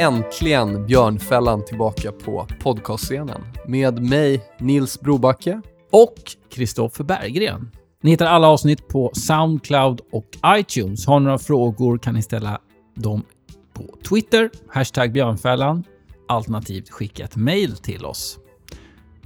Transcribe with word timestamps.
äntligen 0.00 0.86
Björnfällan 0.86 1.64
tillbaka 1.64 2.12
på 2.12 2.46
podcastscenen 2.60 3.42
med 3.66 4.02
mig, 4.02 4.42
Nils 4.58 5.00
Brobacke. 5.00 5.60
Och 5.92 6.14
Kristoffer 6.50 7.04
Berggren. 7.04 7.70
Ni 8.02 8.10
hittar 8.10 8.26
alla 8.26 8.48
avsnitt 8.48 8.88
på 8.88 9.10
Soundcloud 9.14 10.00
och 10.12 10.26
iTunes. 10.46 11.06
Har 11.06 11.20
ni 11.20 11.24
några 11.24 11.38
frågor 11.38 11.98
kan 11.98 12.14
ni 12.14 12.22
ställa 12.22 12.60
dem 12.94 13.22
på 13.72 13.82
Twitter, 14.08 14.50
hashtag 14.68 15.12
Björnfällan, 15.12 15.84
alternativt 16.28 16.90
skicka 16.90 17.24
ett 17.24 17.36
mail 17.36 17.76
till 17.76 18.04
oss. 18.04 18.38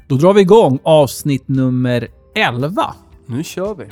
Då 0.09 0.17
drar 0.17 0.33
vi 0.33 0.41
igång 0.41 0.79
avsnitt 0.83 1.49
nummer 1.49 2.09
11. 2.35 2.95
Nu 3.27 3.45
kör 3.45 3.75
vi. 3.75 3.85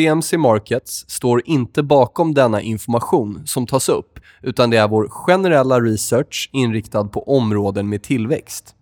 CMC 0.00 0.38
Markets 0.38 1.04
står 1.08 1.42
inte 1.44 1.82
bakom 1.82 2.34
denna 2.34 2.60
information 2.60 3.42
som 3.44 3.66
tas 3.66 3.88
upp, 3.88 4.18
utan 4.42 4.70
det 4.70 4.76
är 4.76 4.88
vår 4.88 5.08
generella 5.08 5.80
research 5.80 6.50
inriktad 6.52 7.04
på 7.04 7.36
områden 7.36 7.88
med 7.88 8.02
tillväxt. 8.02 8.74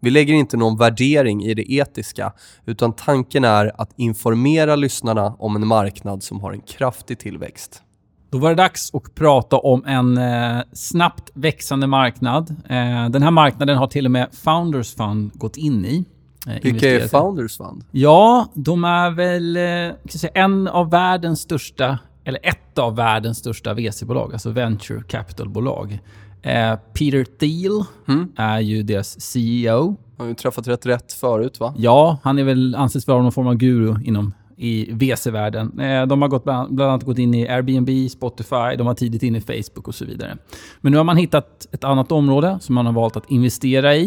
Vi 0.00 0.10
lägger 0.10 0.34
inte 0.34 0.56
någon 0.56 0.76
värdering 0.76 1.44
i 1.44 1.54
det 1.54 1.72
etiska, 1.72 2.32
utan 2.66 2.92
tanken 2.92 3.44
är 3.44 3.80
att 3.80 3.90
informera 3.96 4.76
lyssnarna 4.76 5.34
om 5.38 5.56
en 5.56 5.66
marknad 5.66 6.22
som 6.22 6.40
har 6.40 6.52
en 6.52 6.60
kraftig 6.60 7.18
tillväxt. 7.18 7.82
Då 8.30 8.38
var 8.38 8.48
det 8.48 8.54
dags 8.54 8.94
att 8.94 9.14
prata 9.14 9.56
om 9.58 9.84
en 9.84 10.18
eh, 10.18 10.62
snabbt 10.72 11.30
växande 11.34 11.86
marknad. 11.86 12.50
Eh, 12.50 13.08
den 13.10 13.22
här 13.22 13.30
marknaden 13.30 13.76
har 13.76 13.86
till 13.86 14.04
och 14.04 14.12
med 14.12 14.28
Founders 14.32 14.94
Fund 14.94 15.30
gått 15.34 15.56
in 15.56 15.84
i. 15.84 16.04
Eh, 16.46 16.54
Vilka 16.62 16.90
är 16.90 17.08
Founders 17.08 17.56
Fund? 17.56 17.84
Ja, 17.90 18.48
de 18.54 18.84
är 18.84 19.10
väl 19.10 19.56
eh, 19.56 19.96
säga, 20.08 20.32
en 20.34 20.68
av 20.68 20.90
världens 20.90 21.40
största, 21.40 21.98
eller 22.24 22.40
ett 22.42 22.78
av 22.78 22.96
världens 22.96 23.38
största 23.38 23.74
VC-bolag, 23.74 24.32
alltså 24.32 24.50
venture 24.50 25.02
capital-bolag. 25.02 25.98
Eh, 26.42 26.76
Peter 26.92 27.24
Thiel 27.24 27.84
mm. 28.08 28.32
är 28.36 28.60
ju 28.60 28.82
deras 28.82 29.20
CEO. 29.20 29.96
Har 30.18 30.26
ju 30.26 30.34
träffat 30.34 30.68
rätt 30.68 30.86
rätt 30.86 31.12
förut 31.12 31.60
va? 31.60 31.74
Ja, 31.76 32.18
han 32.22 32.38
är 32.38 32.44
väl 32.44 32.74
anses 32.74 33.06
vara 33.06 33.22
någon 33.22 33.32
form 33.32 33.46
av 33.46 33.54
guru 33.54 33.96
inom 34.04 34.34
i 34.56 34.92
VC-världen. 34.92 35.80
Eh, 35.80 36.06
de 36.06 36.22
har 36.22 36.28
gått 36.28 36.44
bland, 36.44 36.74
bland 36.74 36.90
annat 36.90 37.04
gått 37.04 37.18
in 37.18 37.34
i 37.34 37.48
Airbnb, 37.48 38.10
Spotify, 38.10 38.76
de 38.78 38.86
var 38.86 38.94
tidigt 38.94 39.22
inne 39.22 39.38
i 39.38 39.40
Facebook 39.40 39.88
och 39.88 39.94
så 39.94 40.04
vidare. 40.04 40.36
Men 40.80 40.92
nu 40.92 40.98
har 40.98 41.04
man 41.04 41.16
hittat 41.16 41.68
ett 41.72 41.84
annat 41.84 42.12
område 42.12 42.58
som 42.60 42.74
man 42.74 42.86
har 42.86 42.92
valt 42.92 43.16
att 43.16 43.30
investera 43.30 43.96
i. 43.96 44.04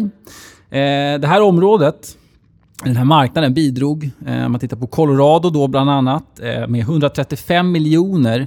Eh, 0.70 1.20
det 1.20 1.26
här 1.26 1.42
området 1.42 2.18
den 2.82 2.96
här 2.96 3.04
marknaden 3.04 3.54
bidrog, 3.54 4.10
eh, 4.26 4.44
om 4.44 4.52
man 4.52 4.60
tittar 4.60 4.76
på 4.76 4.86
Colorado 4.86 5.50
då 5.50 5.68
bland 5.68 5.90
annat, 5.90 6.40
eh, 6.40 6.68
med 6.68 6.80
135 6.80 7.72
miljoner 7.72 8.46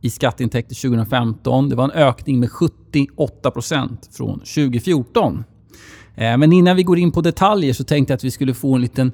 i 0.00 0.10
skatteintäkter 0.10 0.74
2015. 0.74 1.68
Det 1.68 1.76
var 1.76 1.84
en 1.84 1.90
ökning 1.90 2.40
med 2.40 2.50
78% 2.50 4.08
från 4.12 4.40
2014. 4.40 5.44
Eh, 6.14 6.36
men 6.36 6.52
innan 6.52 6.76
vi 6.76 6.82
går 6.82 6.98
in 6.98 7.12
på 7.12 7.20
detaljer 7.20 7.72
så 7.72 7.84
tänkte 7.84 8.12
jag 8.12 8.16
att 8.16 8.24
vi 8.24 8.30
skulle 8.30 8.54
få 8.54 8.74
en 8.74 8.80
liten 8.80 9.12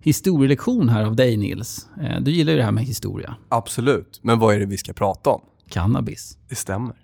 historielektion 0.00 0.88
här 0.88 1.04
av 1.04 1.16
dig 1.16 1.36
Nils. 1.36 1.86
Du 2.20 2.30
gillar 2.30 2.52
ju 2.52 2.58
det 2.58 2.64
här 2.64 2.72
med 2.72 2.84
historia. 2.84 3.34
Absolut. 3.48 4.20
Men 4.22 4.38
vad 4.38 4.54
är 4.54 4.58
det 4.58 4.66
vi 4.66 4.76
ska 4.76 4.92
prata 4.92 5.30
om? 5.30 5.40
Cannabis. 5.68 6.38
Det 6.48 6.54
stämmer. 6.54 6.94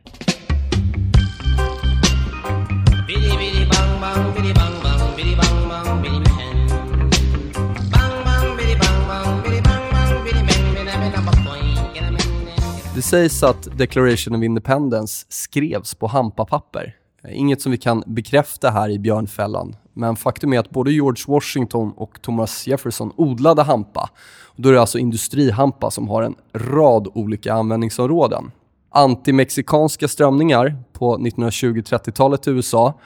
Det 13.00 13.04
sägs 13.04 13.42
att 13.42 13.78
Declaration 13.78 14.34
of 14.36 14.42
Independence 14.42 15.26
skrevs 15.28 15.94
på 15.94 16.06
hampapapper. 16.06 16.96
Eh, 17.24 17.38
inget 17.38 17.62
som 17.62 17.72
vi 17.72 17.78
kan 17.78 18.02
bekräfta 18.06 18.70
här 18.70 18.88
i 18.88 18.98
Björnfällan. 18.98 19.76
Men 19.92 20.16
faktum 20.16 20.52
är 20.52 20.58
att 20.58 20.70
både 20.70 20.92
George 20.92 21.24
Washington 21.26 21.92
och 21.96 22.22
Thomas 22.22 22.66
Jefferson 22.66 23.12
odlade 23.16 23.62
hampa. 23.62 24.10
då 24.56 24.68
är 24.68 24.72
det 24.72 24.80
alltså 24.80 24.98
industrihampa 24.98 25.90
som 25.90 26.08
har 26.08 26.22
en 26.22 26.34
rad 26.52 27.08
olika 27.14 27.54
användningsområden. 27.54 28.50
Antimexikanska 28.90 30.08
strömningar 30.08 30.76
på 30.92 31.18
1920-30-talet 31.18 32.46
i 32.46 32.50
USA 32.50 33.00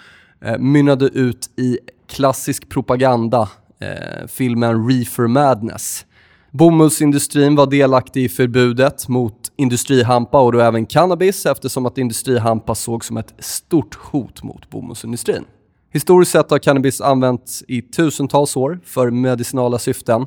eh, 0.44 0.58
mynnade 0.58 1.04
ut 1.04 1.50
i 1.56 1.78
klassisk 2.06 2.68
propaganda, 2.68 3.48
eh, 3.78 4.26
filmen 4.26 4.88
Reefer 4.88 5.26
Madness. 5.26 6.06
Bomullsindustrin 6.50 7.56
var 7.56 7.66
delaktig 7.66 8.24
i 8.24 8.28
förbudet 8.28 9.08
mot 9.08 9.43
industrihampa 9.56 10.40
och 10.40 10.52
då 10.52 10.60
även 10.60 10.86
cannabis 10.86 11.46
eftersom 11.46 11.86
att 11.86 11.98
industrihampa 11.98 12.74
sågs 12.74 13.06
som 13.06 13.16
ett 13.16 13.34
stort 13.38 13.94
hot 13.94 14.42
mot 14.42 14.70
bomullsindustrin. 14.70 15.44
Historiskt 15.92 16.32
sett 16.32 16.50
har 16.50 16.58
cannabis 16.58 17.00
använts 17.00 17.64
i 17.68 17.82
tusentals 17.82 18.56
år 18.56 18.80
för 18.84 19.10
medicinala 19.10 19.78
syften. 19.78 20.26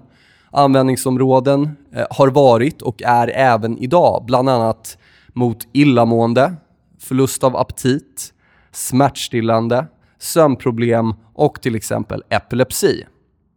Användningsområden 0.51 1.77
eh, 1.93 2.05
har 2.09 2.27
varit 2.27 2.81
och 2.81 3.01
är 3.01 3.27
även 3.27 3.77
idag 3.77 4.23
bland 4.25 4.49
annat 4.49 4.97
mot 5.33 5.57
illamående, 5.73 6.53
förlust 6.99 7.43
av 7.43 7.57
aptit, 7.57 8.33
smärtstillande, 8.71 9.87
sömnproblem 10.19 11.13
och 11.33 11.61
till 11.61 11.75
exempel 11.75 12.23
epilepsi. 12.29 13.03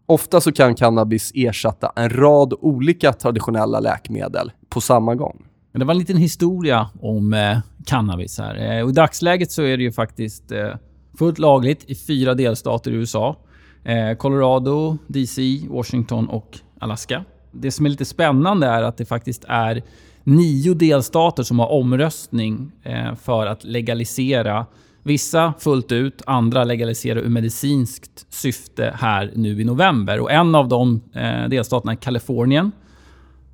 Ofta 0.07 0.41
så 0.41 0.53
kan 0.53 0.75
cannabis 0.75 1.33
ersätta 1.35 1.93
en 1.97 2.11
rad 2.11 2.55
olika 2.61 3.13
traditionella 3.13 3.81
läkemedel 3.81 4.53
på 4.69 4.81
samma 4.81 5.15
gång. 5.15 5.47
Det 5.73 5.85
var 5.85 5.95
en 5.95 5.99
liten 5.99 6.17
historia 6.17 6.89
om 7.01 7.33
eh, 7.33 7.59
cannabis 7.87 8.39
här. 8.39 8.55
Eh, 8.57 8.89
I 8.89 8.93
dagsläget 8.93 9.53
så 9.53 9.63
är 9.63 9.77
det 9.77 9.83
ju 9.83 9.93
faktiskt 9.93 10.53
eh, 10.53 10.75
fullt 11.19 11.39
lagligt 11.39 11.85
i 11.91 11.95
fyra 11.95 12.35
delstater 12.35 12.91
i 12.91 12.95
USA. 12.95 13.37
Eh, 13.85 14.17
Colorado, 14.17 14.99
DC, 15.07 15.61
Washington 15.69 16.29
och 16.29 16.59
Alaska. 16.81 17.25
Det 17.53 17.71
som 17.71 17.87
är 17.87 17.91
lite 17.91 18.05
spännande 18.05 18.67
är 18.67 18.83
att 18.83 18.97
det 18.97 19.05
faktiskt 19.05 19.45
är 19.49 19.83
nio 20.25 20.75
delstater 20.75 21.43
som 21.43 21.59
har 21.59 21.73
omröstning 21.73 22.73
eh, 22.83 23.15
för 23.15 23.47
att 23.47 23.65
legalisera 23.65 24.67
Vissa 25.03 25.55
fullt 25.59 25.93
ut, 25.93 26.23
andra 26.27 26.65
legaliserar 26.65 27.21
ur 27.21 27.29
medicinskt 27.29 28.27
syfte 28.29 28.95
här 28.99 29.33
nu 29.35 29.61
i 29.61 29.65
november. 29.65 30.21
Och 30.21 30.33
en 30.33 30.55
av 30.55 30.69
de 30.69 31.01
eh, 31.15 31.49
delstaterna 31.49 31.93
är 31.93 31.97
Kalifornien 31.97 32.73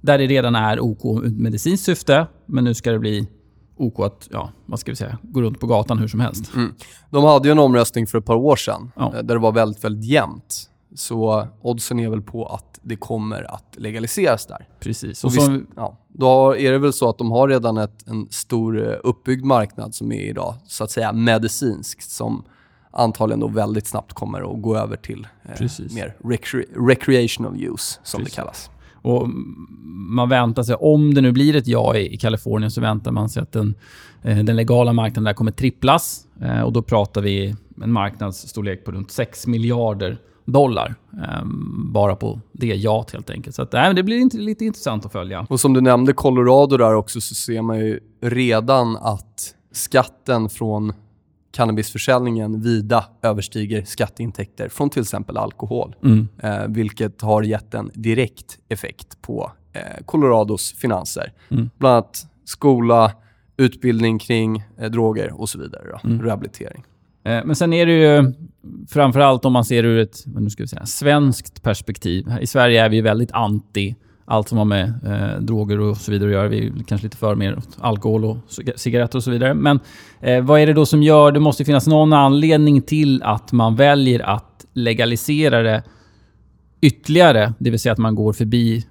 där 0.06 0.18
det 0.18 0.26
redan 0.26 0.54
är 0.54 0.80
OK 0.80 1.04
ur 1.04 1.30
medicinskt 1.30 1.86
syfte, 1.86 2.26
men 2.46 2.64
nu 2.64 2.74
ska 2.74 2.92
det 2.92 2.98
bli 2.98 3.28
OK 3.76 4.00
att, 4.00 4.28
ja, 4.30 4.50
vad 4.66 4.80
ska 4.80 4.92
vi 4.92 4.96
säga, 4.96 5.18
gå 5.22 5.42
runt 5.42 5.60
på 5.60 5.66
gatan 5.66 5.98
hur 5.98 6.08
som 6.08 6.20
helst. 6.20 6.54
Mm. 6.54 6.74
De 7.10 7.24
hade 7.24 7.48
ju 7.48 7.52
en 7.52 7.58
omröstning 7.58 8.06
för 8.06 8.18
ett 8.18 8.24
par 8.24 8.36
år 8.36 8.56
sedan 8.56 8.92
ja. 8.96 9.06
Eh, 9.06 9.22
där 9.22 9.34
det 9.34 9.38
var 9.38 9.52
väldigt, 9.52 9.84
väldigt 9.84 10.10
jämnt. 10.10 10.70
Så 10.94 11.48
oddsen 11.60 12.00
är 12.00 12.08
väl 12.08 12.22
på 12.22 12.46
att 12.46 12.80
det 12.82 12.96
kommer 12.96 13.54
att 13.54 13.76
legaliseras 13.78 14.46
där. 14.46 14.68
Precis. 14.80 15.24
Och 15.24 15.32
som... 15.32 15.54
visst, 15.54 15.66
ja, 15.76 15.98
då 16.08 16.56
är 16.56 16.72
det 16.72 16.78
väl 16.78 16.92
så 16.92 17.08
att 17.08 17.18
de 17.18 17.30
har 17.30 17.48
redan 17.48 17.76
ett, 17.76 18.08
en 18.08 18.26
stor 18.30 18.88
eh, 18.88 18.96
uppbyggd 19.02 19.44
marknad 19.44 19.94
som 19.94 20.12
är 20.12 20.20
idag 20.20 20.54
så 20.66 20.84
att 20.84 20.90
säga 20.90 21.12
medicinskt 21.12 22.10
som 22.10 22.44
antagligen 22.90 23.40
då 23.40 23.48
väldigt 23.48 23.86
snabbt 23.86 24.12
kommer 24.12 24.54
att 24.54 24.62
gå 24.62 24.76
över 24.76 24.96
till 24.96 25.26
eh, 25.44 25.66
mer 25.94 26.16
recre 26.24 26.64
recreational 26.76 27.56
use 27.56 28.00
som 28.02 28.18
Precis. 28.18 28.34
det 28.34 28.40
kallas. 28.40 28.70
Och 29.06 29.28
man 30.08 30.28
väntar 30.28 30.62
sig, 30.62 30.74
om 30.74 31.14
det 31.14 31.20
nu 31.20 31.32
blir 31.32 31.56
ett 31.56 31.66
ja 31.66 31.96
i, 31.96 32.16
Kalifornien, 32.16 32.70
så 32.70 32.80
väntar 32.80 33.12
man 33.12 33.28
sig 33.28 33.42
att 33.42 33.52
den, 33.52 33.74
eh, 34.22 34.38
den 34.38 34.56
legala 34.56 34.92
marknaden 34.92 35.24
där 35.24 35.32
kommer 35.32 35.52
tripplas. 35.52 36.26
Eh, 36.42 36.60
och 36.60 36.72
då 36.72 36.82
pratar 36.82 37.20
vi 37.20 37.54
en 37.82 37.92
marknadsstorlek 37.92 38.84
på 38.84 38.92
runt 38.92 39.10
6 39.10 39.46
miljarder 39.46 40.18
dollar. 40.44 40.94
Um, 41.42 41.90
bara 41.92 42.16
på 42.16 42.40
det 42.52 42.66
jaet 42.66 43.10
helt 43.10 43.30
enkelt. 43.30 43.56
Så 43.56 43.62
att, 43.62 43.74
äh, 43.74 43.90
det 43.90 44.02
blir 44.02 44.18
inte, 44.18 44.36
lite 44.36 44.64
intressant 44.64 45.06
att 45.06 45.12
följa. 45.12 45.46
Och 45.50 45.60
som 45.60 45.72
du 45.72 45.80
nämnde 45.80 46.12
Colorado 46.12 46.76
där 46.76 46.94
också 46.94 47.20
så 47.20 47.34
ser 47.34 47.62
man 47.62 47.78
ju 47.78 48.00
redan 48.22 48.96
att 48.96 49.54
skatten 49.72 50.48
från 50.48 50.92
cannabisförsäljningen 51.56 52.60
vida 52.60 53.04
överstiger 53.22 53.84
skatteintäkter 53.84 54.68
från 54.68 54.90
till 54.90 55.02
exempel 55.02 55.36
alkohol. 55.36 55.94
Mm. 56.04 56.28
Eh, 56.42 56.66
vilket 56.68 57.22
har 57.22 57.42
gett 57.42 57.74
en 57.74 57.90
direkt 57.94 58.58
effekt 58.68 59.22
på 59.22 59.52
eh, 59.72 60.04
Colorados 60.04 60.72
finanser. 60.72 61.32
Mm. 61.48 61.70
Bland 61.78 61.94
annat 61.94 62.26
skola, 62.44 63.12
utbildning 63.56 64.18
kring 64.18 64.64
eh, 64.78 64.90
droger 64.90 65.40
och 65.40 65.48
så 65.48 65.58
vidare. 65.58 66.00
Mm. 66.04 66.22
Rehabilitering. 66.22 66.84
Eh, 67.24 67.44
men 67.44 67.56
sen 67.56 67.72
är 67.72 67.86
det 67.86 67.92
ju 67.92 68.32
framförallt 68.88 69.44
om 69.44 69.52
man 69.52 69.64
ser 69.64 69.84
ur 69.84 69.98
ett 69.98 70.16
nu 70.26 70.50
ska 70.50 70.62
vi 70.62 70.68
säga, 70.68 70.86
svenskt 70.86 71.62
perspektiv. 71.62 72.26
I 72.40 72.46
Sverige 72.46 72.84
är 72.84 72.88
vi 72.88 73.00
väldigt 73.00 73.32
anti 73.32 73.94
allt 74.26 74.48
som 74.48 74.58
har 74.58 74.64
med 74.64 74.92
eh, 75.04 75.40
droger 75.40 75.80
och 75.80 75.96
så 75.96 76.10
vidare 76.10 76.28
att 76.28 76.34
göra. 76.34 76.48
Vi 76.48 76.66
är 76.66 76.72
kanske 76.86 77.06
lite 77.06 77.16
för 77.16 77.34
mer 77.34 77.58
åt 77.58 77.68
alkohol 77.80 78.24
och 78.24 78.36
cigaretter 78.76 79.18
och 79.18 79.24
så 79.24 79.30
vidare. 79.30 79.54
Men 79.54 79.80
eh, 80.20 80.44
vad 80.44 80.60
är 80.60 80.66
det 80.66 80.72
då 80.72 80.86
som 80.86 81.02
gör... 81.02 81.32
Det 81.32 81.40
måste 81.40 81.64
finnas 81.64 81.86
någon 81.86 82.12
anledning 82.12 82.82
till 82.82 83.22
att 83.22 83.52
man 83.52 83.76
väljer 83.76 84.20
att 84.20 84.64
legalisera 84.72 85.62
det 85.62 85.82
ytterligare. 86.80 87.54
Det 87.58 87.70
vill 87.70 87.80
säga 87.80 87.92
att 87.92 87.98
man 87.98 88.14
går 88.14 88.32
förbi 88.32 88.86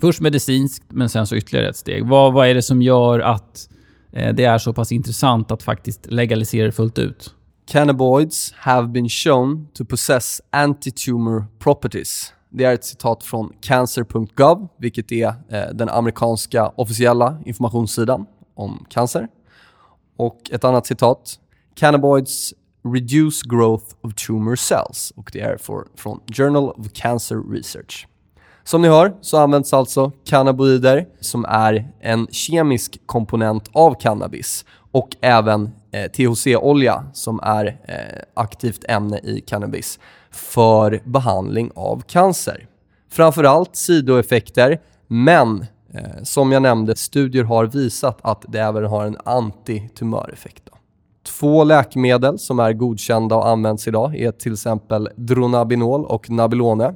först 0.00 0.20
medicinskt, 0.20 0.84
men 0.88 1.08
sen 1.08 1.26
så 1.26 1.36
ytterligare 1.36 1.68
ett 1.68 1.76
steg. 1.76 2.06
Vad, 2.06 2.32
vad 2.32 2.48
är 2.48 2.54
det 2.54 2.62
som 2.62 2.82
gör 2.82 3.20
att 3.20 3.68
eh, 4.12 4.34
det 4.34 4.44
är 4.44 4.58
så 4.58 4.72
pass 4.72 4.92
intressant 4.92 5.50
att 5.50 5.62
faktiskt 5.62 6.06
legalisera 6.10 6.66
det 6.66 6.72
fullt 6.72 6.98
ut? 6.98 7.34
Cannabinoids 7.70 8.52
have 8.56 8.88
been 8.88 9.08
shown 9.08 9.68
to 9.74 9.84
possess 9.84 10.40
anti-tumor 10.50 11.44
properties. 11.58 12.32
Det 12.50 12.64
är 12.64 12.74
ett 12.74 12.84
citat 12.84 13.24
från 13.24 13.52
cancer.gov, 13.60 14.68
vilket 14.76 15.12
är 15.12 15.26
eh, 15.26 15.68
den 15.72 15.88
amerikanska 15.88 16.72
officiella 16.76 17.38
informationssidan 17.44 18.26
om 18.54 18.86
cancer. 18.88 19.28
Och 20.16 20.50
ett 20.50 20.64
annat 20.64 20.86
citat. 20.86 21.38
Cannabinoids 21.74 22.54
reduce 22.84 23.42
growth 23.42 23.94
of 24.00 24.14
tumor 24.14 24.56
cells 24.56 25.12
och 25.16 25.30
det 25.32 25.40
är 25.40 25.56
för, 25.56 25.84
från 25.96 26.20
Journal 26.32 26.70
of 26.70 26.92
Cancer 26.92 27.52
Research. 27.52 28.06
Som 28.64 28.82
ni 28.82 28.88
hör 28.88 29.14
så 29.20 29.36
används 29.36 29.72
alltså 29.72 30.12
cannabinoider 30.24 31.06
som 31.20 31.44
är 31.44 31.92
en 32.00 32.26
kemisk 32.30 33.00
komponent 33.06 33.70
av 33.72 33.94
cannabis 33.94 34.64
och 34.92 35.16
även 35.20 35.70
eh, 35.92 36.10
THC-olja 36.10 37.04
som 37.12 37.40
är 37.42 37.66
eh, 37.66 38.22
aktivt 38.34 38.84
ämne 38.88 39.18
i 39.18 39.40
cannabis 39.40 39.98
för 40.38 41.00
behandling 41.04 41.70
av 41.74 42.02
cancer. 42.06 42.66
Framförallt 43.10 43.76
sidoeffekter, 43.76 44.80
men 45.06 45.66
eh, 45.94 46.22
som 46.22 46.52
jag 46.52 46.62
nämnde, 46.62 46.96
studier 46.96 47.44
har 47.44 47.66
visat 47.66 48.18
att 48.22 48.44
det 48.48 48.58
även 48.58 48.84
har 48.84 49.06
en 49.06 49.16
antitumöreffekt. 49.24 50.62
Två 51.26 51.64
läkemedel 51.64 52.38
som 52.38 52.58
är 52.58 52.72
godkända 52.72 53.36
och 53.36 53.48
används 53.48 53.88
idag 53.88 54.16
är 54.16 54.32
till 54.32 54.52
exempel 54.52 55.08
Dronabinol 55.16 56.04
och 56.04 56.30
Nabilone. 56.30 56.94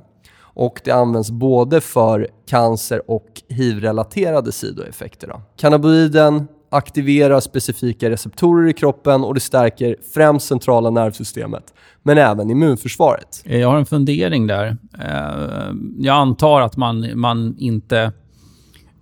Och 0.54 0.80
det 0.84 0.90
används 0.90 1.30
både 1.30 1.80
för 1.80 2.28
cancer 2.46 3.10
och 3.10 3.42
hiv-relaterade 3.48 4.52
sidoeffekter. 4.52 5.28
Då. 5.28 5.40
Cannabinoiden 5.56 6.48
aktiverar 6.72 7.40
specifika 7.40 8.10
receptorer 8.10 8.68
i 8.68 8.72
kroppen 8.72 9.24
och 9.24 9.34
det 9.34 9.40
stärker 9.40 9.96
främst 10.14 10.46
centrala 10.46 10.90
nervsystemet, 10.90 11.74
men 12.02 12.18
även 12.18 12.50
immunförsvaret. 12.50 13.42
Jag 13.44 13.68
har 13.68 13.78
en 13.78 13.86
fundering 13.86 14.46
där. 14.46 14.76
Eh, 14.98 15.72
jag 15.98 16.16
antar 16.16 16.60
att 16.60 16.76
man, 16.76 17.10
man 17.14 17.56
inte 17.58 18.12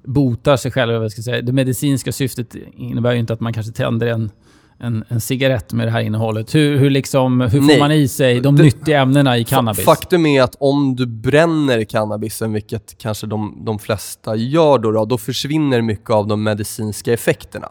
botar 0.05 0.57
sig 0.57 0.71
själv. 0.71 0.93
Jag 0.93 1.13
ska 1.13 1.23
säga. 1.23 1.43
Det 1.43 1.53
medicinska 1.53 2.13
syftet 2.13 2.55
innebär 2.77 3.13
ju 3.13 3.19
inte 3.19 3.33
att 3.33 3.41
man 3.41 3.53
kanske 3.53 3.73
tänder 3.73 4.07
en 4.07 4.31
en, 4.81 5.05
en 5.09 5.21
cigarett 5.21 5.73
med 5.73 5.87
det 5.87 5.91
här 5.91 6.01
innehållet? 6.01 6.55
Hur, 6.55 6.79
hur, 6.79 6.91
liksom, 6.91 7.41
hur 7.41 7.49
får 7.49 7.67
Nej. 7.67 7.79
man 7.79 7.93
i 7.93 8.09
sig 8.09 8.41
de 8.41 8.57
det, 8.57 8.63
nyttiga 8.63 9.01
ämnena 9.01 9.39
i 9.39 9.45
cannabis? 9.45 9.85
Faktum 9.85 10.27
är 10.27 10.43
att 10.43 10.57
om 10.61 10.97
du 10.97 11.07
bränner 11.07 11.85
cannabisen, 11.85 12.53
vilket 12.53 12.99
kanske 12.99 13.27
de, 13.27 13.63
de 13.65 13.79
flesta 13.79 14.37
gör 14.37 14.79
då, 14.79 14.91
då, 14.91 15.05
då 15.05 15.19
försvinner 15.19 15.83
mycket 15.83 16.11
av 16.11 16.27
de 16.27 16.43
medicinska 16.43 17.13
effekterna. 17.13 17.69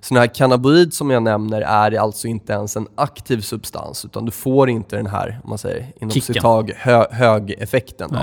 Så 0.00 0.14
den 0.14 0.20
här 0.20 0.34
cannabinoid 0.34 0.94
som 0.94 1.10
jag 1.10 1.22
nämner 1.22 1.60
är 1.60 1.98
alltså 1.98 2.28
inte 2.28 2.52
ens 2.52 2.76
en 2.76 2.86
aktiv 2.94 3.40
substans, 3.40 4.04
utan 4.04 4.24
du 4.24 4.30
får 4.30 4.70
inte 4.70 4.96
den 4.96 5.06
här, 5.06 5.40
om 5.44 5.50
man 5.50 5.58
säger 5.58 5.92
inom 6.00 6.10
citat, 6.10 6.70
hö, 6.76 7.06
högeffekten. 7.10 8.18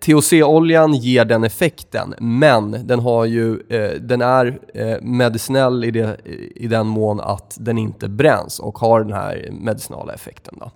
THC-oljan 0.00 0.94
ger 0.94 1.24
den 1.24 1.44
effekten, 1.44 2.14
men 2.18 2.86
den, 2.86 3.00
har 3.00 3.24
ju, 3.24 3.60
eh, 3.68 4.00
den 4.00 4.20
är 4.20 4.58
eh, 4.74 4.96
medicinell 5.02 5.84
i, 5.84 5.90
det, 5.90 6.16
i 6.54 6.66
den 6.66 6.86
mån 6.86 7.20
att 7.20 7.56
den 7.60 7.78
inte 7.78 8.08
bränns 8.08 8.58
och 8.58 8.78
har 8.78 9.00
den 9.00 9.12
här 9.12 9.48
medicinala 9.52 10.12
effekten. 10.12 10.54
Då. 10.60 10.70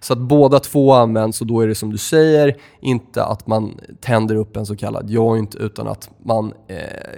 Så 0.00 0.12
att 0.12 0.18
båda 0.18 0.60
två 0.60 0.92
används 0.92 1.40
och 1.40 1.46
då 1.46 1.60
är 1.60 1.68
det 1.68 1.74
som 1.74 1.90
du 1.90 1.98
säger, 1.98 2.56
inte 2.80 3.24
att 3.24 3.46
man 3.46 3.80
tänder 4.00 4.34
upp 4.34 4.56
en 4.56 4.66
så 4.66 4.76
kallad 4.76 5.10
joint 5.10 5.54
utan 5.54 5.88
att 5.88 6.10
man 6.24 6.52
eh, 6.68 6.76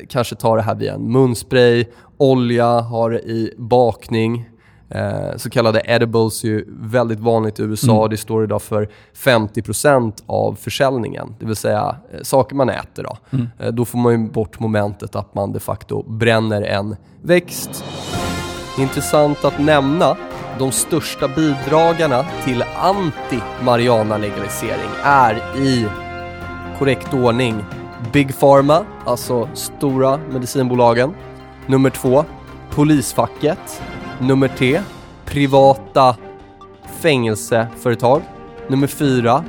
kanske 0.08 0.34
tar 0.36 0.56
det 0.56 0.62
här 0.62 0.74
via 0.74 0.94
en 0.94 1.12
munspray, 1.12 1.84
olja, 2.16 2.80
har 2.80 3.10
det 3.10 3.20
i 3.20 3.54
bakning. 3.58 4.50
Eh, 4.90 5.36
så 5.36 5.50
kallade 5.50 5.82
edibles 5.84 6.44
är 6.44 6.48
ju 6.48 6.64
väldigt 6.68 7.20
vanligt 7.20 7.60
i 7.60 7.62
USA. 7.62 7.98
Mm. 7.98 8.10
Det 8.10 8.16
står 8.16 8.44
idag 8.44 8.62
för 8.62 8.88
50% 9.16 10.12
av 10.26 10.54
försäljningen. 10.54 11.34
Det 11.38 11.46
vill 11.46 11.56
säga 11.56 11.96
eh, 12.12 12.20
saker 12.22 12.56
man 12.56 12.70
äter. 12.70 13.02
Då. 13.02 13.16
Mm. 13.30 13.48
Eh, 13.58 13.72
då 13.72 13.84
får 13.84 13.98
man 13.98 14.12
ju 14.12 14.18
bort 14.28 14.60
momentet 14.60 15.16
att 15.16 15.34
man 15.34 15.52
de 15.52 15.60
facto 15.60 16.02
bränner 16.02 16.62
en 16.62 16.96
växt. 17.22 17.84
Intressant 18.78 19.44
att 19.44 19.58
nämna 19.58 20.16
de 20.58 20.72
största 20.72 21.28
bidragarna 21.28 22.24
till 22.44 22.62
anti-marijuana-legalisering 22.62 24.90
är 25.04 25.58
i 25.58 25.86
korrekt 26.78 27.14
ordning 27.14 27.64
Big 28.12 28.40
Pharma, 28.40 28.84
alltså 29.04 29.48
stora 29.54 30.20
medicinbolagen. 30.32 31.14
Nummer 31.66 31.90
två, 31.90 32.24
polisfacket. 32.70 33.82
Nummer 34.20 34.48
tre, 34.48 34.80
privata 35.24 36.16
fängelseföretag. 37.00 38.22
Nummer 38.68 38.86
fyra, 38.86 39.44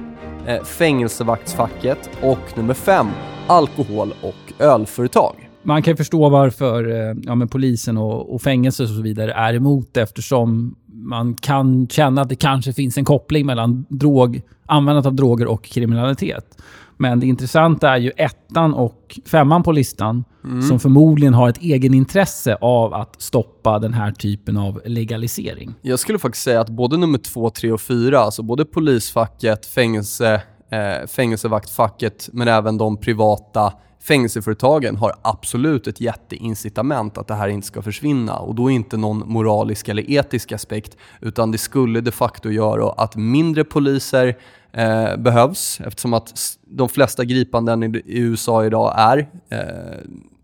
eh, 0.48 0.64
fängelsevaktsfacket. 0.64 2.10
Och 2.22 2.58
nummer 2.58 2.74
fem, 2.74 3.08
alkohol 3.48 4.14
och 4.22 4.62
ölföretag 4.64 5.46
man 5.66 5.84
kan 5.84 5.98
förstå 5.98 6.30
varför 6.30 6.90
eh, 6.90 7.16
ja, 7.24 7.36
men 7.36 7.48
polisen 7.48 7.98
och, 7.98 8.34
och 8.34 8.42
fängelser 8.42 8.84
och 8.84 8.90
så 8.90 9.02
vidare 9.02 9.34
är 9.34 9.54
emot 9.54 9.94
det 9.94 10.02
eftersom 10.02 10.76
man 10.94 11.36
kan 11.36 11.88
känna 11.88 12.22
att 12.22 12.30
det 12.30 12.36
kanske 12.36 12.74
finns 12.74 12.98
en 12.98 13.06
koppling 13.06 13.46
mellan 13.46 13.86
drog, 13.90 14.42
användandet 14.66 15.08
av 15.08 15.14
droger 15.14 15.48
och 15.48 15.64
kriminalitet. 15.64 16.58
Men 16.98 17.20
det 17.20 17.26
intressanta 17.26 17.90
är 17.90 17.98
ju 17.98 18.12
ettan 18.18 18.74
och 18.74 19.20
femman 19.26 19.64
på 19.64 19.72
listan 19.72 20.24
mm. 20.44 20.62
som 20.62 20.80
förmodligen 20.80 21.34
har 21.34 21.50
ett 21.50 21.62
egenintresse 21.62 22.58
av 22.62 22.94
att 22.94 23.22
stoppa 23.22 23.80
den 23.80 23.94
här 23.94 24.12
typen 24.12 24.58
av 24.58 24.82
legalisering. 24.86 25.74
Jag 25.82 26.00
skulle 26.00 26.20
faktiskt 26.20 26.44
säga 26.44 26.62
att 26.62 26.70
både 26.70 26.98
nummer 26.98 27.18
två, 27.18 27.50
tre 27.50 27.72
och 27.72 27.82
fyra, 27.82 28.20
alltså 28.20 28.44
både 28.44 28.66
polisfacket, 28.66 29.66
fängelse, 29.66 30.42
eh, 30.70 31.08
fängelsevaktfacket 31.08 32.30
men 32.34 32.48
även 32.48 32.78
de 32.78 32.98
privata 32.98 33.74
fängelseföretagen 34.08 34.96
har 34.96 35.14
absolut 35.22 35.88
ett 35.88 36.02
jätteincitament 36.02 37.18
att 37.18 37.28
det 37.28 37.34
här 37.34 37.48
inte 37.48 37.68
ska 37.68 37.82
försvinna. 37.82 38.38
Och 38.38 38.56
då 38.56 38.70
inte 38.70 38.98
någon 38.98 39.24
moralisk 39.26 39.90
eller 39.90 40.12
etisk 40.12 40.52
aspekt, 40.52 40.98
utan 41.22 41.52
det 41.52 41.58
skulle 41.58 42.02
de 42.02 42.12
facto 42.12 42.50
göra 42.50 42.92
att 42.92 43.16
mindre 43.16 43.64
poliser 43.64 44.38
eh, 44.76 45.18
behövs, 45.18 45.82
eftersom 45.86 46.14
att 46.14 46.58
de 46.68 46.90
flesta 46.90 47.24
gripanden 47.24 47.84
i, 47.84 47.98
i 48.06 48.20
USA 48.20 48.66
idag 48.66 48.94
är 48.98 49.18
eh, 49.50 49.60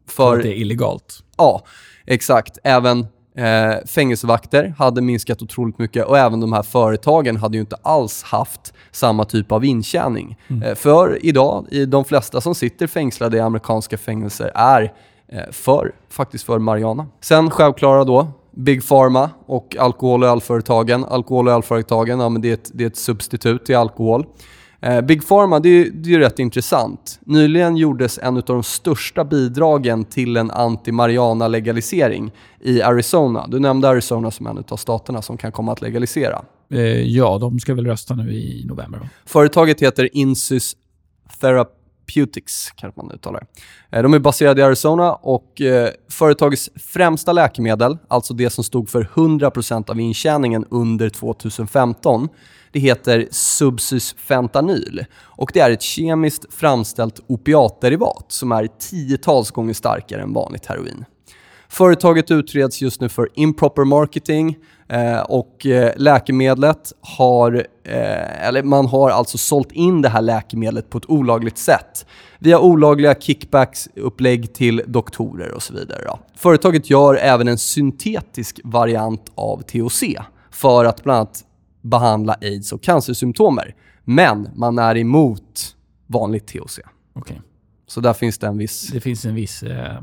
för... 0.08 0.38
Att 0.38 0.44
det 0.44 0.50
är 0.50 0.62
illegalt? 0.62 1.24
Ja, 1.38 1.64
exakt. 2.06 2.58
Även 2.64 3.08
Eh, 3.36 3.86
fängelsevakter 3.86 4.74
hade 4.78 5.02
minskat 5.02 5.42
otroligt 5.42 5.80
mycket 5.80 6.06
och 6.06 6.18
även 6.18 6.40
de 6.40 6.54
här 6.54 6.64
företagen 6.64 7.38
hade 7.38 7.58
ju 7.58 7.62
inte 7.62 7.76
alls 7.82 8.24
haft 8.24 8.74
samma 8.92 9.26
typ 9.26 9.52
av 9.52 9.66
intjäning. 9.66 10.38
Mm. 10.48 10.64
Eh, 10.64 10.76
för 10.76 11.26
idag, 11.26 11.66
i 11.72 11.86
de 11.86 12.06
flesta 12.06 12.42
som 12.42 12.56
sitter 12.56 12.88
fängslade 12.88 13.38
i 13.38 13.40
amerikanska 13.40 13.98
fängelser 13.98 14.52
är 14.56 14.94
eh, 15.28 15.52
för, 15.52 15.92
faktiskt 16.10 16.44
för 16.44 16.60
Mariana. 16.60 17.08
Sen 17.22 17.50
självklara 17.50 18.04
då, 18.04 18.28
Big 18.56 18.88
Pharma 18.88 19.30
och 19.46 19.76
alkohol 19.80 20.24
och 20.24 20.30
ölföretagen. 20.30 21.06
Alkohol 21.06 21.48
och 21.48 21.54
ölföretagen, 21.54 22.20
ja, 22.20 22.30
men 22.30 22.42
det, 22.42 22.50
är 22.50 22.54
ett, 22.54 22.72
det 22.74 22.84
är 22.84 22.88
ett 22.88 22.98
substitut 22.98 23.66
till 23.66 23.76
alkohol. 23.76 24.26
Eh, 24.82 25.02
Big 25.02 25.28
Pharma, 25.28 25.60
det, 25.60 25.90
det 25.90 26.14
är 26.14 26.20
rätt 26.20 26.40
intressant. 26.40 27.20
Nyligen 27.26 27.78
gjordes 27.78 28.18
en 28.18 28.38
av 28.38 28.44
de 28.44 28.64
största 28.64 29.24
bidragen 29.24 30.06
till 30.06 30.38
en 30.38 30.52
anti-marijuana-legalisering 30.52 32.32
i 32.62 32.82
Arizona. 32.82 33.48
Du 33.48 33.60
nämnde 33.60 33.90
Arizona 33.90 34.32
som 34.32 34.48
en 34.48 34.64
av 34.70 34.78
staterna 34.78 35.22
som 35.22 35.38
kan 35.38 35.52
komma 35.52 35.72
att 35.72 35.82
legalisera. 35.82 36.42
Eh, 36.72 36.82
ja, 37.02 37.38
de 37.38 37.60
ska 37.60 37.74
väl 37.74 37.86
rösta 37.86 38.16
nu 38.16 38.34
i 38.34 38.66
november. 38.66 39.00
Då. 39.00 39.08
Företaget 39.26 39.82
heter 39.82 40.10
Insys 40.18 40.76
Therapeutics, 42.06 42.72
kanske 42.76 43.02
man 43.02 43.12
uttalar 43.12 43.44
eh, 43.92 44.02
De 44.04 44.14
är 44.14 44.20
baserade 44.20 44.62
i 44.62 44.64
Arizona 44.64 45.14
och 45.14 45.62
eh, 45.62 45.90
företagets 46.10 46.70
främsta 46.76 47.34
läkemedel, 47.34 47.98
alltså 48.08 48.34
det 48.34 48.50
som 48.50 48.64
stod 48.64 48.90
för 48.90 49.04
100% 49.04 49.90
av 49.90 50.00
intjäningen 50.00 50.66
under 50.70 51.10
2015, 51.10 52.30
det 52.72 52.80
heter 52.80 53.28
subsysfentanyl 53.32 55.06
och 55.14 55.52
det 55.54 55.60
är 55.60 55.72
ett 55.72 55.82
kemiskt 55.82 56.54
framställt 56.54 57.20
opiatderivat 57.28 58.26
som 58.28 58.52
är 58.52 58.68
tiotals 58.68 59.52
gånger 59.52 59.74
starkare 59.74 60.22
än 60.22 60.34
vanligt 60.34 60.66
heroin. 60.66 61.06
Företaget 61.72 62.32
utreds 62.32 62.82
just 62.82 63.02
nu 63.02 63.10
för 63.10 63.30
improper 63.34 63.84
marketing 63.84 64.58
eh, 64.88 65.20
och 65.20 65.66
eh, 65.66 65.94
läkemedlet 65.98 66.94
har, 67.02 67.68
eh, 67.84 68.48
eller 68.48 68.64
man 68.64 68.86
har 68.86 69.10
alltså 69.10 69.38
sålt 69.38 69.72
in 69.72 70.02
det 70.02 70.10
här 70.10 70.22
läkemedlet 70.22 70.90
på 70.90 70.98
ett 70.98 71.10
olagligt 71.10 71.58
sätt 71.58 72.06
via 72.40 72.60
olagliga 72.60 73.14
kickbacks-upplägg 73.14 74.54
till 74.54 74.84
doktorer 74.88 75.52
och 75.52 75.64
så 75.64 75.74
vidare. 75.74 76.20
Företaget 76.36 76.90
gör 76.90 77.16
även 77.16 77.48
en 77.48 77.58
syntetisk 77.58 78.60
variant 78.64 79.32
av 79.36 79.62
THC 79.62 80.04
för 80.52 80.86
att 80.86 81.04
bland 81.04 81.18
annat 81.18 81.44
behandla 81.82 82.36
aids 82.42 82.74
och 82.74 82.84
cancersymptomer. 82.84 83.76
Men 84.04 84.50
man 84.56 84.80
är 84.80 84.98
emot 84.98 85.76
vanligt 86.08 86.48
THC. 86.48 86.80
Okay. 87.16 87.38
Så 87.88 88.02
där 88.02 88.14
finns 88.14 88.38
det 88.38 88.48
en 88.48 88.58
viss... 88.58 88.88
Det 88.88 89.02
finns 89.02 89.26
en 89.26 89.36
viss... 89.36 89.64
Eh, 89.64 90.02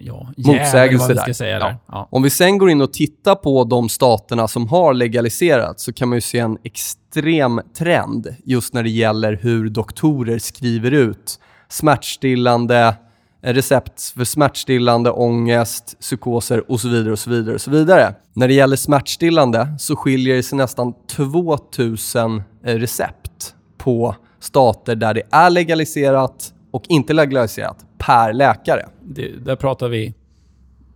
ja, 0.00 0.32
motsägelse 0.36 1.14
där. 1.14 1.32
Säga 1.32 1.58
ja. 1.58 1.74
Ja. 1.86 2.08
Om 2.10 2.22
vi 2.22 2.30
sen 2.30 2.58
går 2.58 2.70
in 2.70 2.80
och 2.80 2.92
tittar 2.92 3.34
på 3.34 3.64
de 3.64 3.88
staterna 3.88 4.48
som 4.48 4.68
har 4.68 4.94
legaliserat 4.94 5.80
så 5.80 5.92
kan 5.92 6.08
man 6.08 6.16
ju 6.16 6.20
se 6.20 6.38
en 6.38 6.58
extrem 6.64 7.60
trend 7.78 8.36
just 8.44 8.74
när 8.74 8.82
det 8.82 8.90
gäller 8.90 9.32
hur 9.42 9.68
doktorer 9.68 10.38
skriver 10.38 10.90
ut 10.90 11.40
smärtstillande, 11.68 12.94
recept 13.42 14.02
för 14.16 14.24
smärtstillande, 14.24 15.10
ångest, 15.10 15.96
psykoser 16.00 16.70
och 16.70 16.80
så 16.80 16.88
vidare. 16.88 17.12
och 17.12 17.18
så 17.18 17.30
vidare 17.30 17.54
och 17.54 17.60
så 17.60 17.70
vidare. 17.70 18.14
När 18.32 18.48
det 18.48 18.54
gäller 18.54 18.76
smärtstillande 18.76 19.68
så 19.78 19.96
skiljer 19.96 20.36
det 20.36 20.42
sig 20.42 20.58
nästan 20.58 20.94
2000 21.16 22.42
recept 22.62 23.54
på 23.78 24.16
stater 24.40 24.96
där 24.96 25.14
det 25.14 25.22
är 25.30 25.50
legaliserat 25.50 26.52
och 26.70 26.84
inte 26.88 27.12
legaliserat 27.12 27.85
per 27.98 28.32
läkare. 28.32 28.86
Det, 29.02 29.44
där 29.44 29.56
pratar 29.56 29.88
vi 29.88 30.14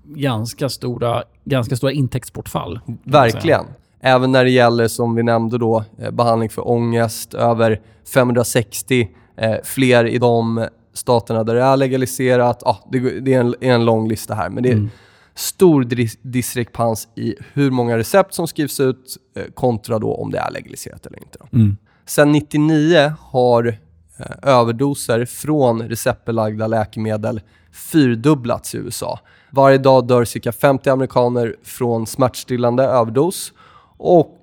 ganska 0.05 0.69
stora, 0.69 1.23
ganska 1.45 1.77
stora 1.77 1.93
intäktsbortfall. 1.93 2.81
Verkligen. 3.05 3.65
Även 4.01 4.33
när 4.33 4.45
det 4.45 4.51
gäller, 4.51 4.89
som 4.89 5.15
vi 5.15 5.23
nämnde 5.23 5.59
då, 5.59 5.85
eh, 5.99 6.11
behandling 6.11 6.51
för 6.51 6.69
ångest, 6.69 7.35
över 7.35 7.81
560 8.15 9.09
eh, 9.37 9.57
fler 9.65 10.05
i 10.05 10.19
de 10.19 10.69
staterna 10.93 11.45
där 11.45 11.55
det 11.55 11.63
är 11.63 11.77
legaliserat. 11.77 12.63
Ah, 12.63 12.77
det, 12.91 13.21
det 13.21 13.35
är, 13.35 13.41
en, 13.41 13.55
en, 13.61 13.85
lång 13.85 14.09
lista 14.09 14.35
här, 14.35 14.49
men 14.51 14.63
det 14.63 14.69
är 14.69 14.73
mm. 14.73 14.91
stor 15.35 15.85
dis 15.85 16.19
diskrepans 16.23 17.09
i 17.17 17.35
hur 17.53 17.71
många 17.71 17.99
recept 17.99 18.35
som 18.35 18.47
skrivs 18.47 18.81
ut 18.81 19.17
eh, 19.37 19.45
kontra 19.55 19.99
då 19.99 20.15
om 20.15 20.31
det 20.31 20.39
är 20.39 20.51
legaliserat 20.51 21.07
eller 21.07 21.19
inte. 21.19 21.39
Mm. 21.53 21.77
Sen 22.07 22.33
99 22.33 23.13
har 23.19 23.79
Eh, 24.21 24.37
överdoser 24.43 25.25
från 25.25 25.83
receptbelagda 25.83 26.67
läkemedel 26.67 27.41
fyrdubblats 27.73 28.75
i 28.75 28.79
USA. 28.79 29.21
Varje 29.51 29.79
dag 29.79 30.07
dör 30.07 30.25
cirka 30.25 30.53
50 30.53 30.91
amerikaner 30.91 31.57
från 31.63 32.07
smärtstillande 32.07 32.83
överdos 32.83 33.53
och 33.97 34.41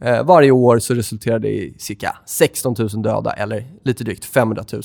eh, 0.00 0.24
varje 0.24 0.50
år 0.50 0.78
så 0.78 0.94
resulterar 0.94 1.38
det 1.38 1.48
i 1.48 1.74
cirka 1.78 2.16
16 2.26 2.74
000 2.78 2.88
döda 3.02 3.32
eller 3.32 3.64
lite 3.84 4.04
drygt 4.04 4.24
500 4.24 4.64
000 4.72 4.82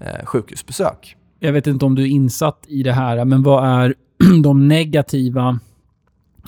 eh, 0.00 0.24
sjukhusbesök. 0.24 1.16
Jag 1.38 1.52
vet 1.52 1.66
inte 1.66 1.84
om 1.84 1.94
du 1.94 2.02
är 2.02 2.08
insatt 2.08 2.64
i 2.68 2.82
det 2.82 2.92
här, 2.92 3.24
men 3.24 3.42
vad 3.42 3.64
är 3.64 3.94
de 4.42 4.68
negativa 4.68 5.58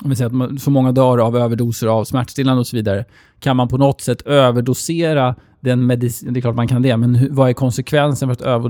om 0.04 0.10
vi 0.10 0.16
säger 0.16 0.54
att 0.54 0.62
så 0.62 0.70
många 0.70 0.92
dör 0.92 1.18
av 1.18 1.36
överdoser 1.36 1.86
av 1.86 2.04
smärtstillande 2.04 2.60
och 2.60 2.66
så 2.66 2.76
vidare. 2.76 3.04
Kan 3.40 3.56
man 3.56 3.68
på 3.68 3.78
något 3.78 4.00
sätt 4.00 4.22
överdosera 4.22 5.34
den 5.62 5.86
medicin? 5.86 6.32
Det 6.32 6.40
är 6.40 6.42
klart 6.42 6.56
man 6.56 6.68
kan 6.68 6.82
det, 6.82 6.96
men 6.96 7.14
hur, 7.14 7.30
vad 7.30 7.48
är 7.48 7.52
konsekvensen 7.52 8.28
för 8.28 8.32
att 8.32 8.68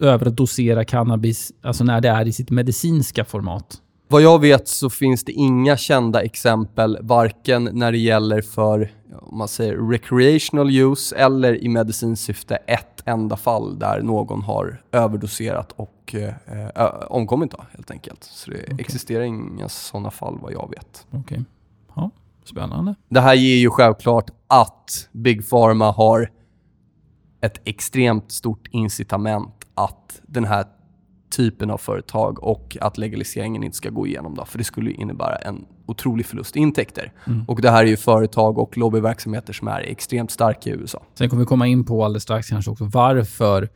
överdosera 0.00 0.84
cannabis 0.84 1.52
alltså 1.62 1.84
när 1.84 2.00
det 2.00 2.08
är 2.08 2.28
i 2.28 2.32
sitt 2.32 2.50
medicinska 2.50 3.24
format? 3.24 3.82
Vad 4.08 4.22
jag 4.22 4.40
vet 4.40 4.68
så 4.68 4.90
finns 4.90 5.24
det 5.24 5.32
inga 5.32 5.76
kända 5.76 6.22
exempel, 6.22 6.98
varken 7.00 7.68
när 7.72 7.92
det 7.92 7.98
gäller 7.98 8.40
för 8.40 8.90
om 9.22 9.38
man 9.38 9.48
säger 9.48 9.76
recreational 9.76 10.70
use 10.70 11.16
eller 11.16 11.64
i 11.64 11.68
medicinskt 11.68 12.26
syfte, 12.26 12.56
ett 12.56 13.02
enda 13.04 13.36
fall 13.36 13.78
där 13.78 14.02
någon 14.02 14.42
har 14.42 14.82
överdoserat 14.92 15.72
och 15.76 16.14
eh, 16.14 16.90
omkommit 17.08 17.50
då, 17.50 17.64
helt 17.72 17.90
enkelt. 17.90 18.24
Så 18.24 18.50
det 18.50 18.62
okay. 18.62 18.76
existerar 18.78 19.22
inga 19.22 19.68
sådana 19.68 20.10
fall 20.10 20.38
vad 20.42 20.52
jag 20.52 20.70
vet. 20.70 21.06
Okej. 21.10 21.20
Okay. 21.20 21.44
Ja, 21.94 22.10
spännande. 22.44 22.94
Det 23.08 23.20
här 23.20 23.34
ger 23.34 23.56
ju 23.56 23.70
självklart 23.70 24.30
att 24.48 25.08
Big 25.12 25.50
Pharma 25.50 25.90
har 25.90 26.30
ett 27.40 27.60
extremt 27.64 28.32
stort 28.32 28.68
incitament 28.70 29.54
att 29.74 30.20
den 30.26 30.44
här 30.44 30.64
typen 31.30 31.70
av 31.70 31.78
företag 31.78 32.42
och 32.42 32.76
att 32.80 32.98
legaliseringen 32.98 33.64
inte 33.64 33.76
ska 33.76 33.90
gå 33.90 34.06
igenom. 34.06 34.34
Då, 34.34 34.44
för 34.44 34.58
det 34.58 34.64
skulle 34.64 34.90
innebära 34.90 35.36
en 35.36 35.64
otrolig 35.86 36.26
förlust 36.26 36.56
i 36.56 36.60
intäkter. 36.60 37.12
Mm. 37.26 37.44
Och 37.48 37.62
det 37.62 37.70
här 37.70 37.84
är 37.84 37.88
ju 37.88 37.96
företag 37.96 38.58
och 38.58 38.76
lobbyverksamheter 38.76 39.52
som 39.52 39.68
är 39.68 39.80
extremt 39.80 40.30
starka 40.30 40.70
i 40.70 40.72
USA. 40.72 41.02
Sen 41.14 41.28
kommer 41.28 41.42
vi 41.42 41.46
komma 41.46 41.66
in 41.66 41.84
på 41.84 42.04
alldeles 42.04 42.22
strax 42.22 42.48
kanske 42.48 42.70
också 42.70 42.84
varför 42.84 43.68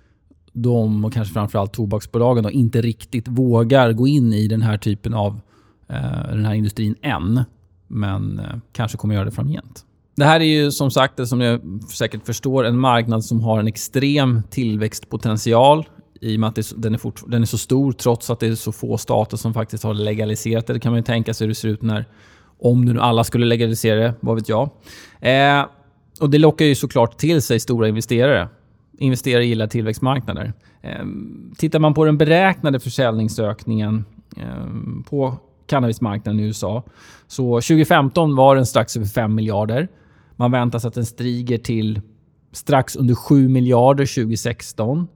de 0.52 1.04
och 1.04 1.12
kanske 1.12 1.34
framförallt 1.34 1.72
tobaksbolagen 1.72 2.44
då, 2.44 2.50
inte 2.50 2.80
riktigt 2.80 3.28
vågar 3.28 3.92
gå 3.92 4.08
in 4.08 4.32
i 4.32 4.48
den 4.48 4.62
här 4.62 4.78
typen 4.78 5.14
av 5.14 5.40
eh, 5.88 6.28
den 6.28 6.44
här 6.44 6.54
industrin 6.54 6.94
än. 7.02 7.44
Men 7.88 8.38
eh, 8.38 8.46
kanske 8.72 8.98
kommer 8.98 9.14
göra 9.14 9.24
det 9.24 9.30
framgent. 9.30 9.84
Det 10.14 10.24
här 10.24 10.40
är 10.40 10.44
ju 10.44 10.70
som 10.70 10.90
sagt, 10.90 11.28
som 11.28 11.38
ni 11.38 11.60
säkert 11.94 12.26
förstår, 12.26 12.64
en 12.64 12.78
marknad 12.78 13.24
som 13.24 13.40
har 13.40 13.60
en 13.60 13.66
extrem 13.66 14.42
tillväxtpotential 14.50 15.84
i 16.20 16.36
och 16.36 16.40
med 16.40 16.48
att 16.48 16.72
den, 16.76 16.94
är 16.94 16.98
fort, 16.98 17.22
den 17.26 17.42
är 17.42 17.46
så 17.46 17.58
stor 17.58 17.92
trots 17.92 18.30
att 18.30 18.40
det 18.40 18.46
är 18.46 18.54
så 18.54 18.72
få 18.72 18.98
stater 18.98 19.36
som 19.36 19.54
faktiskt 19.54 19.84
har 19.84 19.94
legaliserat 19.94 20.66
det. 20.66 20.72
Det 20.72 20.80
kan 20.80 20.92
man 20.92 20.98
ju 20.98 21.04
tänka 21.04 21.34
sig 21.34 21.44
hur 21.44 21.48
det 21.48 21.54
ser 21.54 21.68
ut 21.68 21.82
när, 21.82 22.04
om 22.58 22.84
nu 22.84 23.00
alla 23.00 23.24
skulle 23.24 23.46
legalisera 23.46 24.00
det, 24.00 24.14
vad 24.20 24.36
vet 24.36 24.48
jag. 24.48 24.70
Eh, 25.20 25.66
och 26.20 26.30
Det 26.30 26.38
lockar 26.38 26.64
ju 26.64 26.74
såklart 26.74 27.18
till 27.18 27.42
sig 27.42 27.60
stora 27.60 27.88
investerare. 27.88 28.48
Investerare 28.98 29.46
gillar 29.46 29.66
tillväxtmarknader. 29.66 30.52
Eh, 30.82 31.04
tittar 31.58 31.78
man 31.78 31.94
på 31.94 32.04
den 32.04 32.18
beräknade 32.18 32.80
försäljningsökningen 32.80 34.04
eh, 34.36 35.04
på 35.10 35.36
cannabismarknaden 35.66 36.40
i 36.40 36.42
USA. 36.42 36.82
Så 37.26 37.54
2015 37.54 38.36
var 38.36 38.56
den 38.56 38.66
strax 38.66 38.96
över 38.96 39.06
5 39.06 39.34
miljarder. 39.34 39.88
Man 40.42 40.50
väntar 40.50 40.78
sig 40.78 40.88
att 40.88 40.94
den 40.94 41.06
stiger 41.06 41.58
till 41.58 42.00
strax 42.52 42.96
under 42.96 43.14
7 43.14 43.48
miljarder 43.48 44.14
2016. 44.14 45.08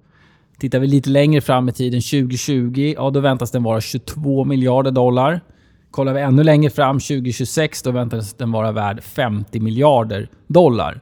Tittar 0.59 0.79
vi 0.79 0.87
lite 0.87 1.11
längre 1.11 1.41
fram 1.41 1.69
i 1.69 1.73
tiden, 1.73 2.01
2020, 2.01 2.95
ja 2.97 3.11
då 3.11 3.21
väntas 3.21 3.51
den 3.51 3.63
vara 3.63 3.81
22 3.81 4.45
miljarder 4.45 4.91
dollar. 4.91 5.41
Kollar 5.91 6.15
vi 6.15 6.21
ännu 6.21 6.43
längre 6.43 6.71
fram, 6.71 6.99
2026, 6.99 7.83
då 7.83 7.91
väntas 7.91 8.35
den 8.35 8.53
vara 8.53 8.73
värd 8.73 9.03
50 9.03 9.61
miljarder 9.61 10.29
dollar. 10.47 11.01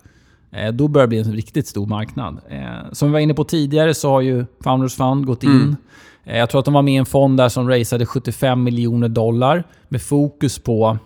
Eh, 0.51 0.73
då 0.73 0.89
börjar 0.89 1.07
det 1.07 1.09
bli 1.09 1.19
en 1.19 1.33
riktigt 1.33 1.67
stor 1.67 1.87
marknad. 1.87 2.41
Eh, 2.49 2.93
som 2.93 3.09
vi 3.09 3.13
var 3.13 3.21
inne 3.21 3.35
på 3.35 3.45
tidigare 3.45 3.95
så 3.95 4.11
har 4.11 4.21
ju 4.21 4.47
Founders 4.63 4.95
Fund 4.95 5.27
gått 5.27 5.43
in. 5.43 5.51
Mm. 5.51 5.77
Eh, 6.25 6.39
jag 6.39 6.51
tror 6.51 6.59
att 6.59 6.65
de 6.65 6.75
var 6.75 6.83
med 6.83 6.95
i 6.95 6.97
en 6.97 7.07
fond 7.07 7.37
där 7.37 7.49
som 7.49 7.69
raisade 7.69 8.07
75 8.07 8.63
miljoner 8.63 9.09
dollar 9.09 9.65
med 9.89 10.03
fokus 10.03 10.59
på 10.59 10.99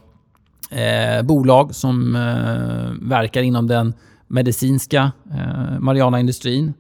eh, 0.70 1.22
bolag 1.22 1.74
som 1.74 2.16
eh, 2.16 3.08
verkar 3.08 3.42
inom 3.42 3.66
den 3.66 3.94
medicinska 4.26 5.12
eh, 5.30 5.78
marijuana-industrin. 5.78 6.74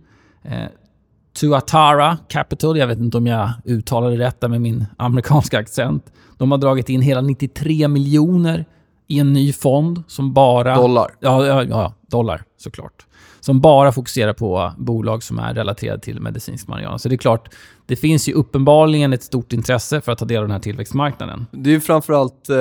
Tuatara 1.40 2.18
Capital, 2.28 2.78
jag 2.78 2.86
vet 2.86 2.98
inte 2.98 3.16
om 3.16 3.26
jag 3.26 3.50
uttalade 3.64 4.16
det 4.16 4.24
rätt 4.24 4.42
med 4.42 4.60
min 4.60 4.86
amerikanska 4.96 5.58
accent. 5.58 6.12
De 6.38 6.50
har 6.50 6.58
dragit 6.58 6.88
in 6.88 7.02
hela 7.02 7.20
93 7.20 7.88
miljoner 7.88 8.64
i 9.06 9.18
en 9.18 9.32
ny 9.32 9.52
fond 9.52 10.02
som 10.06 10.32
bara... 10.32 10.76
Dollar? 10.76 11.10
Ja, 11.20 11.46
ja, 11.46 11.64
ja 11.64 11.94
dollar 12.06 12.42
såklart. 12.56 13.06
Som 13.40 13.60
bara 13.60 13.92
fokuserar 13.92 14.32
på 14.32 14.72
bolag 14.78 15.22
som 15.22 15.38
är 15.38 15.54
relaterade 15.54 16.00
till 16.00 16.20
medicinsk 16.20 16.68
marijuana. 16.68 16.98
Så 16.98 17.08
det 17.08 17.14
är 17.14 17.16
klart, 17.16 17.54
det 17.86 17.96
finns 17.96 18.28
ju 18.28 18.32
uppenbarligen 18.32 19.12
ett 19.12 19.22
stort 19.22 19.52
intresse 19.52 20.00
för 20.00 20.12
att 20.12 20.18
ta 20.18 20.24
del 20.24 20.38
av 20.38 20.44
den 20.44 20.50
här 20.50 20.58
tillväxtmarknaden. 20.58 21.46
Det 21.50 21.70
är 21.70 21.74
ju 21.74 21.80
framförallt 21.80 22.48
eh, 22.48 22.56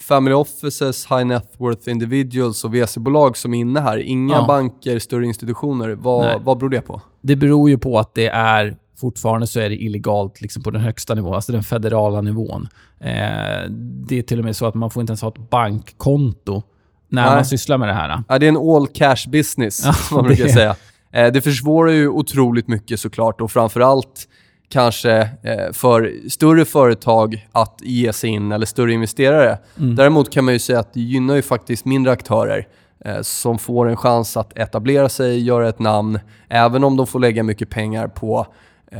family 0.00 0.34
offices, 0.34 1.06
high 1.06 1.24
net 1.24 1.52
worth 1.58 1.88
individuals 1.88 2.64
och 2.64 2.74
VC-bolag 2.74 3.36
som 3.36 3.54
är 3.54 3.58
inne 3.58 3.80
här. 3.80 3.98
Inga 3.98 4.34
ja. 4.34 4.44
banker, 4.46 4.98
större 4.98 5.26
institutioner. 5.26 5.88
Vad, 5.88 6.42
vad 6.42 6.58
beror 6.58 6.70
det 6.70 6.80
på? 6.80 7.02
Det 7.20 7.36
beror 7.36 7.70
ju 7.70 7.78
på 7.78 7.98
att 7.98 8.14
det 8.14 8.28
är 8.28 8.76
fortfarande 9.00 9.46
så 9.46 9.60
är 9.60 9.68
det 9.68 9.76
illegalt 9.76 10.40
liksom 10.40 10.62
på 10.62 10.70
den 10.70 10.80
högsta 10.80 11.14
nivån, 11.14 11.34
alltså 11.34 11.52
den 11.52 11.62
federala 11.62 12.20
nivån. 12.20 12.68
Eh, 13.00 13.70
det 13.80 14.18
är 14.18 14.22
till 14.22 14.38
och 14.38 14.44
med 14.44 14.56
så 14.56 14.66
att 14.66 14.74
man 14.74 14.90
får 14.90 15.00
inte 15.00 15.10
ens 15.10 15.22
ha 15.22 15.28
ett 15.28 15.50
bankkonto 15.50 16.62
när 17.08 17.24
Nej. 17.24 17.34
man 17.34 17.44
sysslar 17.44 17.78
med 17.78 17.88
det 17.88 17.94
här. 17.94 18.22
Ja, 18.28 18.38
det 18.38 18.46
är 18.46 18.48
en 18.48 18.56
all 18.56 18.86
cash 18.86 19.28
business, 19.28 19.82
ja, 19.84 19.92
som 19.92 20.14
man 20.16 20.26
brukar 20.26 20.44
det... 20.44 20.52
säga. 20.52 20.76
Eh, 21.12 21.32
det 21.32 21.40
försvårar 21.40 21.92
ju 21.92 22.08
otroligt 22.08 22.68
mycket 22.68 23.00
såklart 23.00 23.40
och 23.40 23.50
framförallt 23.50 24.28
kanske 24.68 25.12
eh, 25.42 25.72
för 25.72 26.12
större 26.28 26.64
företag 26.64 27.46
att 27.52 27.80
ge 27.82 28.12
sig 28.12 28.30
in, 28.30 28.52
eller 28.52 28.66
större 28.66 28.92
investerare. 28.92 29.58
Mm. 29.78 29.96
Däremot 29.96 30.30
kan 30.32 30.44
man 30.44 30.54
ju 30.54 30.58
säga 30.60 30.78
att 30.78 30.94
det 30.94 31.00
gynnar 31.00 31.34
ju 31.34 31.42
faktiskt 31.42 31.84
mindre 31.84 32.12
aktörer 32.12 32.66
eh, 33.04 33.20
som 33.22 33.58
får 33.58 33.88
en 33.88 33.96
chans 33.96 34.36
att 34.36 34.58
etablera 34.58 35.08
sig, 35.08 35.42
göra 35.42 35.68
ett 35.68 35.78
namn, 35.78 36.18
även 36.48 36.84
om 36.84 36.96
de 36.96 37.06
får 37.06 37.20
lägga 37.20 37.42
mycket 37.42 37.70
pengar 37.70 38.08
på 38.08 38.46
eh, 38.92 38.98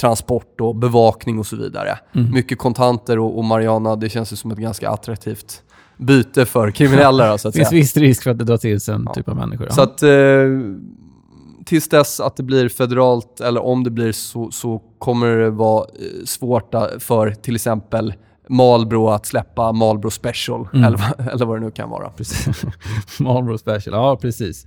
transport 0.00 0.60
och 0.60 0.76
bevakning 0.76 1.38
och 1.38 1.46
så 1.46 1.56
vidare. 1.56 1.98
Mm. 2.14 2.32
Mycket 2.34 2.58
kontanter 2.58 3.18
och, 3.18 3.38
och 3.38 3.44
Mariana, 3.44 3.96
det 3.96 4.08
känns 4.08 4.32
ju 4.32 4.36
som 4.36 4.50
ett 4.50 4.58
ganska 4.58 4.90
attraktivt 4.90 5.62
byte 5.96 6.46
för 6.46 6.70
kriminella. 6.70 7.30
då, 7.30 7.38
så 7.38 7.48
att 7.48 7.54
Det 7.54 7.58
finns 7.68 7.72
viss 7.72 7.96
risk 7.96 8.22
för 8.22 8.30
att 8.30 8.38
det 8.38 8.44
drar 8.44 8.56
till 8.56 8.80
sig 8.80 8.94
en 8.94 9.02
Ja. 9.06 9.14
typ 9.14 9.28
av 9.28 9.36
människor. 9.36 9.68
Så 9.70 9.80
att 9.82 10.02
eh, 10.02 10.08
tills 11.68 11.88
dess 11.88 12.20
att 12.20 12.36
det 12.36 12.42
blir 12.42 12.68
federalt, 12.68 13.40
eller 13.40 13.64
om 13.64 13.84
det 13.84 13.90
blir 13.90 14.12
så, 14.12 14.50
så 14.50 14.82
kommer 14.98 15.36
det 15.36 15.50
vara 15.50 15.84
eh, 15.84 16.24
svårt 16.24 16.74
a- 16.74 16.88
för 16.98 17.30
till 17.30 17.54
exempel 17.54 18.14
Marlboro 18.48 19.08
att 19.08 19.26
släppa 19.26 19.72
Marlboro 19.72 20.10
Special, 20.10 20.68
Mm. 20.72 20.84
eller, 20.84 20.98
vad- 20.98 21.28
eller 21.34 21.46
vad 21.46 21.56
det 21.60 21.64
nu 21.64 21.70
kan 21.70 21.90
vara. 21.90 22.08
Precis. 22.10 22.62
Marlboro 23.20 23.58
Special, 23.58 23.94
ja 23.96 24.16
precis. 24.16 24.66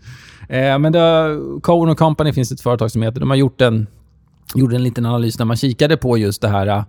Eh, 0.49 0.79
men 0.79 0.91
det, 0.91 1.39
Cohen 1.63 1.95
Company 1.95 2.33
finns 2.33 2.51
ett 2.51 2.61
företag 2.61 2.91
som 2.91 3.01
heter, 3.01 3.19
de 3.19 3.29
har 3.29 3.37
gjort 3.37 3.61
en, 3.61 3.87
gjorde 4.55 4.75
en 4.75 4.83
liten 4.83 5.05
analys 5.05 5.39
när 5.39 5.45
man 5.45 5.57
kikade 5.57 5.97
på 5.97 6.17
just 6.17 6.41
det 6.41 6.47
här, 6.47 6.67
eh, 6.67 6.83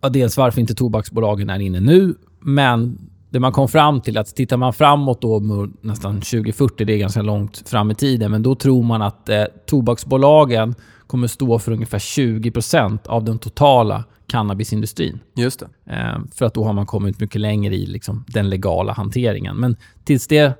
ja, 0.00 0.08
dels 0.08 0.36
varför 0.36 0.60
inte 0.60 0.74
tobaksbolagen 0.74 1.50
är 1.50 1.58
inne 1.58 1.80
nu, 1.80 2.14
men 2.40 2.98
det 3.36 3.40
man 3.40 3.52
kom 3.52 3.68
fram 3.68 4.00
till 4.00 4.18
att 4.18 4.36
tittar 4.36 4.56
man 4.56 4.72
framåt 4.72 5.22
då 5.22 5.68
nästan 5.80 6.14
2040, 6.14 6.84
det 6.84 6.92
är 6.92 6.98
ganska 6.98 7.22
långt 7.22 7.68
fram 7.68 7.90
i 7.90 7.94
tiden, 7.94 8.30
men 8.30 8.42
då 8.42 8.54
tror 8.54 8.82
man 8.82 9.02
att 9.02 9.28
eh, 9.28 9.44
tobaksbolagen 9.66 10.74
kommer 11.06 11.26
stå 11.26 11.58
för 11.58 11.72
ungefär 11.72 11.98
20% 11.98 12.98
av 13.06 13.24
den 13.24 13.38
totala 13.38 14.04
cannabisindustrin. 14.26 15.20
Just 15.34 15.60
det. 15.60 15.94
Eh, 15.94 16.18
för 16.34 16.44
att 16.44 16.54
då 16.54 16.64
har 16.64 16.72
man 16.72 16.86
kommit 16.86 17.20
mycket 17.20 17.40
längre 17.40 17.74
i 17.74 17.86
liksom, 17.86 18.24
den 18.28 18.50
legala 18.50 18.92
hanteringen. 18.92 19.56
Men 19.56 19.76
tills 20.04 20.26
det 20.26 20.52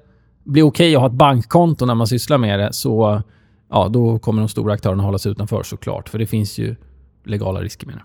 blir 0.45 0.63
okej 0.63 0.95
att 0.95 1.01
ha 1.01 1.09
ett 1.09 1.15
bankkonto 1.15 1.87
när 1.87 1.95
man 1.95 2.07
sysslar 2.07 2.39
med 2.39 2.59
det 2.59 2.73
så 2.73 3.23
ja, 3.71 3.89
då 3.89 4.19
kommer 4.19 4.43
de 4.43 4.49
stora 4.49 4.75
aktörerna 4.75 5.03
hållas 5.03 5.27
utanför 5.27 5.63
såklart. 5.63 6.09
För 6.09 6.19
det 6.19 6.27
finns 6.27 6.59
ju 6.59 6.77
legala 7.25 7.61
risker 7.61 7.87
med 7.87 7.97
det. 7.97 8.03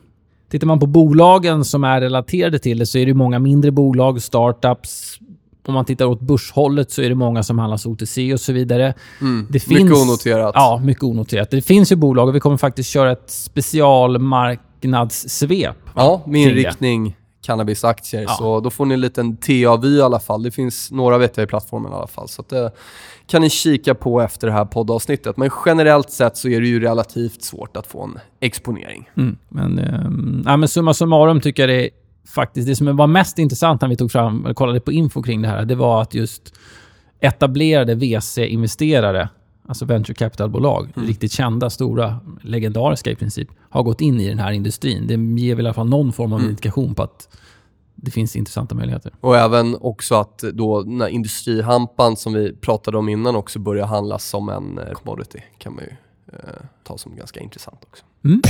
Tittar 0.52 0.68
man 0.68 0.80
på 0.80 0.86
bolagen 0.86 1.66
som 1.66 1.84
är 1.84 2.02
relaterade 2.02 2.60
till 2.60 2.80
det 2.80 2.86
så 2.86 2.98
är 2.98 3.06
det 3.06 3.14
många 3.14 3.40
mindre 3.40 3.72
bolag, 3.72 4.22
startups. 4.22 5.18
Om 5.68 5.74
man 5.74 5.86
tittar 5.86 6.06
åt 6.06 6.22
börshållet 6.22 6.92
så 6.92 7.02
är 7.02 7.10
det 7.10 7.16
många 7.16 7.44
som 7.44 7.60
handlas 7.60 7.86
OTC 7.86 8.18
och 8.34 8.40
så 8.40 8.54
vidare. 8.54 8.94
Mm. 9.22 9.48
Det 9.50 9.68
Mycket 9.68 9.88
finns- 9.88 10.10
onoterat. 10.10 10.52
Ja, 10.56 10.82
mycket 10.84 11.04
onoterat. 11.04 11.52
Det 11.52 11.62
finns 11.62 11.92
ju 11.92 11.96
bolag 11.96 12.28
och 12.28 12.36
vi 12.36 12.40
kommer 12.40 12.58
faktiskt 12.58 12.90
köra 12.90 13.12
ett 13.12 13.30
specialmarknadssvep. 13.30 15.76
Ja, 15.96 16.22
med 16.26 16.42
inriktning 16.42 17.16
cannabisaktier. 17.42 18.22
Ja. 18.22 18.30
Så 18.30 18.60
då 18.60 18.70
får 18.70 18.86
ni 18.86 18.94
en 18.94 19.02
liten 19.02 19.38
TA-vy 19.38 19.98
i 19.98 20.02
alla 20.02 20.20
fall. 20.20 20.44
Det 20.44 20.52
finns 20.52 20.92
några 20.92 21.18
vet 21.18 21.38
jag 21.38 21.44
i 21.44 21.48
plattformen 21.48 21.92
i 21.92 21.96
alla 21.96 22.08
fall. 22.08 22.28
Så 22.28 22.44
det 22.50 22.72
kan 23.28 23.42
ni 23.42 23.50
kika 23.50 23.96
på 23.96 24.22
efter 24.22 24.48
det 24.48 24.54
här 24.54 24.66
poddavsnittet. 24.66 25.38
Men 25.38 25.50
generellt 25.66 26.12
sett 26.12 26.38
så 26.38 26.48
är 26.48 26.62
det 26.62 26.68
ju 26.68 26.80
relativt 26.80 27.44
svårt 27.44 27.78
att 27.78 27.88
få 27.88 28.04
en 28.04 28.20
exponering. 28.40 29.10
Mm. 29.18 29.38
Men, 29.50 29.80
ehm, 29.80 30.44
ja, 30.46 30.58
men 30.58 30.70
summa 30.70 30.94
summarum 30.94 31.42
tycker 31.42 31.64
jag 31.64 31.70
det 31.70 31.86
är 31.86 31.90
faktiskt 32.28 32.68
det 32.68 32.76
som 32.76 32.98
var 32.98 33.08
mest 33.08 33.40
intressant 33.40 33.82
när 33.82 33.90
vi 33.90 33.96
tog 33.96 34.12
fram, 34.12 34.46
eller 34.46 34.54
kollade 34.54 34.80
på 34.80 34.92
info 34.92 35.24
kring 35.24 35.42
det 35.42 35.48
här, 35.48 35.66
det 35.66 35.76
var 35.76 36.02
att 36.02 36.14
just 36.14 36.54
etablerade 37.20 37.96
VC-investerare, 37.96 39.30
alltså 39.68 39.86
venture 39.86 40.14
capital-bolag, 40.14 40.90
riktigt 40.96 41.32
kända, 41.32 41.70
stora, 41.70 42.20
legendariska 42.42 43.12
i 43.12 43.16
princip, 43.16 43.50
har 43.72 43.84
gått 43.84 44.02
in 44.02 44.20
i 44.20 44.30
den 44.30 44.40
här 44.40 44.52
industrin. 44.52 45.08
Det 45.08 45.42
ger 45.42 45.56
väl 45.56 45.66
i 45.66 45.68
alla 45.68 45.74
fall 45.74 45.90
någon 45.90 46.14
form 46.14 46.34
av 46.34 46.42
indikation 46.42 46.96
på 46.96 47.04
att 47.04 47.38
det 47.96 48.12
finns 48.12 48.36
intressanta 48.36 48.76
möjligheter. 48.76 49.14
Och 49.22 49.38
även 49.38 49.78
också 49.82 50.16
att 50.16 50.38
då 50.38 50.84
när 50.88 51.08
industrihampan 51.08 52.18
som 52.18 52.34
vi 52.34 52.56
pratade 52.56 52.98
om 52.98 53.10
innan 53.10 53.36
också 53.36 53.60
börjar 53.60 53.86
handlas 53.86 54.30
som 54.30 54.50
en 54.50 54.78
eh, 54.78 54.92
commodity 54.92 55.40
kan 55.58 55.76
man 55.76 55.84
ju 55.84 55.92
eh, 56.34 56.40
ta 56.84 56.98
som 56.98 57.16
ganska 57.16 57.40
intressant 57.40 57.80
också. 57.84 58.04
Mm. 58.24 58.42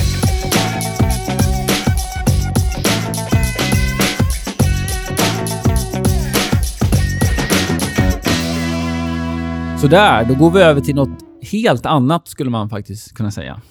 Så 9.81 9.87
där, 9.87 10.25
då 10.25 10.35
går 10.35 10.51
vi 10.51 10.61
över 10.61 10.81
till 10.81 10.95
något 10.95 11.19
helt 11.51 11.85
annat 11.85 12.27
skulle 12.27 12.49
man 12.49 12.69
faktiskt 12.69 13.13
kunna 13.13 13.31
säga. 13.31 13.61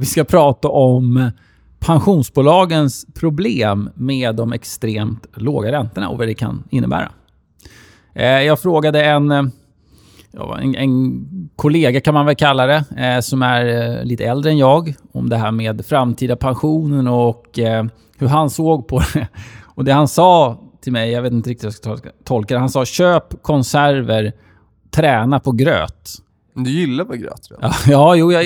Vi 0.00 0.06
ska 0.06 0.24
prata 0.24 0.68
om 0.68 1.30
pensionsbolagens 1.78 3.06
problem 3.14 3.90
med 3.94 4.34
de 4.34 4.52
extremt 4.52 5.26
låga 5.34 5.72
räntorna 5.72 6.08
och 6.08 6.18
vad 6.18 6.28
det 6.28 6.34
kan 6.34 6.64
innebära. 6.70 7.12
Eh, 8.14 8.26
jag 8.26 8.60
frågade 8.60 9.04
en, 9.04 9.30
eh, 9.30 9.44
en, 10.60 10.74
en 10.74 11.24
kollega 11.56 12.00
kan 12.00 12.14
man 12.14 12.26
väl 12.26 12.34
kalla 12.34 12.66
det, 12.66 12.84
eh, 12.96 13.20
som 13.20 13.42
är 13.42 14.04
lite 14.04 14.24
äldre 14.24 14.50
än 14.50 14.58
jag, 14.58 14.94
om 15.12 15.28
det 15.28 15.36
här 15.36 15.50
med 15.50 15.86
framtida 15.86 16.36
pensionen 16.36 17.08
och 17.08 17.58
hur 18.18 18.28
han 18.28 18.50
såg 18.50 18.88
på 18.88 19.02
det. 19.14 19.28
Och 19.74 19.84
det 19.84 19.92
han 19.92 20.08
sa 20.08 20.58
till 20.82 20.92
mig, 20.92 21.10
jag 21.10 21.22
vet 21.22 21.32
inte 21.32 21.50
riktigt 21.50 21.86
hur 21.86 21.90
jag 21.90 21.98
ska 21.98 22.10
tolka 22.24 22.54
det, 22.54 22.60
han 22.60 22.70
sa 22.70 22.84
köp 22.84 23.42
konserver, 23.42 24.32
träna 24.90 25.40
på 25.40 25.52
gröt. 25.52 26.10
Du 26.64 26.70
gillar 26.70 27.04
väl 27.04 27.16
gröt? 27.16 27.48
redan? 27.50 27.72
Ja, 27.88 28.16
jo, 28.16 28.32
jag 28.32 28.44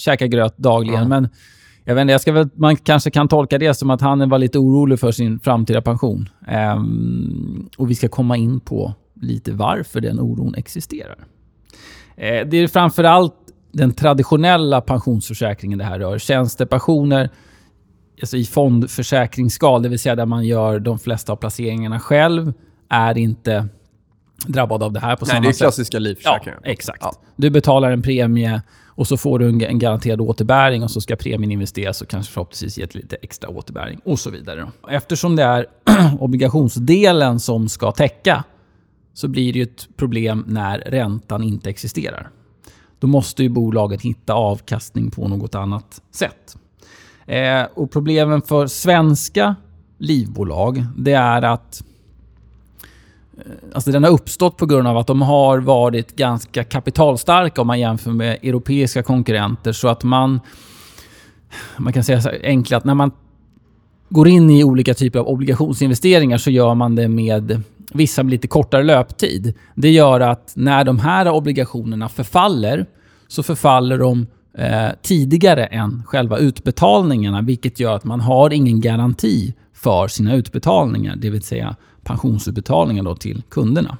käkar 0.00 0.26
gröt 0.26 0.56
dagligen, 0.58 1.02
Ja. 1.02 1.08
men 1.08 1.28
jag 1.84 1.94
vet 1.94 2.02
inte, 2.02 2.12
jag 2.12 2.20
ska 2.20 2.32
väl, 2.32 2.48
man 2.54 2.76
kanske 2.76 3.10
kan 3.10 3.28
tolka 3.28 3.58
det 3.58 3.74
som 3.74 3.90
att 3.90 4.00
han 4.00 4.28
var 4.28 4.38
lite 4.38 4.58
orolig 4.58 5.00
för 5.00 5.12
sin 5.12 5.38
framtida 5.40 5.82
pension. 5.82 6.28
Ehm, 6.48 7.68
och 7.76 7.90
vi 7.90 7.94
ska 7.94 8.08
komma 8.08 8.36
in 8.36 8.60
på 8.60 8.94
lite 9.20 9.52
varför 9.52 10.00
den 10.00 10.20
oron 10.20 10.54
existerar. 10.54 11.18
Eh, 12.16 12.46
det 12.48 12.56
är 12.56 12.68
framförallt 12.68 13.34
den 13.72 13.92
traditionella 13.92 14.80
pensionsförsäkringen 14.80 15.78
det 15.78 15.84
här 15.84 15.98
rör. 15.98 16.18
Tjänstepensioner 16.18 17.30
alltså 18.20 18.36
i 18.36 18.44
fondförsäkringsskal, 18.44 19.82
det 19.82 19.88
vill 19.88 19.98
säga 19.98 20.16
där 20.16 20.26
man 20.26 20.44
gör 20.46 20.78
de 20.80 20.98
flesta 20.98 21.32
av 21.32 21.36
placeringarna 21.36 22.00
själv, 22.00 22.52
är 22.88 23.18
inte 23.18 23.68
drabbad 24.46 24.82
av 24.82 24.92
det 24.92 25.00
här 25.00 25.16
på 25.16 25.24
Nej, 25.24 25.30
samma 25.30 25.40
det 25.40 25.48
är 25.48 25.52
sätt. 25.52 25.58
klassiska 25.58 25.96
Ja, 25.96 26.00
livförsäkringar. 26.00 26.60
exakt. 26.64 26.98
Ja. 27.02 27.12
Du 27.36 27.50
betalar 27.50 27.90
en 27.92 28.02
premie 28.02 28.62
och 28.86 29.08
så 29.08 29.16
får 29.16 29.38
du 29.38 29.48
en, 29.48 29.62
en 29.62 29.78
garanterad 29.78 30.20
återbäring 30.20 30.82
och 30.82 30.90
så 30.90 31.00
ska 31.00 31.16
premien 31.16 31.50
investeras 31.52 32.02
och 32.02 32.08
kanske 32.08 32.32
förhoppningsvis 32.32 32.78
ge 32.78 32.84
ett 32.84 32.94
lite 32.94 33.16
extra 33.16 33.50
återbäring 33.50 34.00
och 34.04 34.18
så 34.18 34.30
vidare. 34.30 34.68
Eftersom 34.90 35.36
det 35.36 35.42
är 35.42 35.66
obligationsdelen 36.20 37.40
som 37.40 37.68
ska 37.68 37.92
täcka 37.92 38.44
så 39.14 39.28
blir 39.28 39.52
det 39.52 39.58
ju 39.58 39.62
ett 39.62 39.88
problem 39.96 40.44
när 40.48 40.78
räntan 40.78 41.42
inte 41.42 41.70
existerar. 41.70 42.28
Då 42.98 43.06
måste 43.06 43.42
ju 43.42 43.48
bolagen 43.48 43.98
hitta 43.98 44.34
avkastning 44.34 45.10
på 45.10 45.28
något 45.28 45.54
annat 45.54 46.02
sätt. 46.10 46.56
Eh, 47.26 47.62
och 47.74 47.90
problemen 47.90 48.42
för 48.42 48.66
svenska 48.66 49.56
livbolag, 49.98 50.84
det 50.96 51.12
är 51.12 51.42
att 51.42 51.84
Eh, 53.38 53.44
alltså 53.74 53.90
den 53.90 54.04
har 54.04 54.10
uppstått 54.10 54.56
på 54.56 54.66
grund 54.66 54.88
av 54.88 54.96
att 54.96 55.06
de 55.06 55.22
har 55.22 55.58
varit 55.58 56.16
ganska 56.16 56.64
kapitalstarka 56.64 57.60
om 57.60 57.66
man 57.66 57.80
jämför 57.80 58.10
med 58.10 58.38
europeiska 58.42 59.02
konkurrenter. 59.02 59.72
Så 59.72 59.88
att 59.88 60.04
man... 60.04 60.40
Man 61.76 61.92
kan 61.92 62.04
säga 62.04 62.20
så 62.20 62.30
enkelt 62.42 62.72
att 62.76 62.84
när 62.84 62.94
man 62.94 63.10
går 64.08 64.28
in 64.28 64.50
i 64.50 64.64
olika 64.64 64.94
typer 64.94 65.18
av 65.18 65.28
obligationsinvesteringar 65.28 66.38
så 66.38 66.50
gör 66.50 66.74
man 66.74 66.94
det 66.94 67.08
med 67.08 67.62
vissa 67.92 68.22
med 68.22 68.30
lite 68.30 68.48
kortare 68.48 68.82
löptid. 68.82 69.54
Det 69.74 69.90
gör 69.90 70.20
att 70.20 70.52
när 70.56 70.84
de 70.84 70.98
här 70.98 71.28
obligationerna 71.28 72.08
förfaller 72.08 72.86
så 73.28 73.42
förfaller 73.42 73.98
de 73.98 74.26
eh, 74.58 74.90
tidigare 75.02 75.66
än 75.66 76.02
själva 76.06 76.38
utbetalningarna 76.38 77.42
vilket 77.42 77.80
gör 77.80 77.96
att 77.96 78.04
man 78.04 78.20
har 78.20 78.52
ingen 78.52 78.80
garanti 78.80 79.54
för 79.74 80.08
sina 80.08 80.34
utbetalningar, 80.34 81.16
det 81.16 81.30
vill 81.30 81.42
säga 81.42 81.76
pensionsutbetalningar 82.04 83.02
då 83.02 83.14
till 83.14 83.42
kunderna. 83.48 83.98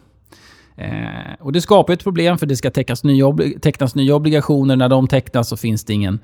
Eh, 0.77 1.33
och 1.41 1.53
Det 1.53 1.61
skapar 1.61 1.93
ett 1.93 2.05
problem 2.05 2.39
för 2.39 2.47
det 2.47 2.57
ska 2.57 2.71
tecknas 2.71 3.05
nya, 3.05 3.37
tecknas 3.61 3.95
nya 3.95 4.15
obligationer. 4.15 4.77
När 4.77 4.89
de 4.89 5.09
tecknas 5.09 5.49
så 5.49 5.57
finns 5.57 5.85
det 5.85 5.93
ingen, 5.93 6.19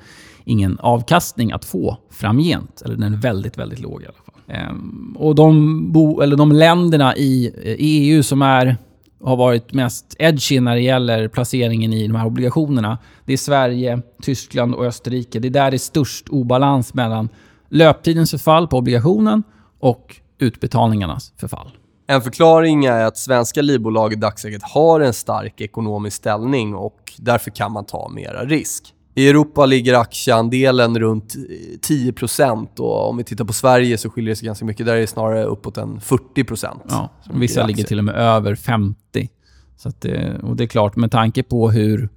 ingen 0.45 0.79
avkastning 0.79 1.53
att 1.53 1.65
få 1.65 1.97
framgent. 2.11 2.83
Eller 2.85 2.97
den 2.97 3.15
är 3.15 3.19
väldigt, 3.19 3.59
väldigt 3.59 3.81
låg 3.81 4.03
i 4.03 4.05
alla 4.05 4.15
fall. 4.15 4.35
Eh, 4.47 5.23
och 5.23 5.35
de, 5.35 5.93
bo, 5.93 6.21
eller 6.21 6.37
de 6.37 6.53
länderna 6.53 7.17
i 7.17 7.53
eh, 7.65 7.73
i 7.73 8.11
EU 8.11 8.23
som 8.23 8.43
är, 8.43 8.77
har 9.25 9.37
varit 9.37 9.73
mest 9.73 10.17
edgy 10.19 10.61
när 10.61 10.75
det 10.75 10.83
gäller 10.83 11.29
placeringen 11.29 11.93
i 11.93 12.07
de 12.07 12.15
här 12.15 12.27
obligationerna. 12.27 12.99
Det 13.25 13.33
är 13.33 13.37
Sverige, 13.37 14.03
Tyskland 14.23 14.75
och 14.75 14.85
Österrike. 14.85 15.41
Det 15.41 15.49
är 15.49 15.51
där 15.51 15.71
det 15.71 15.77
är 15.77 15.79
störst 15.79 16.29
obalans 16.29 16.95
mellan 16.95 17.29
löptidens 17.69 18.31
förfall 18.31 18.69
på 18.69 18.79
obligationen 18.79 19.43
och 19.79 20.21
utbetalningarnas 20.39 21.33
förfall. 21.37 21.71
En 22.07 22.23
förklaring 22.23 22.85
är 22.85 23.05
att 23.05 23.17
svenska 23.17 23.63
livbolag 23.63 24.13
i 24.13 24.17
dagsläget 24.17 24.63
har 24.63 25.01
en 25.01 25.13
stark 25.13 25.61
ekonomisk 25.61 26.17
ställning 26.17 26.75
och 26.75 27.13
därför 27.19 27.51
kan 27.51 27.73
man 27.73 27.85
ta 27.85 28.09
mera 28.09 28.45
risk. 28.45 28.95
I 29.15 29.29
Europa 29.29 29.67
ligger 29.67 29.95
aktieandelen 29.95 30.99
runt 30.99 31.35
eh, 31.37 31.41
10% 31.89 32.81
och 32.81 33.09
om 33.09 33.17
vi 33.17 33.25
tittar 33.25 33.45
på 33.45 33.53
Sverige 33.53 33.99
så 33.99 34.11
skiljer 34.11 34.31
det 34.31 34.37
sig 34.37 34.47
ganska 34.47 34.65
mycket. 34.65 34.87
Där 34.87 34.97
är 34.97 35.01
det 35.01 35.07
snarare 35.07 35.45
uppåt 35.45 35.79
en 35.79 36.01
40%. 36.01 36.81
Ja, 36.89 37.11
vissa 37.35 37.67
ligger 37.67 37.85
till 37.85 37.99
och 37.99 38.05
med 38.05 38.15
över 38.15 38.55
50. 38.55 39.29
Så 39.77 39.93
det, 39.99 40.39
och 40.43 40.57
det 40.57 40.65
är 40.65 40.69
klart, 40.69 40.97
med 40.97 41.11
tanke 41.11 41.43
på 41.43 41.71
hur, 41.71 42.09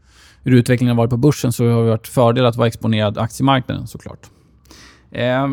hur 0.44 0.52
utvecklingen 0.52 0.96
har 0.96 1.04
varit 1.04 1.10
på 1.10 1.18
börsen 1.18 1.54
så 1.54 1.70
har 1.70 1.84
det 1.84 1.90
varit 1.90 2.08
fördel 2.08 2.46
att 2.46 2.56
vara 2.56 2.68
exponerad 2.68 3.18
aktiemarknaden 3.18 3.88
såklart. 3.88 4.30
Eh, 5.12 5.48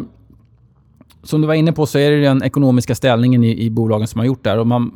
som 1.29 1.41
du 1.41 1.47
var 1.47 1.55
inne 1.55 1.73
på 1.73 1.87
så 1.87 1.99
är 1.99 2.11
det 2.11 2.21
den 2.21 2.43
ekonomiska 2.43 2.95
ställningen 2.95 3.45
i, 3.45 3.65
i 3.65 3.71
bolagen 3.71 4.09
som 4.09 4.19
har 4.19 4.27
gjort 4.27 4.45
det 4.45 4.51
här. 4.51 4.59
Och 4.59 4.67
man, 4.67 4.93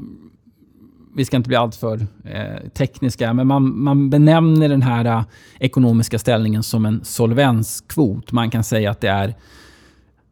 vi 1.16 1.24
ska 1.24 1.36
inte 1.36 1.48
bli 1.48 1.56
alltför 1.56 2.06
eh, 2.24 2.68
tekniska, 2.74 3.32
men 3.32 3.46
man, 3.46 3.82
man 3.82 4.10
benämner 4.10 4.68
den 4.68 4.82
här 4.82 5.04
eh, 5.04 5.22
ekonomiska 5.58 6.18
ställningen 6.18 6.62
som 6.62 6.86
en 6.86 7.04
solvenskvot. 7.04 8.32
Man 8.32 8.50
kan 8.50 8.64
säga 8.64 8.90
att 8.90 9.00
det 9.00 9.08
är 9.08 9.34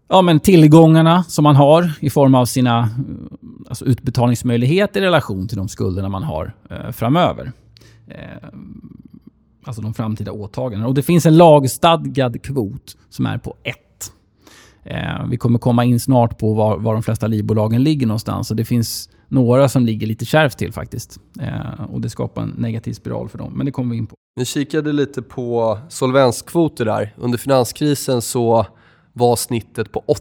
ja, 0.09 0.23
men 0.23 0.41
tillgångarna 0.41 1.25
som 1.25 1.43
man 1.43 1.57
har 1.57 1.93
i 2.01 2.11
form 2.11 2.35
av 2.35 2.47
sina 2.47 2.89
alltså 3.69 3.85
utbetalningsmöjligheter 3.85 5.03
i 5.03 5.05
relation 5.05 5.49
till 5.49 5.57
de 5.57 5.69
skulderna 5.69 6.09
man 6.09 6.23
har 6.23 6.55
eh, 6.71 6.91
framöver. 6.91 7.53
Eh, 8.09 8.49
alltså 9.65 9.83
de 9.83 9.95
framtida 9.95 10.33
åtagandena. 10.33 10.89
Och 10.89 10.95
det 10.95 11.03
finns 11.03 11.27
en 11.27 11.37
lagstadgad 11.37 12.43
kvot 12.43 12.97
som 13.11 13.27
är 13.27 13.39
på 13.39 13.57
1. 13.63 13.77
Eh, 14.85 15.27
vi 15.31 15.37
kommer 15.37 15.59
komma 15.59 15.85
in 15.85 16.01
snart 16.01 16.39
på 16.39 16.55
var, 16.55 16.79
var 16.79 16.93
de 16.93 17.03
flesta 17.03 17.27
livbolagen 17.27 17.83
ligger 17.83 18.07
någonstans. 18.07 18.51
Och 18.51 18.57
det 18.57 18.65
finns 18.65 19.09
några 19.29 19.69
som 19.69 19.87
ligger 19.87 20.07
lite 20.07 20.25
kärvt 20.25 20.59
till 20.59 20.73
faktiskt. 20.73 21.19
Eh, 21.41 21.85
och 21.93 22.01
det 22.01 22.11
skapar 22.11 22.43
en 22.43 22.55
negativ 22.59 22.93
spiral 22.93 23.29
för 23.29 23.39
dem. 23.39 23.53
Men 23.57 23.67
det 23.67 23.73
kommer 23.73 23.91
vi 23.91 23.97
in 23.97 24.07
på. 24.07 24.15
Vi 24.37 24.45
kikade 24.45 24.93
lite 24.93 25.23
på 25.23 25.79
solvenskvoter 25.89 26.85
där. 26.85 27.15
Under 27.19 27.39
finanskrisen 27.39 28.23
så 28.23 28.67
var 29.13 29.37
snittet 29.37 29.93
på 29.93 30.05
8, 30.07 30.21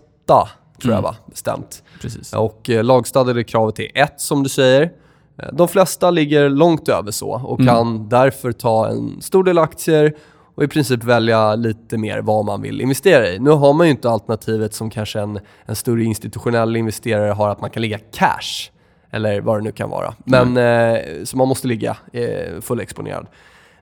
tror 0.81 0.93
jag 0.93 0.99
mm. 0.99 1.03
va? 1.03 1.15
Bestämt. 1.25 1.83
Precis. 2.01 2.33
Och 2.33 2.69
eh, 2.69 2.83
lagstadgade 2.83 3.43
kravet 3.43 3.79
är 3.79 3.91
1 3.93 4.21
som 4.21 4.43
du 4.43 4.49
säger. 4.49 4.91
Eh, 5.37 5.49
de 5.53 5.67
flesta 5.67 6.11
ligger 6.11 6.49
långt 6.49 6.89
över 6.89 7.11
så 7.11 7.29
och 7.29 7.59
mm. 7.59 7.75
kan 7.75 8.09
därför 8.09 8.51
ta 8.51 8.87
en 8.87 9.21
stor 9.21 9.43
del 9.43 9.57
aktier 9.57 10.15
och 10.59 10.65
i 10.65 10.67
princip 10.67 11.03
välja 11.03 11.55
lite 11.55 11.97
mer 11.97 12.21
vad 12.21 12.45
man 12.45 12.61
vill 12.61 12.81
investera 12.81 13.29
i. 13.29 13.39
Nu 13.39 13.49
har 13.49 13.73
man 13.73 13.87
ju 13.87 13.91
inte 13.91 14.09
alternativet 14.09 14.73
som 14.73 14.89
kanske 14.89 15.19
en, 15.19 15.39
en 15.65 15.75
större 15.75 16.03
institutionell 16.03 16.75
investerare 16.75 17.31
har, 17.31 17.49
att 17.49 17.61
man 17.61 17.69
kan 17.69 17.81
ligga 17.81 17.99
cash 18.11 18.71
eller 19.11 19.41
vad 19.41 19.57
det 19.59 19.63
nu 19.63 19.71
kan 19.71 19.89
vara. 19.89 20.13
Men, 20.25 20.47
mm. 20.47 20.95
eh, 20.95 21.23
så 21.23 21.37
man 21.37 21.47
måste 21.47 21.67
ligga 21.67 21.97
eh, 22.13 22.61
fullexponerad. 22.61 23.27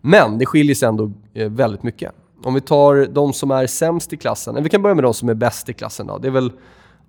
Men 0.01 0.37
det 0.37 0.45
skiljer 0.45 0.75
sig 0.75 0.87
ändå 0.87 1.11
eh, 1.33 1.49
väldigt 1.49 1.83
mycket. 1.83 2.11
Om 2.43 2.53
vi 2.53 2.61
tar 2.61 3.05
de 3.05 3.33
som 3.33 3.51
är 3.51 3.67
sämst 3.67 4.13
i 4.13 4.17
klassen, 4.17 4.63
vi 4.63 4.69
kan 4.69 4.81
börja 4.81 4.95
med 4.95 5.03
de 5.03 5.13
som 5.13 5.29
är 5.29 5.33
bäst 5.33 5.69
i 5.69 5.73
klassen. 5.73 6.07
Då. 6.07 6.17
Det 6.17 6.27
är 6.27 6.31
väl 6.31 6.51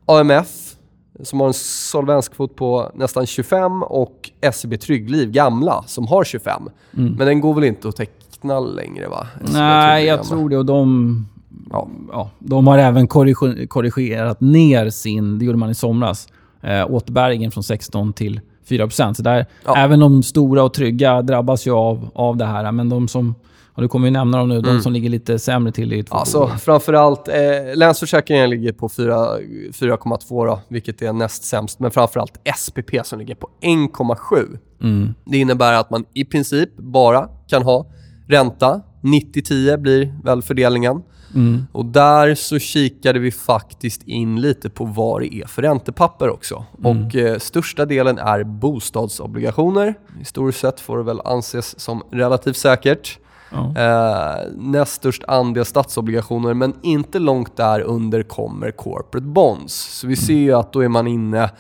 AMF, 0.07 0.75
som 1.23 1.41
har 1.41 1.47
en 1.47 1.55
solvenskvot 1.55 2.57
på 2.57 2.93
nästan 2.95 3.27
25 3.27 3.83
och 3.83 4.31
SEB 4.53 4.81
Tryggliv, 4.81 5.31
gamla, 5.31 5.85
som 5.87 6.07
har 6.07 6.25
25. 6.25 6.63
Mm. 6.97 7.13
Men 7.13 7.27
den 7.27 7.41
går 7.41 7.55
väl 7.55 7.65
inte 7.65 7.89
att 7.89 7.97
teckna 8.39 8.61
längre 8.61 9.09
va? 9.09 9.27
Nej, 9.53 10.07
jag 10.07 10.25
tror 10.25 10.49
det. 10.49 10.57
Och 10.57 10.67
de, 10.67 11.27
ja. 11.71 11.89
Ja, 12.13 12.31
de 12.39 12.67
har 12.67 12.79
även 12.79 13.09
korrigerat 13.09 14.41
ner 14.41 14.91
sin, 14.91 15.39
det 15.39 15.45
gjorde 15.45 15.59
man 15.59 15.71
i 15.71 15.75
somras, 15.75 16.29
eh, 16.63 16.87
återbäringen 16.91 17.51
från 17.51 17.63
16 17.63 18.13
till 18.13 18.41
4 18.69 18.91
Så 18.91 19.23
där, 19.23 19.47
ja. 19.65 19.77
Även 19.77 20.01
de 20.01 20.23
stora 20.23 20.63
och 20.63 20.75
trygga 20.75 21.23
drabbas 21.23 21.67
ju 21.67 21.73
av, 21.73 22.11
av 22.15 22.37
det 22.37 22.47
här. 22.47 22.73
Men 22.73 22.89
de 22.89 23.09
som 23.09 23.35
och 23.75 23.83
du 23.83 23.89
kommer 23.89 24.07
ju 24.07 24.11
nämna 24.11 24.39
dem 24.39 24.49
nu, 24.49 24.59
mm. 24.59 24.75
de 24.75 24.81
som 24.81 24.93
ligger 24.93 25.11
lite 25.11 25.39
sämre 25.39 25.73
till 25.73 25.93
i 25.93 26.03
två 26.03 26.17
alltså. 26.17 26.49
Framförallt, 26.49 27.29
eh, 27.29 27.35
Länsförsäkringen 27.75 28.51
ligger 28.51 28.73
på 28.73 28.89
4,2 28.89 30.59
vilket 30.69 31.03
är 31.03 31.13
näst 31.13 31.45
sämst. 31.45 31.81
Men 31.81 31.91
framförallt 31.91 32.41
SPP 32.57 33.05
som 33.05 33.19
ligger 33.19 33.35
på 33.35 33.49
1,7. 33.61 34.59
Mm. 34.83 35.15
Det 35.25 35.39
innebär 35.39 35.73
att 35.73 35.91
man 35.91 36.05
i 36.15 36.25
princip 36.25 36.77
bara 36.77 37.29
kan 37.49 37.63
ha 37.63 37.87
ränta. 38.29 38.81
90-10 39.03 39.77
blir 39.77 40.15
väl 40.25 40.43
fördelningen. 40.43 41.03
Mm. 41.35 41.67
Och 41.73 41.85
där 41.85 42.35
så 42.35 42.59
kikade 42.59 43.19
vi 43.19 43.31
faktiskt 43.31 44.03
in 44.03 44.41
lite 44.41 44.71
på 44.71 44.85
vad 44.85 45.21
det 45.21 45.35
är 45.35 45.47
för 45.47 45.63
räntepapper 45.63 46.31
också. 46.31 46.65
Mm. 46.79 47.07
Och 47.07 47.17
eh, 47.17 47.39
största 47.39 47.85
delen 47.85 48.19
är 48.19 48.45
bostadsobligationer. 48.45 49.95
Historiskt 50.19 50.61
sett 50.61 50.81
får 50.81 50.99
det 50.99 51.05
väl 51.05 51.21
anses 51.25 51.81
som 51.81 52.03
relativt 52.11 52.57
säkert. 52.57 53.19
Ja. 53.51 53.75
Eh, 53.77 54.53
näst 54.57 54.93
störst 54.93 55.25
andel 55.29 55.65
statsobligationer, 55.65 56.55
men 56.55 56.75
inte 56.83 57.19
långt 57.19 57.57
där 57.57 57.81
under 57.81 58.23
kommer 58.23 58.71
corporate 58.71 59.27
bonds. 59.27 59.75
Så 59.75 60.07
vi 60.07 60.15
mm. 60.15 60.25
ser 60.27 60.35
ju 60.35 60.53
att 60.53 60.73
då 60.73 60.81
är 60.81 60.89
man 60.89 61.07
inne 61.07 61.51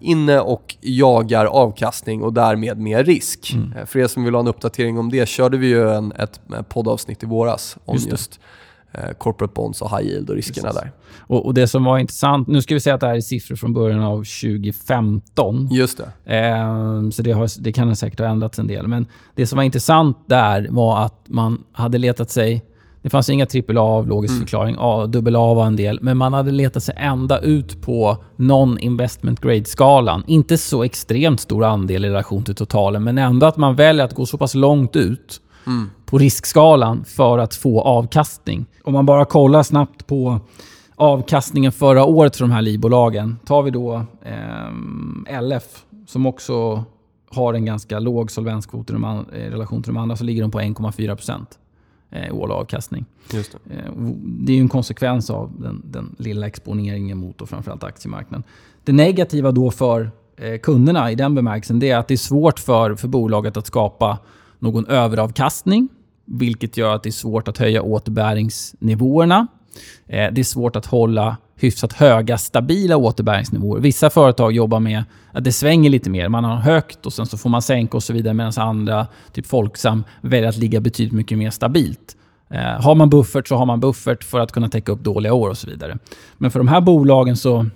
inne 0.00 0.40
och 0.40 0.76
jagar 0.80 1.46
avkastning 1.46 2.22
och 2.22 2.32
därmed 2.32 2.78
mer 2.78 3.04
risk. 3.04 3.52
Mm. 3.54 3.72
Eh, 3.72 3.86
för 3.86 3.98
er 3.98 4.06
som 4.06 4.24
vill 4.24 4.34
ha 4.34 4.40
en 4.40 4.48
uppdatering 4.48 4.98
om 4.98 5.10
det 5.10 5.28
körde 5.28 5.56
vi 5.56 5.66
ju 5.66 5.90
en, 5.90 6.12
ett 6.12 6.40
poddavsnitt 6.68 7.22
i 7.22 7.26
våras 7.26 7.76
om 7.84 7.94
just, 7.94 8.10
just 8.10 8.40
Eh, 8.98 9.12
corporate 9.12 9.52
bonds 9.54 9.82
och 9.82 9.98
high 9.98 10.08
yield 10.08 10.30
och 10.30 10.36
riskerna 10.36 10.68
Precis. 10.68 10.82
där. 10.82 10.92
Och, 11.18 11.46
och, 11.46 11.54
Det 11.54 11.66
som 11.66 11.84
var 11.84 11.98
intressant, 11.98 12.48
nu 12.48 12.62
ska 12.62 12.74
vi 12.74 12.80
säga 12.80 12.94
att 12.94 13.00
det 13.00 13.06
här 13.06 13.14
är 13.14 13.20
siffror 13.20 13.56
från 13.56 13.72
början 13.72 14.00
av 14.00 14.16
2015. 14.16 15.68
Just 15.70 16.00
det. 16.24 16.36
Eh, 16.36 17.10
så 17.10 17.22
det, 17.22 17.32
har, 17.32 17.62
det 17.62 17.72
kan 17.72 17.96
säkert 17.96 18.18
ha 18.18 18.26
ändrats 18.26 18.58
en 18.58 18.66
del. 18.66 18.86
Men 18.86 19.06
det 19.34 19.46
som 19.46 19.56
var 19.56 19.62
intressant 19.62 20.18
där 20.26 20.68
var 20.70 21.04
att 21.04 21.24
man 21.26 21.64
hade 21.72 21.98
letat 21.98 22.30
sig 22.30 22.64
det 23.04 23.10
fanns 23.10 23.28
inga 23.30 23.46
AAA 23.68 23.80
av 23.80 24.08
logisk 24.08 24.32
mm. 24.32 24.40
förklaring. 24.40 24.76
A, 24.78 25.06
dubbel 25.06 25.36
A 25.36 25.54
var 25.54 25.66
en 25.66 25.76
del. 25.76 25.98
Men 26.02 26.16
man 26.16 26.32
hade 26.32 26.50
letat 26.50 26.82
sig 26.82 26.94
ända 26.98 27.40
ut 27.40 27.82
på 27.82 28.16
non-investment 28.36 29.40
grade-skalan. 29.40 30.22
Inte 30.26 30.58
så 30.58 30.82
extremt 30.82 31.40
stor 31.40 31.64
andel 31.64 32.04
i 32.04 32.08
relation 32.08 32.44
till 32.44 32.54
totalen, 32.54 33.04
men 33.04 33.18
ändå 33.18 33.46
att 33.46 33.56
man 33.56 33.76
väljer 33.76 34.04
att 34.04 34.14
gå 34.14 34.26
så 34.26 34.38
pass 34.38 34.54
långt 34.54 34.96
ut 34.96 35.40
mm. 35.66 35.90
på 36.06 36.18
riskskalan 36.18 37.04
för 37.04 37.38
att 37.38 37.54
få 37.54 37.80
avkastning. 37.80 38.66
Om 38.84 38.92
man 38.92 39.06
bara 39.06 39.24
kollar 39.24 39.62
snabbt 39.62 40.06
på 40.06 40.40
avkastningen 40.96 41.72
förra 41.72 42.04
året 42.04 42.36
för 42.36 42.44
de 42.44 42.50
här 42.50 42.62
livbolagen. 42.62 43.38
Tar 43.46 43.62
vi 43.62 43.70
då 43.70 44.02
eh, 44.22 45.42
LF 45.42 45.84
som 46.06 46.26
också 46.26 46.84
har 47.30 47.54
en 47.54 47.64
ganska 47.64 47.98
låg 47.98 48.30
solvenskvot 48.30 48.90
i, 48.90 48.94
relation 49.50 49.82
till 49.82 49.92
de 49.92 50.00
andra 50.00 50.16
så 50.16 50.24
ligger 50.24 50.42
de 50.42 50.50
på 50.50 50.60
1,4 50.60 51.14
procent 51.16 51.58
årlig 52.32 52.54
avkastning. 52.54 53.04
Det. 53.30 53.54
Eh, 53.70 53.92
det 54.22 54.52
är 54.52 54.60
en 54.60 54.68
konsekvens 54.68 55.30
av 55.30 55.52
den, 55.58 55.82
den 55.84 56.16
lilla 56.18 56.46
exponeringen 56.46 57.18
mot 57.18 57.40
och 57.40 57.48
framförallt 57.48 57.84
aktiemarknaden. 57.84 58.44
Det 58.84 58.92
negativa 58.92 59.52
då 59.52 59.70
för 59.70 60.10
eh, 60.36 60.58
kunderna 60.58 61.10
i 61.10 61.14
den 61.14 61.34
bemärkelsen 61.34 61.78
det 61.78 61.90
är 61.90 61.96
att 61.96 62.08
det 62.08 62.14
är 62.14 62.18
svårt 62.18 62.58
för, 62.58 62.94
för 62.94 63.08
bolaget 63.08 63.56
att 63.56 63.66
skapa 63.66 64.18
någon 64.58 64.86
överavkastning, 64.86 65.88
vilket 66.24 66.76
gör 66.76 66.94
att 66.94 67.02
det 67.02 67.08
är 67.08 67.12
svårt 67.12 67.48
att 67.48 67.58
höja 67.58 67.82
återbäringsnivåerna. 67.82 69.46
Eh, 70.06 70.32
det 70.32 70.40
är 70.40 70.44
svårt 70.44 70.76
att 70.76 70.86
hålla 70.86 71.36
hyfsat 71.56 71.92
höga, 71.92 72.38
stabila 72.38 72.96
återbäringsnivåer. 72.96 73.80
Vissa 73.80 74.10
företag 74.10 74.52
jobbar 74.52 74.80
med 74.80 75.04
att 75.32 75.44
det 75.44 75.52
svänger 75.52 75.90
lite 75.90 76.10
mer. 76.10 76.28
Man 76.28 76.44
har 76.44 76.56
högt 76.56 77.06
och 77.06 77.12
sen 77.12 77.26
så 77.26 77.38
får 77.38 77.50
man 77.50 77.62
sänka 77.62 77.96
och 77.96 78.02
så 78.02 78.12
vidare 78.12 78.34
medan 78.34 78.52
andra, 78.56 79.06
typ 79.32 79.46
Folksam, 79.46 80.04
väljer 80.20 80.48
att 80.48 80.56
ligga 80.56 80.80
betydligt 80.80 81.12
mycket 81.12 81.38
mer 81.38 81.50
stabilt. 81.50 82.16
Eh, 82.50 82.82
har 82.82 82.94
man 82.94 83.10
buffert 83.10 83.48
så 83.48 83.56
har 83.56 83.66
man 83.66 83.80
buffert 83.80 84.24
för 84.24 84.40
att 84.40 84.52
kunna 84.52 84.68
täcka 84.68 84.92
upp 84.92 85.00
dåliga 85.00 85.34
år 85.34 85.50
och 85.50 85.58
så 85.58 85.70
vidare. 85.70 85.98
Men 86.38 86.50
för 86.50 86.58
de 86.58 86.68
här 86.68 86.80
bolagen 86.80 87.36
så 87.36 87.66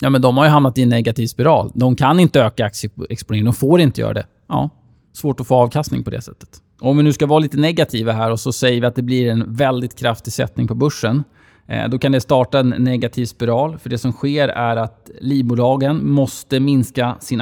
Ja, 0.00 0.10
men 0.10 0.22
de 0.22 0.36
har 0.36 0.44
ju 0.44 0.50
hamnat 0.50 0.78
i 0.78 0.82
en 0.82 0.88
negativ 0.88 1.26
spiral. 1.26 1.70
De 1.74 1.96
kan 1.96 2.20
inte 2.20 2.40
öka 2.40 2.64
aktieexponeringen. 2.64 3.44
De 3.44 3.54
får 3.54 3.80
inte 3.80 4.00
göra 4.00 4.14
det. 4.14 4.26
Ja, 4.48 4.70
svårt 5.12 5.40
att 5.40 5.46
få 5.46 5.54
avkastning 5.54 6.04
på 6.04 6.10
det 6.10 6.22
sättet. 6.22 6.48
Om 6.80 6.96
vi 6.96 7.02
nu 7.02 7.12
ska 7.12 7.26
vara 7.26 7.38
lite 7.38 7.56
negativa 7.56 8.12
här 8.12 8.30
och 8.30 8.40
så 8.40 8.52
säger 8.52 8.80
vi 8.80 8.86
att 8.86 8.94
det 8.94 9.02
blir 9.02 9.30
en 9.30 9.54
väldigt 9.54 9.98
kraftig 9.98 10.32
sättning 10.32 10.68
på 10.68 10.74
börsen. 10.74 11.24
Eh, 11.66 11.88
då 11.88 11.98
kan 11.98 12.12
det 12.12 12.20
starta 12.20 12.58
en 12.58 12.68
negativ 12.68 13.26
spiral. 13.26 13.78
För 13.78 13.90
det 13.90 13.98
som 13.98 14.12
sker 14.12 14.48
är 14.48 14.76
att 14.76 15.10
livbolagen 15.20 16.10
måste 16.10 16.60
minska 16.60 17.16
sin 17.20 17.40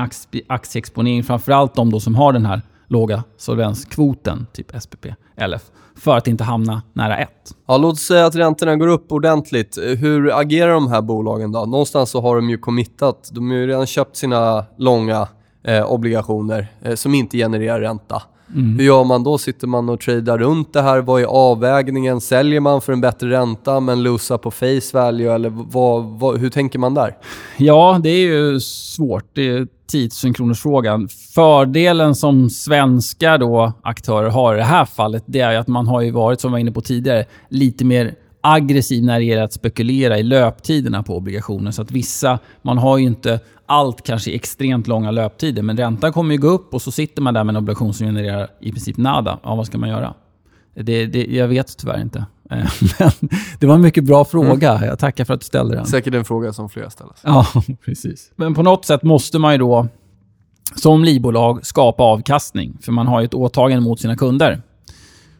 aktieexponering. 0.48 1.24
Framförallt 1.24 1.74
de 1.74 1.90
då 1.90 2.00
som 2.00 2.14
har 2.14 2.32
den 2.32 2.46
här 2.46 2.62
låga 2.88 3.24
solvenskvoten, 3.36 4.46
typ 4.52 4.82
SPP, 4.82 5.06
LF, 5.36 5.62
för 5.96 6.16
att 6.16 6.28
inte 6.28 6.44
hamna 6.44 6.82
nära 6.92 7.18
1. 7.18 7.28
Ja, 7.66 7.76
låt 7.76 7.92
oss 7.92 8.00
säga 8.00 8.26
att 8.26 8.36
räntorna 8.36 8.76
går 8.76 8.88
upp 8.88 9.12
ordentligt. 9.12 9.78
Hur 9.98 10.40
agerar 10.40 10.72
de 10.72 10.88
här 10.88 11.02
bolagen 11.02 11.52
då? 11.52 11.64
Någonstans 11.64 12.10
så 12.10 12.20
har 12.20 12.36
de 12.36 12.50
ju 12.50 12.58
committat. 12.58 13.30
De 13.32 13.50
har 13.50 13.56
ju 13.56 13.66
redan 13.66 13.86
köpt 13.86 14.16
sina 14.16 14.64
långa 14.76 15.28
eh, 15.64 15.92
obligationer 15.92 16.66
eh, 16.82 16.94
som 16.94 17.14
inte 17.14 17.36
genererar 17.36 17.80
ränta. 17.80 18.22
Mm. 18.54 18.78
Hur 18.78 18.84
gör 18.84 19.04
man 19.04 19.24
då? 19.24 19.38
Sitter 19.38 19.66
man 19.66 19.88
och 19.88 20.00
tradar 20.00 20.38
runt 20.38 20.72
det 20.72 20.82
här? 20.82 21.00
Vad 21.00 21.22
är 21.22 21.26
avvägningen? 21.26 22.20
Säljer 22.20 22.60
man 22.60 22.80
för 22.80 22.92
en 22.92 23.00
bättre 23.00 23.30
ränta 23.30 23.80
men 23.80 24.02
losar 24.02 24.38
på 24.38 24.50
face 24.50 24.90
value? 24.92 25.34
Eller 25.34 25.48
vad, 25.50 26.04
vad, 26.04 26.38
hur 26.38 26.50
tänker 26.50 26.78
man 26.78 26.94
där? 26.94 27.16
Ja, 27.56 28.00
det 28.02 28.08
är 28.08 28.26
ju 28.26 28.60
svårt. 28.60 29.24
Det 29.32 29.48
är 29.48 29.66
10 29.86 30.10
000 30.24 30.34
kronors 30.34 30.60
frågan. 30.60 31.08
Fördelen 31.34 32.14
som 32.14 32.50
svenska 32.50 33.38
då, 33.38 33.72
aktörer 33.82 34.30
har 34.30 34.54
i 34.54 34.58
det 34.58 34.64
här 34.64 34.84
fallet, 34.84 35.22
det 35.26 35.40
är 35.40 35.58
att 35.58 35.68
man 35.68 35.86
har 35.86 36.00
ju 36.00 36.10
varit, 36.10 36.40
som 36.40 36.50
vi 36.50 36.52
var 36.52 36.58
inne 36.58 36.72
på 36.72 36.80
tidigare, 36.80 37.24
lite 37.48 37.84
mer 37.84 38.14
aggressiv 38.40 39.04
när 39.04 39.18
det 39.18 39.24
gäller 39.24 39.42
att 39.42 39.52
spekulera 39.52 40.18
i 40.18 40.22
löptiderna 40.22 41.02
på 41.02 41.16
obligationer. 41.16 41.70
Så 41.70 41.82
att 41.82 41.90
vissa, 41.90 42.38
man 42.62 42.78
har 42.78 42.98
ju 42.98 43.04
inte 43.04 43.40
allt 43.66 44.02
kanske 44.02 44.30
i 44.30 44.34
extremt 44.34 44.86
långa 44.86 45.10
löptider. 45.10 45.62
Men 45.62 45.76
räntan 45.76 46.12
kommer 46.12 46.34
ju 46.34 46.40
gå 46.40 46.48
upp 46.48 46.74
och 46.74 46.82
så 46.82 46.90
sitter 46.90 47.22
man 47.22 47.34
där 47.34 47.44
med 47.44 47.52
en 47.52 47.56
obligation 47.56 47.94
som 47.94 48.06
genererar 48.06 48.48
i 48.60 48.70
princip 48.70 48.96
nada. 48.96 49.38
Ja, 49.42 49.54
vad 49.54 49.66
ska 49.66 49.78
man 49.78 49.88
göra? 49.88 50.14
Det, 50.74 51.06
det, 51.06 51.26
jag 51.26 51.48
vet 51.48 51.76
tyvärr 51.78 52.00
inte. 52.00 52.26
Eh, 52.50 52.66
men 52.98 53.10
det 53.60 53.66
var 53.66 53.74
en 53.74 53.80
mycket 53.80 54.04
bra 54.04 54.24
fråga. 54.24 54.72
Mm. 54.72 54.88
Jag 54.88 54.98
tackar 54.98 55.24
för 55.24 55.34
att 55.34 55.40
du 55.40 55.44
ställde 55.44 55.76
den. 55.76 55.86
Säkert 55.86 56.14
en 56.14 56.24
fråga 56.24 56.52
som 56.52 56.68
flera 56.68 56.90
ställer. 56.90 57.12
Ja, 57.22 57.46
precis. 57.84 58.32
Men 58.36 58.54
på 58.54 58.62
något 58.62 58.84
sätt 58.84 59.02
måste 59.02 59.38
man 59.38 59.52
ju 59.52 59.58
då 59.58 59.88
som 60.74 61.04
livbolag 61.04 61.66
skapa 61.66 62.02
avkastning. 62.02 62.78
För 62.82 62.92
man 62.92 63.06
har 63.06 63.20
ju 63.20 63.24
ett 63.24 63.34
åtagande 63.34 63.84
mot 63.84 64.00
sina 64.00 64.16
kunder. 64.16 64.62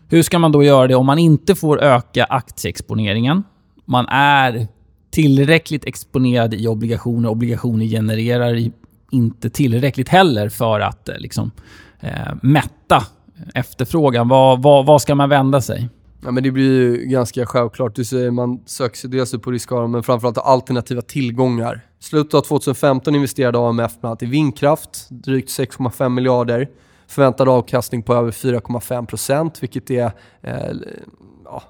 Hur 0.09 0.23
ska 0.23 0.39
man 0.39 0.53
då 0.53 0.63
göra 0.63 0.87
det 0.87 0.95
om 0.95 1.07
man 1.07 1.19
inte 1.19 1.55
får 1.55 1.83
öka 1.83 2.25
aktieexponeringen? 2.25 3.43
Man 3.85 4.07
är 4.09 4.69
tillräckligt 5.15 5.85
exponerad 5.85 6.55
i 6.55 6.69
obligationer. 6.69 7.29
Obligationer 7.29 7.87
genererar 7.87 8.71
inte 9.11 9.51
tillräckligt 9.51 10.09
heller 10.09 10.49
för 10.49 10.81
att 10.81 11.09
eh, 11.09 11.19
liksom, 11.19 11.51
eh, 12.01 12.35
mätta 12.43 13.07
efterfrågan. 13.55 14.29
Vad, 14.29 14.63
vad, 14.63 14.87
vad 14.87 15.03
ska 15.03 15.15
man 15.15 15.29
vända 15.29 15.61
sig? 15.61 15.89
Ja, 16.25 16.31
men 16.31 16.43
det 16.43 16.51
blir 16.51 16.65
ju 16.65 16.97
ganska 16.97 17.47
självklart. 17.47 17.95
Du 17.95 18.05
säger 18.05 18.31
man 18.31 18.61
söker 18.67 18.97
sig 18.97 19.11
dels 19.11 19.33
på 19.33 19.51
riskavdrag 19.51 19.91
men 19.91 20.03
framförallt 20.03 20.39
alternativa 20.39 21.03
tillgångar. 21.03 21.81
Slutet 22.01 22.35
av 22.35 22.41
2015 22.41 23.15
investerade 23.15 23.59
AMF 23.59 23.93
bland 24.01 24.11
annat 24.11 24.23
i 24.23 24.27
vindkraft, 24.27 25.07
drygt 25.11 25.49
6,5 25.49 26.09
miljarder. 26.09 26.69
Förväntad 27.07 27.49
avkastning 27.49 28.03
på 28.03 28.15
över 28.15 28.31
4,5% 28.31 29.53
vilket 29.61 29.91
är 29.91 30.13
eh, 30.43 30.71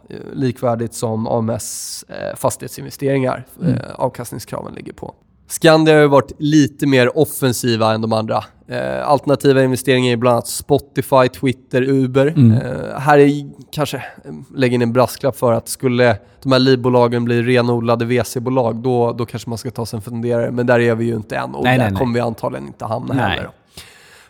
ja, 0.09 0.17
likvärdigt 0.33 0.95
som 0.95 1.27
AMS 1.27 2.05
eh, 2.09 2.37
fastighetsinvesteringar. 2.37 3.47
Mm. 3.61 3.75
Eh, 3.75 3.81
avkastningskraven 3.95 4.75
ligger 4.75 4.93
på. 4.93 5.15
Skandia 5.49 6.01
har 6.01 6.07
varit 6.07 6.33
lite 6.39 6.87
mer 6.87 7.19
offensiva 7.19 7.95
än 7.95 8.01
de 8.01 8.13
andra. 8.13 8.45
Eh, 8.69 9.09
alternativa 9.09 9.63
investeringar 9.63 10.13
i 10.13 10.17
bland 10.17 10.33
annat 10.33 10.49
Spotify, 10.49 11.29
Twitter, 11.41 11.83
Uber. 11.83 12.27
Mm. 12.27 12.53
Eh, 12.53 12.99
här 12.99 13.19
är 13.19 13.51
kanske, 13.71 13.97
eh, 13.97 14.33
lägger 14.57 14.75
in 14.75 14.83
en 14.83 14.93
brasklapp 14.93 15.37
för 15.37 15.53
att 15.53 15.69
skulle 15.69 16.17
de 16.43 16.53
här 16.53 16.59
livbolagen 16.59 17.25
bli 17.25 17.43
renodlade 17.43 18.05
VC-bolag, 18.05 18.77
då, 18.77 19.13
då 19.13 19.27
kanske 19.27 19.49
man 19.49 19.59
ska 19.59 19.71
ta 19.71 19.87
sig 19.87 19.97
en 19.97 20.03
funderare. 20.03 20.51
Men 20.51 20.67
där 20.67 20.81
är 20.81 20.95
vi 20.95 21.05
ju 21.05 21.15
inte 21.17 21.37
än 21.37 21.55
och 21.55 21.65
nej, 21.65 21.79
där 21.79 21.91
nej, 21.91 21.99
kommer 21.99 22.15
vi 22.15 22.21
antagligen 22.21 22.67
inte 22.67 22.85
hamna 22.85 23.15
nej. 23.15 23.31
heller. 23.31 23.51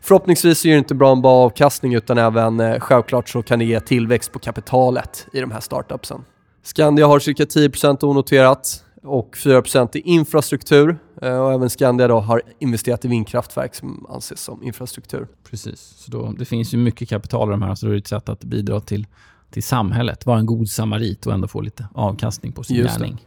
Förhoppningsvis 0.04 0.64
är 0.66 0.70
det 0.70 0.78
inte 0.78 0.94
bara 0.94 1.12
en 1.12 1.22
bra 1.22 1.32
avkastning 1.32 1.94
utan 1.94 2.18
även 2.18 2.60
eh, 2.60 2.80
självklart 2.80 3.28
så 3.28 3.42
kan 3.42 3.58
det 3.58 3.64
ge 3.64 3.80
tillväxt 3.80 4.32
på 4.32 4.38
kapitalet 4.38 5.26
i 5.32 5.40
de 5.40 5.50
här 5.50 5.60
startupsen. 5.60 6.24
Skandia 6.62 7.06
har 7.06 7.18
cirka 7.18 7.44
10% 7.44 8.04
onoterat 8.04 8.84
och 9.02 9.36
4% 9.36 9.96
i 9.96 10.00
infrastruktur. 10.00 10.98
Eh, 11.22 11.38
och 11.38 11.52
även 11.52 11.70
Skandia 11.70 12.08
då 12.08 12.20
har 12.20 12.42
investerat 12.58 13.04
i 13.04 13.08
vindkraftverk 13.08 13.74
som 13.74 14.06
anses 14.08 14.40
som 14.40 14.62
infrastruktur. 14.62 15.26
Precis, 15.50 15.80
så 15.80 16.10
då, 16.10 16.34
det 16.38 16.44
finns 16.44 16.74
ju 16.74 16.78
mycket 16.78 17.08
kapital 17.08 17.48
i 17.48 17.50
de 17.50 17.62
här, 17.62 17.74
så 17.74 17.86
det 17.86 17.94
är 17.94 17.98
ett 17.98 18.06
sätt 18.06 18.28
att 18.28 18.44
bidra 18.44 18.80
till, 18.80 19.06
till 19.50 19.62
samhället. 19.62 20.26
Vara 20.26 20.38
en 20.38 20.46
god 20.46 20.68
samarit 20.68 21.26
och 21.26 21.32
ändå 21.32 21.48
få 21.48 21.60
lite 21.60 21.88
avkastning 21.94 22.52
på 22.52 22.62
sin 22.62 22.76
gärning. 22.76 23.26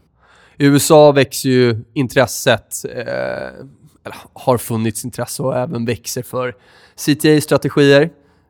I 0.57 0.65
USA 0.65 1.11
växer 1.11 1.49
ju 1.49 1.83
intresset, 1.93 2.85
eh, 2.95 3.65
eller 4.07 4.17
har 4.33 4.57
funnits 4.57 5.05
intresse 5.05 5.43
och 5.43 5.57
även 5.57 5.85
växer 5.85 6.23
för 6.23 6.55
CTA-strategier. 6.95 8.09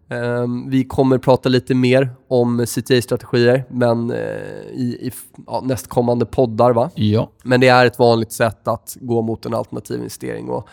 Um, 0.09 0.69
vi 0.69 0.83
kommer 0.83 1.17
prata 1.17 1.49
lite 1.49 1.75
mer 1.75 2.09
om 2.27 2.65
CTA-strategier, 2.65 3.63
men 3.69 4.11
uh, 4.11 4.17
i, 4.71 4.97
i 5.01 5.11
ja, 5.47 5.61
nästkommande 5.65 6.25
poddar. 6.25 6.73
Va? 6.73 6.89
Ja. 6.95 7.29
Men 7.43 7.61
det 7.61 7.67
är 7.67 7.85
ett 7.85 7.99
vanligt 7.99 8.31
sätt 8.31 8.67
att 8.67 8.97
gå 8.99 9.21
mot 9.21 9.45
en 9.45 9.53
alternativ 9.53 9.97
investering 9.97 10.49
och 10.49 10.67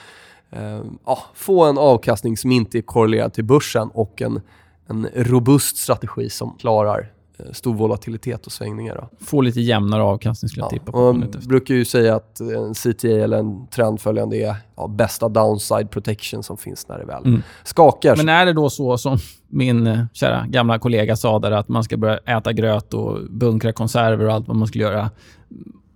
uh, 0.56 0.82
ja, 1.06 1.18
få 1.34 1.64
en 1.64 1.78
avkastning 1.78 2.36
som 2.36 2.52
inte 2.52 2.78
är 2.78 2.82
korrelerad 2.82 3.32
till 3.32 3.44
börsen 3.44 3.88
och 3.88 4.22
en, 4.22 4.40
en 4.86 5.08
robust 5.14 5.76
strategi 5.76 6.30
som 6.30 6.56
klarar 6.58 7.10
Eh, 7.10 7.23
stor 7.52 7.74
volatilitet 7.74 8.46
och 8.46 8.52
svängningar. 8.52 8.94
Då. 8.94 9.24
Få 9.24 9.40
lite 9.40 9.60
jämnare 9.60 10.02
avkastning 10.02 10.48
skulle 10.48 10.62
jag 10.62 10.70
tippa 10.70 10.92
på. 10.92 11.12
Man 11.12 11.30
brukar 11.48 11.74
ju 11.74 11.84
säga 11.84 12.16
att 12.16 12.40
en 12.40 12.74
CTA 12.74 13.08
eller 13.08 13.38
en 13.38 13.66
trendföljande 13.66 14.36
är 14.36 14.56
ja, 14.76 14.86
bästa 14.86 15.28
downside 15.28 15.90
protection 15.90 16.42
som 16.42 16.56
finns 16.56 16.88
när 16.88 16.98
det 16.98 17.04
väl 17.04 17.24
mm. 17.24 17.42
skakar. 17.64 18.16
Men 18.16 18.28
är 18.28 18.46
det 18.46 18.52
då 18.52 18.70
så 18.70 18.98
som 18.98 19.18
min 19.48 19.86
eh, 19.86 20.04
kära 20.12 20.46
gamla 20.46 20.78
kollega 20.78 21.16
sa 21.16 21.38
där 21.38 21.50
att 21.50 21.68
man 21.68 21.84
ska 21.84 21.96
börja 21.96 22.18
äta 22.18 22.52
gröt 22.52 22.94
och 22.94 23.18
bunkra 23.30 23.72
konserver 23.72 24.26
och 24.26 24.32
allt 24.32 24.48
vad 24.48 24.56
man 24.56 24.68
skulle 24.68 24.84
göra? 24.84 25.10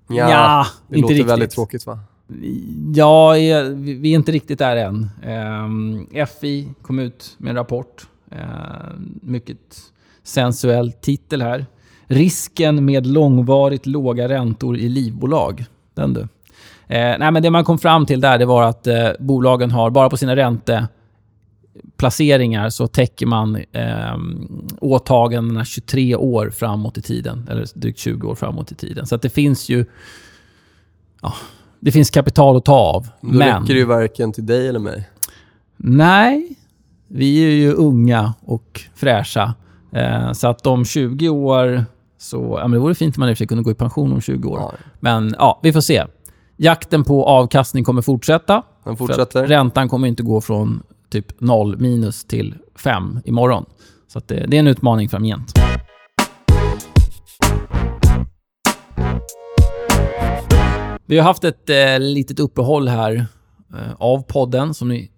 Ja, 0.08 0.30
ja 0.30 0.66
det 0.88 0.96
inte 0.96 1.02
låter 1.02 1.14
riktigt. 1.14 1.30
väldigt 1.30 1.50
tråkigt 1.50 1.86
va? 1.86 1.98
Ja, 2.94 3.32
vi 3.74 4.10
är 4.10 4.14
inte 4.14 4.32
riktigt 4.32 4.58
där 4.58 4.76
än. 4.76 5.10
Um, 5.64 6.06
FI 6.40 6.68
kom 6.82 6.98
ut 6.98 7.34
med 7.38 7.50
en 7.50 7.56
rapport. 7.56 8.08
Uh, 8.32 8.38
mycket 9.22 9.58
sensuell 10.28 10.92
titel 10.92 11.42
här. 11.42 11.66
Risken 12.06 12.84
med 12.84 13.06
långvarigt 13.06 13.86
låga 13.86 14.28
räntor 14.28 14.76
i 14.76 14.88
livbolag. 14.88 15.64
Den 15.94 16.14
du. 16.14 16.20
Eh, 16.20 16.26
nej, 17.18 17.30
men 17.30 17.42
det 17.42 17.50
man 17.50 17.64
kom 17.64 17.78
fram 17.78 18.06
till 18.06 18.20
där 18.20 18.38
det 18.38 18.44
var 18.44 18.62
att 18.62 18.86
eh, 18.86 19.08
bolagen 19.18 19.70
har, 19.70 19.90
bara 19.90 20.10
på 20.10 20.16
sina 20.16 20.36
ränteplaceringar 20.36 22.70
så 22.70 22.86
täcker 22.86 23.26
man 23.26 23.56
eh, 23.56 24.16
åtagandena 24.80 25.64
23 25.64 26.16
år 26.16 26.50
framåt 26.50 26.98
i 26.98 27.02
tiden. 27.02 27.48
Eller 27.50 27.66
drygt 27.74 27.98
20 27.98 28.28
år 28.28 28.34
framåt 28.34 28.72
i 28.72 28.74
tiden. 28.74 29.06
Så 29.06 29.16
det 29.16 29.30
finns 29.30 29.68
ju... 29.68 29.84
Ja, 31.22 31.34
det 31.80 31.92
finns 31.92 32.10
kapital 32.10 32.56
att 32.56 32.64
ta 32.64 32.74
av. 32.74 33.08
Då 33.20 33.28
men, 33.28 33.60
räcker 33.60 33.74
det 33.74 33.80
ju 33.80 33.84
varken 33.84 34.32
till 34.32 34.46
dig 34.46 34.68
eller 34.68 34.78
mig. 34.78 35.08
Nej. 35.76 36.54
Vi 37.08 37.44
är 37.44 37.50
ju 37.50 37.72
unga 37.72 38.34
och 38.40 38.80
fräscha. 38.94 39.54
Eh, 39.92 40.32
så 40.32 40.48
att 40.48 40.66
om 40.66 40.84
20 40.84 41.28
år 41.28 41.84
så... 42.18 42.56
Ja, 42.58 42.62
men 42.62 42.70
det 42.70 42.78
vore 42.78 42.94
fint 42.94 43.16
om 43.16 43.20
man 43.20 43.30
i 43.30 43.34
och 43.34 43.38
kunde 43.38 43.64
gå 43.64 43.70
i 43.70 43.74
pension 43.74 44.12
om 44.12 44.20
20 44.20 44.48
år. 44.48 44.58
Ja. 44.58 44.72
Men 45.00 45.34
ja, 45.38 45.60
vi 45.62 45.72
får 45.72 45.80
se. 45.80 46.04
Jakten 46.56 47.04
på 47.04 47.24
avkastning 47.24 47.84
kommer 47.84 48.02
fortsätta. 48.02 48.62
Den 48.84 48.96
fortsätter. 48.96 49.46
Räntan 49.46 49.88
kommer 49.88 50.08
inte 50.08 50.22
gå 50.22 50.40
från 50.40 50.82
typ 51.10 51.40
0 51.40 51.76
minus 51.78 52.24
till 52.24 52.54
5 52.76 53.20
imorgon. 53.24 53.64
Så 54.08 54.20
det, 54.26 54.46
det 54.48 54.56
är 54.56 54.60
en 54.60 54.66
utmaning 54.66 55.08
framgent. 55.08 55.52
Vi 61.06 61.18
har 61.18 61.24
haft 61.24 61.44
ett 61.44 61.70
eh, 61.70 62.00
litet 62.00 62.40
uppehåll 62.40 62.88
här 62.88 63.26
eh, 63.74 63.94
av 63.98 64.22
podden 64.22 64.74
som 64.74 64.88
ni 64.88 65.10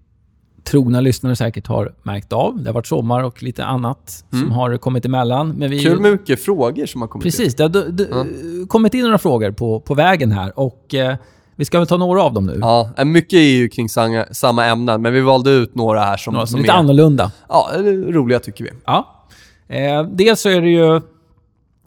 trogna 0.64 1.00
lyssnare 1.00 1.36
säkert 1.36 1.66
har 1.66 1.94
märkt 2.02 2.32
av. 2.32 2.62
Det 2.62 2.68
har 2.68 2.74
varit 2.74 2.86
sommar 2.86 3.22
och 3.22 3.42
lite 3.42 3.64
annat 3.64 4.24
mm. 4.32 4.44
som 4.44 4.52
har 4.52 4.76
kommit 4.76 5.04
emellan. 5.04 5.48
Men 5.48 5.70
vi, 5.70 5.82
Kul 5.82 6.00
med 6.00 6.12
mycket 6.12 6.40
frågor 6.40 6.86
som 6.86 7.00
har 7.00 7.08
kommit 7.08 7.24
Precis, 7.24 7.60
in. 7.60 7.72
det 7.72 8.08
har 8.12 8.20
mm. 8.20 8.66
kommit 8.68 8.94
in 8.94 9.04
några 9.04 9.18
frågor 9.18 9.50
på, 9.50 9.80
på 9.80 9.94
vägen 9.94 10.32
här 10.32 10.58
och 10.58 10.94
eh, 10.94 11.16
vi 11.56 11.64
ska 11.64 11.78
väl 11.78 11.86
ta 11.86 11.96
några 11.96 12.22
av 12.22 12.32
dem 12.32 12.46
nu. 12.46 12.58
Ja, 12.60 12.90
mycket 13.04 13.36
är 13.36 13.52
ju 13.52 13.68
kring 13.68 13.88
samma, 13.88 14.24
samma 14.30 14.66
ämnen, 14.66 15.02
men 15.02 15.12
vi 15.12 15.20
valde 15.20 15.50
ut 15.50 15.74
några 15.74 16.00
här 16.00 16.16
som, 16.16 16.34
några 16.34 16.46
som, 16.46 16.58
är 16.58 16.62
lite 16.62 16.72
annorlunda. 16.72 17.32
Ja, 17.48 17.70
roliga 18.08 18.40
tycker 18.40 18.64
vi. 18.64 18.70
Ja. 18.84 19.26
Eh, 19.68 20.02
dels 20.02 20.40
så 20.40 20.48
är 20.48 20.60
det 20.60 20.70
ju 20.70 21.00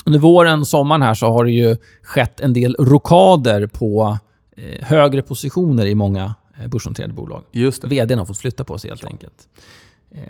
under 0.06 0.20
våren, 0.20 0.66
sommaren 0.66 1.02
här, 1.02 1.14
så 1.14 1.28
har 1.28 1.46
det 1.46 1.52
ju 1.52 1.78
skett 2.04 2.40
en 2.40 2.54
del 2.54 2.76
rokader 2.80 3.68
på 3.68 4.18
eh, 4.58 4.86
högre 4.86 5.22
positioner 5.22 5.86
i 5.86 5.96
många 5.96 6.34
Eh, 6.43 6.43
börsnoterade 6.68 7.14
bolag. 7.14 7.44
Just 7.52 7.82
det. 7.82 7.88
VDn 7.88 8.20
har 8.20 8.26
fått 8.26 8.38
flytta 8.38 8.64
på 8.64 8.78
sig 8.78 8.90
helt 8.90 9.04
ja. 9.04 9.08
enkelt. 9.08 9.48
Eh, 10.12 10.22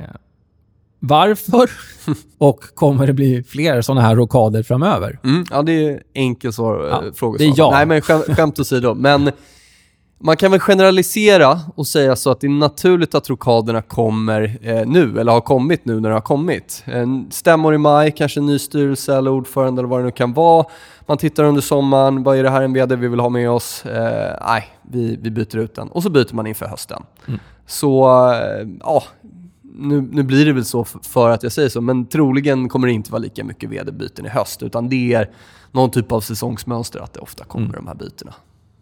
varför? 0.99 1.69
och 2.37 2.63
kommer 2.73 3.07
det 3.07 3.13
bli 3.13 3.43
fler 3.43 3.81
sådana 3.81 4.01
här 4.01 4.15
rokader 4.15 4.63
framöver? 4.63 5.19
Mm, 5.23 5.45
ja, 5.51 5.61
det 5.61 5.71
är 5.71 6.03
enkel 6.13 6.53
svar, 6.53 6.85
eh, 6.85 6.89
ja, 6.89 7.13
fråga. 7.15 7.37
Det 7.37 7.45
är 7.45 7.53
ja. 7.57 7.71
Nej, 7.71 7.85
men 7.85 8.01
skämt, 8.01 8.25
skämt 8.25 8.59
åsido. 8.59 8.93
Men 8.93 9.31
man 10.25 10.37
kan 10.37 10.51
väl 10.51 10.59
generalisera 10.59 11.59
och 11.75 11.87
säga 11.87 12.15
så 12.15 12.31
att 12.31 12.41
det 12.41 12.47
är 12.47 12.49
naturligt 12.49 13.15
att 13.15 13.29
rokaderna 13.29 13.81
kommer 13.81 14.57
eh, 14.61 14.85
nu, 14.85 15.19
eller 15.19 15.31
har 15.31 15.41
kommit 15.41 15.85
nu 15.85 15.99
när 15.99 16.09
det 16.09 16.15
har 16.15 16.21
kommit. 16.21 16.83
En 16.85 17.31
stämmor 17.31 17.73
i 17.73 17.77
maj, 17.77 18.11
kanske 18.11 18.39
en 18.39 18.45
ny 18.45 18.59
styrelse 18.59 19.17
eller 19.17 19.31
ordförande 19.31 19.79
eller 19.79 19.89
vad 19.89 19.99
det 19.99 20.03
nu 20.03 20.11
kan 20.11 20.33
vara. 20.33 20.65
Man 21.05 21.17
tittar 21.17 21.43
under 21.43 21.61
sommaren, 21.61 22.23
vad 22.23 22.37
är 22.37 22.43
det 22.43 22.49
här 22.49 22.61
en 22.61 22.73
vd 22.73 22.95
vi 22.95 23.07
vill 23.07 23.19
ha 23.19 23.29
med 23.29 23.49
oss? 23.49 23.85
Eh, 23.85 24.37
nej, 24.47 24.63
vi, 24.81 25.17
vi 25.21 25.31
byter 25.31 25.57
ut 25.57 25.75
den. 25.75 25.87
Och 25.87 26.03
så 26.03 26.09
byter 26.09 26.33
man 26.35 26.47
inför 26.47 26.65
hösten. 26.65 27.03
Mm. 27.27 27.39
Så, 27.67 28.05
eh, 28.31 28.67
ja, 28.79 29.03
nu, 29.61 30.01
nu 30.11 30.23
blir 30.23 30.45
det 30.45 30.53
väl 30.53 30.65
så 30.65 30.83
för 30.83 31.29
att 31.29 31.43
jag 31.43 31.51
säger 31.51 31.69
så, 31.69 31.81
men 31.81 32.05
troligen 32.05 32.69
kommer 32.69 32.87
det 32.87 32.93
inte 32.93 33.11
vara 33.11 33.21
lika 33.21 33.43
mycket 33.43 33.69
vd-byten 33.69 34.25
i 34.25 34.29
höst, 34.29 34.63
utan 34.63 34.89
det 34.89 35.13
är 35.13 35.29
någon 35.71 35.91
typ 35.91 36.11
av 36.11 36.21
säsongsmönster 36.21 36.99
att 36.99 37.13
det 37.13 37.19
ofta 37.19 37.45
kommer 37.45 37.65
mm. 37.65 37.75
de 37.75 37.87
här 37.87 37.95
bytena. 37.95 38.33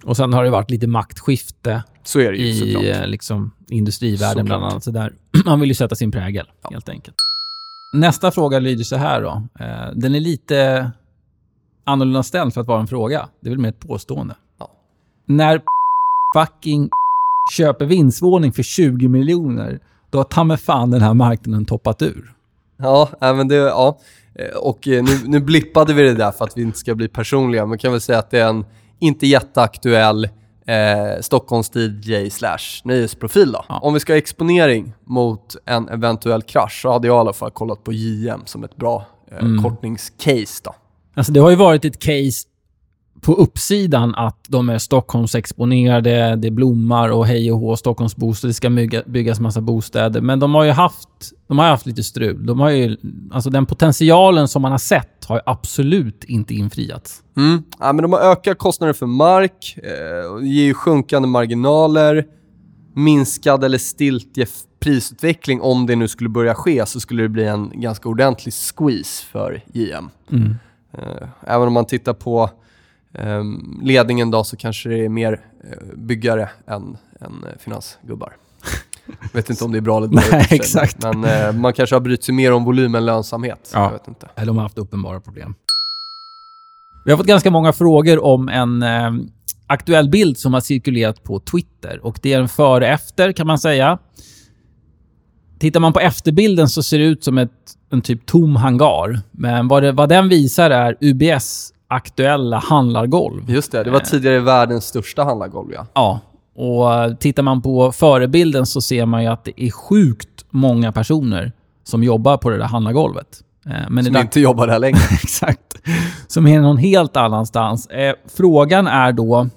Och 0.04 0.18
sen 0.18 0.34
har 0.34 0.44
det 0.44 0.50
varit 0.50 0.72
lite 0.72 0.88
maktskifte 0.88 1.84
så 2.04 2.20
är 2.20 2.32
det 2.32 2.38
ju, 2.38 2.46
i 2.46 2.92
eh, 2.92 3.08
liksom, 3.08 3.52
industrivärlden 3.70 4.30
såklart. 4.30 4.46
bland 4.46 4.64
annat. 4.64 4.84
Så 4.84 4.92
där, 4.92 5.14
man 5.46 5.60
vill 5.60 5.70
ju 5.70 5.76
sätta 5.76 5.96
sin 5.96 6.12
prägel, 6.12 6.48
ja. 6.64 6.70
helt 6.72 6.90
enkelt. 6.90 7.16
Nästa 7.94 8.32
fråga 8.32 8.60
lyder 8.60 8.84
så 8.84 8.96
här 8.96 9.22
då. 9.22 9.44
Eh, 9.60 9.92
den 9.96 10.16
är 10.16 10.20
lite 10.20 10.92
annorlunda 11.84 12.24
ställd 12.24 12.54
för 12.54 12.62
att 12.62 12.68
vara 12.68 12.80
en 12.80 12.88
fråga. 12.88 13.30
Det 13.40 13.48
är 13.48 13.52
väl 13.52 13.60
mer 13.60 13.70
ett 13.70 13.80
påstående. 13.80 14.36
Ja. 14.60 14.72
När 15.26 15.62
fucking 16.36 16.90
köper 17.52 17.86
vindsvåning 17.86 18.52
för 18.52 18.64
20 18.64 19.08
miljoner, 19.08 19.80
då 20.10 20.20
har 20.20 20.24
ta 20.24 20.58
fan 20.58 20.92
den 20.92 21.02
här 21.02 21.14
marknaden 21.14 21.66
toppat 21.66 22.02
ur. 22.02 22.34
Ja, 22.78 23.10
men 23.20 23.48
det, 23.48 23.56
ja. 23.56 24.00
Eh, 24.36 24.58
och 24.58 24.88
nu, 24.88 25.20
nu 25.26 25.40
blippade 25.40 25.94
vi 25.94 26.04
det 26.04 26.14
där 26.14 26.32
för 26.32 26.46
att 26.46 26.58
vi 26.58 26.62
inte 26.62 26.78
ska 26.78 26.96
bli 26.96 27.08
personliga, 27.08 27.66
men 27.66 27.78
kan 27.78 27.92
väl 27.92 28.02
säga 28.02 28.20
att 28.20 28.32
det 28.32 28.40
är 28.40 28.50
en 28.50 28.66
inte 29.02 29.28
jätteaktuell 29.28 30.24
eh, 30.66 31.22
Stockholms 31.22 31.72
DJ 31.76 32.30
slash 32.30 32.58
nöjesprofil 32.84 33.52
då. 33.52 33.66
Ja. 33.70 33.80
Om 33.80 33.94
vi 33.94 34.00
ska 34.00 34.14
ha 34.14 34.18
exponering 34.18 34.94
mot 35.06 35.56
en 35.66 35.90
eventuell 35.90 36.42
krasch 36.42 36.80
så 36.82 36.92
hade 36.92 37.08
jag 37.08 37.16
i 37.16 37.20
alla 37.20 37.34
fall 37.34 37.52
kollat 37.52 37.84
på 37.84 37.94
JM 37.94 38.42
som 38.46 38.64
ett 38.64 38.76
bra 38.76 39.06
eh, 39.32 39.38
Mm. 39.38 39.64
kortningscase 39.64 40.62
då. 40.64 40.76
Alltså 41.16 41.32
det 41.32 41.40
har 41.40 41.50
ju 41.50 41.56
varit 41.56 41.86
ett 41.86 42.00
case 42.00 42.48
på 43.22 43.34
uppsidan 43.34 44.16
att 44.16 44.46
de 44.48 44.70
är 44.70 44.78
Stockholmsexponerade, 44.78 46.36
det 46.36 46.52
blommar 46.52 47.10
och 47.10 47.26
hej 47.28 47.52
och 47.52 47.60
hå, 47.60 47.76
Stockholms 47.78 48.16
bostäder, 48.16 48.50
det 48.50 48.54
ska 48.54 48.70
bygga, 48.70 49.04
byggas 49.06 49.40
massa 49.40 49.62
bostäder. 49.62 50.22
Men 50.22 50.40
de 50.40 50.56
har 50.56 50.64
ju 50.64 50.72
haft, 50.72 51.10
de 51.48 51.60
har 51.60 51.66
haft 51.68 51.86
lite 51.86 52.04
strul. 52.04 52.46
De 52.46 52.60
har 52.60 52.70
ju, 52.70 52.98
alltså 53.32 53.50
den 53.50 53.66
potentialen 53.66 54.48
som 54.48 54.62
man 54.62 54.72
har 54.72 54.80
sett 54.80 55.21
har 55.32 55.42
absolut 55.46 56.24
inte 56.24 56.54
infriats. 56.54 57.24
Mm. 57.38 57.64
Ja, 57.80 57.94
men 57.94 58.04
de 58.04 58.14
har 58.14 58.20
ökat 58.20 58.58
kostnader 58.58 58.94
för 58.94 59.06
mark, 59.06 59.78
eh, 59.84 60.48
ger 60.48 60.64
ju 60.64 60.74
sjunkande 60.74 61.28
marginaler, 61.28 62.26
minskad 62.94 63.64
eller 63.64 63.78
stiltje 63.78 64.46
prisutveckling. 64.80 65.62
Om 65.62 65.86
det 65.86 65.96
nu 65.96 66.08
skulle 66.08 66.30
börja 66.30 66.56
ske 66.56 66.86
så 66.86 67.00
skulle 67.00 67.24
det 67.24 67.30
bli 67.30 67.46
en 67.46 67.72
ganska 67.82 68.10
ordentlig 68.10 68.54
squeeze 68.54 69.26
för 69.26 69.62
JM. 69.74 70.10
Mm. 70.32 70.56
Eh, 70.94 71.28
även 71.42 71.68
om 71.68 71.74
man 71.74 71.86
tittar 71.86 72.14
på 72.14 72.50
eh, 73.14 73.44
ledningen 73.82 74.32
då 74.32 74.44
så 74.44 74.58
kanske 74.58 74.90
det 74.90 75.06
är 75.06 75.10
mer 75.10 75.42
eh, 75.64 75.98
byggare 75.98 76.50
än, 76.68 76.98
än 77.20 77.44
eh, 77.44 77.58
finansgubbar. 77.60 78.34
Jag 79.06 79.16
vet 79.34 79.50
inte 79.50 79.64
om 79.64 79.72
det 79.72 79.78
är 79.78 79.82
bra 79.82 79.98
eller 79.98 80.08
dåligt. 80.08 80.32
Nej, 80.32 80.48
exakt. 80.50 81.04
Men 81.04 81.24
eh, 81.24 81.54
man 81.54 81.74
kanske 81.74 81.96
har 81.96 82.02
brytt 82.02 82.24
sig 82.24 82.36
mer 82.36 82.54
om 82.54 82.64
volym 82.64 82.96
än 82.96 83.06
lönsamhet. 83.06 83.72
Ja. 83.74 83.84
Jag 83.84 83.92
vet 83.92 84.08
inte. 84.08 84.30
Eller 84.36 84.48
de 84.48 84.58
har 84.58 84.64
haft 84.64 84.78
uppenbara 84.78 85.20
problem. 85.20 85.56
Vi 87.06 87.12
har 87.12 87.18
fått 87.18 87.28
ganska 87.28 87.52
många 87.52 87.74
frågor 87.74 88.24
om 88.24 88.50
en 88.50 88.84
eh, 88.84 89.12
aktuell 89.68 90.10
bild 90.10 90.38
som 90.38 90.54
har 90.54 90.62
cirkulerat 90.62 91.24
på 91.24 91.40
Twitter. 91.40 92.00
Och 92.06 92.20
Det 92.22 92.34
är 92.34 92.40
en 92.40 92.50
före-efter, 92.50 93.32
kan 93.32 93.48
man 93.48 93.60
säga. 93.60 93.98
Tittar 95.60 95.80
man 95.80 95.94
på 95.94 96.00
efterbilden 96.00 96.70
så 96.70 96.84
ser 96.84 96.98
det 97.00 97.06
ut 97.06 97.24
som 97.24 97.38
ett, 97.38 97.52
en 97.92 98.02
typ 98.02 98.26
tom 98.26 98.56
hangar. 98.56 99.22
Men 99.32 99.68
vad, 99.68 99.84
det, 99.84 99.92
vad 99.92 100.10
den 100.10 100.30
visar 100.30 100.70
är 100.70 100.98
UBS 101.02 101.74
aktuella 101.88 102.58
handlargolv. 102.58 103.50
Just 103.50 103.72
det, 103.72 103.84
det 103.84 103.92
var 103.92 104.00
tidigare 104.00 104.40
världens 104.40 104.86
största 104.86 105.24
handlargolv 105.24 105.74
ja. 105.74 105.88
Ja, 105.94 106.20
och 106.56 107.20
tittar 107.20 107.44
man 107.44 107.62
på 107.62 107.92
förebilden 107.92 108.66
så 108.66 108.82
ser 108.82 109.06
man 109.06 109.24
ju 109.24 109.30
att 109.30 109.44
det 109.46 109.64
är 109.64 109.72
sjukt 109.72 110.46
många 110.50 110.92
personer 110.92 111.52
som 111.84 112.04
jobbar 112.04 112.38
på 112.38 112.50
det 112.50 112.58
där 112.58 112.66
handlargolvet. 112.66 113.28
Eh, 113.66 113.72
Men 113.90 114.04
Som 114.06 114.14
det 114.14 114.20
är 114.20 114.22
inte 114.22 114.40
jobbar 114.40 114.68
där 114.68 114.80
längre. 114.80 114.98
Exakt. 115.24 115.60
Som 116.28 116.48
är 116.48 116.60
någon 116.62 116.78
helt 116.78 117.18
annanstans. 117.18 117.88
Eh, 117.88 118.14
frågan 118.38 118.88
är 118.88 119.12
då... 119.12 119.48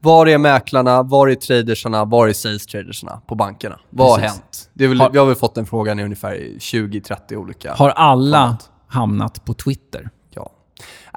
Var 0.00 0.26
är 0.26 0.38
mäklarna? 0.38 1.02
Var 1.02 1.28
är 1.28 1.34
tradersarna? 1.34 2.04
Var 2.04 2.28
är 2.28 2.32
sales 2.32 2.66
tradersarna 2.66 3.20
på 3.26 3.34
bankerna? 3.34 3.78
Vad 3.90 4.10
har 4.10 4.18
hänt? 4.18 4.70
Det 4.74 4.84
är 4.84 4.88
väl, 4.88 5.00
Har- 5.00 5.10
Vi 5.10 5.18
har 5.18 5.26
väl 5.26 5.34
fått 5.34 5.54
den 5.54 5.66
frågan 5.66 6.00
i 6.00 6.04
ungefär 6.04 6.34
20-30 6.58 7.36
olika... 7.36 7.72
Har 7.74 7.90
alla 7.90 8.38
Format. 8.46 8.70
hamnat 8.88 9.44
på 9.44 9.54
Twitter? 9.54 10.10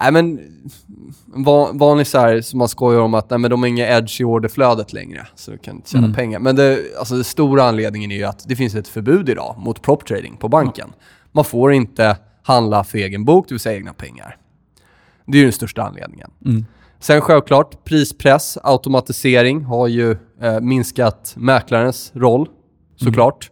Nej 0.01 0.11
men, 0.11 0.39
van, 1.25 1.77
vanligt 1.77 2.07
så 2.07 2.19
här 2.19 2.41
som 2.41 2.59
man 2.59 2.67
skojar 2.67 2.99
om 2.99 3.13
att 3.13 3.29
nej, 3.29 3.39
men 3.39 3.51
de 3.51 3.61
har 3.61 3.67
inga 3.69 3.87
edge 3.97 4.21
i 4.21 4.23
orderflödet 4.23 4.93
längre, 4.93 5.27
så 5.35 5.51
du 5.51 5.57
kan 5.57 5.75
inte 5.75 5.89
tjäna 5.89 6.03
Mm. 6.05 6.15
pengar. 6.15 6.39
Men 6.39 6.55
det, 6.55 6.79
alltså, 6.99 7.15
den 7.15 7.23
stora 7.23 7.63
anledningen 7.63 8.11
är 8.11 8.15
ju 8.15 8.23
att 8.23 8.43
det 8.47 8.55
finns 8.55 8.75
ett 8.75 8.87
förbud 8.87 9.29
idag 9.29 9.55
mot 9.57 9.81
prop 9.81 10.05
trading 10.07 10.37
på 10.37 10.49
banken. 10.49 10.89
Man 11.31 11.45
får 11.45 11.73
inte 11.73 12.17
handla 12.43 12.83
för 12.83 12.97
egen 12.97 13.25
bok, 13.25 13.45
det 13.47 13.53
vill 13.53 13.59
säga 13.59 13.77
egna 13.77 13.93
pengar. 13.93 14.37
Det 15.25 15.37
är 15.37 15.39
ju 15.39 15.43
den 15.45 15.53
största 15.53 15.83
anledningen. 15.83 16.31
Mm. 16.45 16.65
Sen 16.99 17.21
självklart, 17.21 17.83
prispress, 17.83 18.57
automatisering 18.63 19.63
har 19.63 19.87
ju 19.87 20.11
eh, 20.41 20.59
minskat 20.59 21.33
mäklarens 21.37 22.11
roll, 22.15 22.49
såklart. 22.95 23.51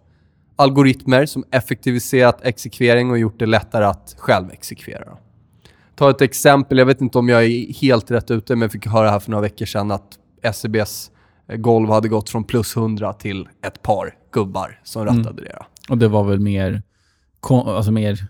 Algoritmer 0.56 1.26
som 1.26 1.44
effektiviserat 1.52 2.46
exekvering 2.46 3.12
och 3.12 3.18
gjort 3.18 3.40
det 3.40 3.46
lättare 3.46 3.86
att 3.86 4.16
själv 4.18 4.52
exekvera. 4.52 5.18
Ta 5.96 6.10
ett 6.10 6.22
exempel, 6.22 6.78
jag 6.78 6.86
vet 6.86 7.02
inte 7.02 7.18
om 7.18 7.30
jag 7.30 7.46
är 7.46 7.74
helt 7.74 8.12
rätt 8.12 8.32
ute, 8.32 8.56
men 8.56 8.62
jag 8.62 8.72
fick 8.72 8.88
höra 8.88 9.10
här 9.10 9.20
för 9.20 9.32
några 9.32 9.42
veckor 9.42 9.66
sedan 9.66 9.92
att 9.92 10.20
SEBs 10.54 11.12
eh, 11.48 11.58
golv 11.58 11.90
hade 11.90 12.08
gått 12.08 12.30
från 12.30 12.44
plus 12.44 12.78
100 12.78 13.14
till 13.14 13.48
ett 13.68 13.82
par 13.82 14.16
gubbar 14.32 14.80
som 14.84 15.06
rattade 15.06 15.42
det. 15.42 15.56
Då. 15.60 15.94
Och 15.94 15.98
det 15.98 16.08
var 16.08 16.24
väl 16.24 16.40
mer... 16.40 16.82
Alltså 17.50 17.92
mer... 17.92 18.28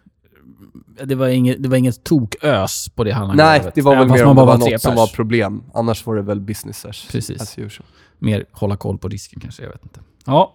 Det 1.04 1.15
var 1.15 1.28
inget, 1.28 1.63
det 1.63 1.69
var 1.69 1.78
inget 1.78 2.04
tokös 2.04 2.89
på 2.95 3.04
det 3.04 3.12
handlargolvet. 3.12 3.63
Nej, 3.63 3.71
det 3.75 3.82
var 3.82 3.95
väl 3.95 4.08
mer 4.08 4.25
om 4.25 4.36
det 4.36 4.45
var 4.45 4.58
något 4.58 4.82
som 4.82 4.95
var 4.95 5.08
problem. 5.08 5.63
Annars 5.73 6.06
var 6.06 6.15
det 6.15 6.21
väl 6.21 6.39
business 6.39 6.86
as, 6.86 7.08
Precis. 7.12 7.41
as 7.41 7.58
usual. 7.58 7.88
Mer 8.19 8.45
hålla 8.51 8.78
koll 8.78 8.97
på 8.97 9.08
risken 9.08 9.39
kanske, 9.39 9.63
jag 9.63 9.69
vet 9.69 9.84
inte. 9.84 9.99
Ja. 10.25 10.54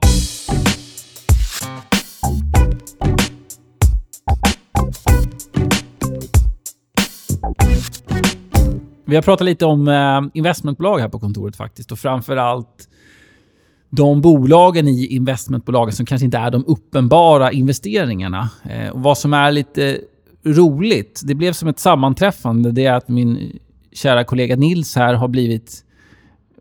Vi 9.11 9.17
har 9.17 9.23
pratat 9.23 9.45
lite 9.45 9.67
om 9.67 9.89
eh, 9.89 10.21
investmentbolag 10.35 10.99
här 10.99 11.09
på 11.09 11.19
kontoret 11.19 11.57
faktiskt 11.57 11.93
och 11.93 11.99
framförallt 11.99 12.89
de 13.91 14.21
bolagen 14.21 14.89
i 14.89 15.07
investmentbolagen 15.07 15.93
som 15.93 16.07
kanske 16.07 16.25
inte 16.25 16.39
är 16.39 16.51
de 16.51 16.65
uppenbara 16.67 17.53
investeringarna. 17.53 18.51
Eh, 18.71 18.89
och 18.89 19.03
vad 19.03 19.19
som 19.19 19.35
är 19.35 19.53
lite 19.53 20.01
roligt, 20.45 21.21
det 21.25 21.35
blev 21.35 21.53
som 21.53 21.69
ett 21.69 21.79
sammanträffande, 21.79 22.73
det 22.73 22.85
är 22.85 22.93
att 22.93 23.09
min 23.09 23.59
kära 23.93 24.25
kollega 24.25 24.57
Nils 24.57 24.97
här 24.97 25.15
har 25.15 25.29
blivit 25.29 25.85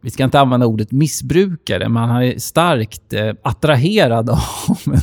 vi 0.02 0.12
ska 0.12 0.24
inte 0.24 0.40
använda 0.40 0.66
ordet 0.66 0.92
missbrukare, 0.92 1.90
men 1.90 2.10
han 2.10 2.24
är 2.24 2.40
starkt 2.40 3.14
eh, 3.14 3.34
attraherad 3.42 4.30
av 4.30 4.78
en 4.86 5.02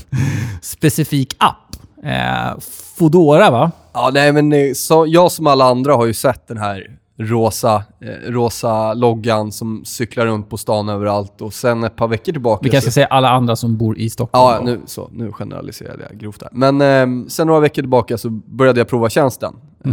specifik 0.63 1.37
app. 1.39 1.77
Eh, 2.03 2.59
Fodora, 2.97 3.51
va? 3.51 3.71
Ja, 3.93 4.11
nej 4.15 4.33
men 4.33 4.53
eh, 4.53 4.73
så, 4.75 5.07
jag 5.09 5.33
som 5.33 5.47
alla 5.47 5.65
andra 5.65 5.95
har 5.95 6.07
ju 6.07 6.15
sett 6.15 6.49
den 6.49 6.59
här 6.59 6.99
rosa, 7.17 7.85
eh, 8.01 8.31
rosa 8.31 8.95
loggan 8.95 9.53
som 9.53 9.85
cyklar 9.85 10.27
runt 10.27 10.51
på 10.51 10.57
stan 10.57 10.89
överallt 10.89 11.41
och 11.41 11.55
sen 11.55 11.85
ett 11.85 11.97
par 11.97 12.09
veckor 12.09 12.33
tillbaka 12.33 12.61
Vi 12.63 12.71
kanske 12.71 12.91
så, 12.91 12.95
säga 12.95 13.07
alla 13.07 13.31
andra 13.31 13.57
som 13.57 13.77
bor 13.77 13.99
i 13.99 14.11
Stockholm. 14.11 14.53
Ja, 14.53 14.59
då. 14.59 14.65
nu, 14.65 14.81
så, 14.87 15.11
nu 15.13 15.33
generaliserade 15.33 16.07
jag 16.11 16.21
grovt 16.21 16.41
där. 16.41 16.49
Men 16.53 16.81
eh, 16.81 17.29
sen 17.29 17.47
några 17.47 17.61
veckor 17.61 17.83
tillbaka 17.83 18.19
så 18.19 18.31
började 18.31 18.81
jag 18.81 18.89
prova 18.89 19.11
tjänsten. 19.11 19.55
Eh, 19.85 19.93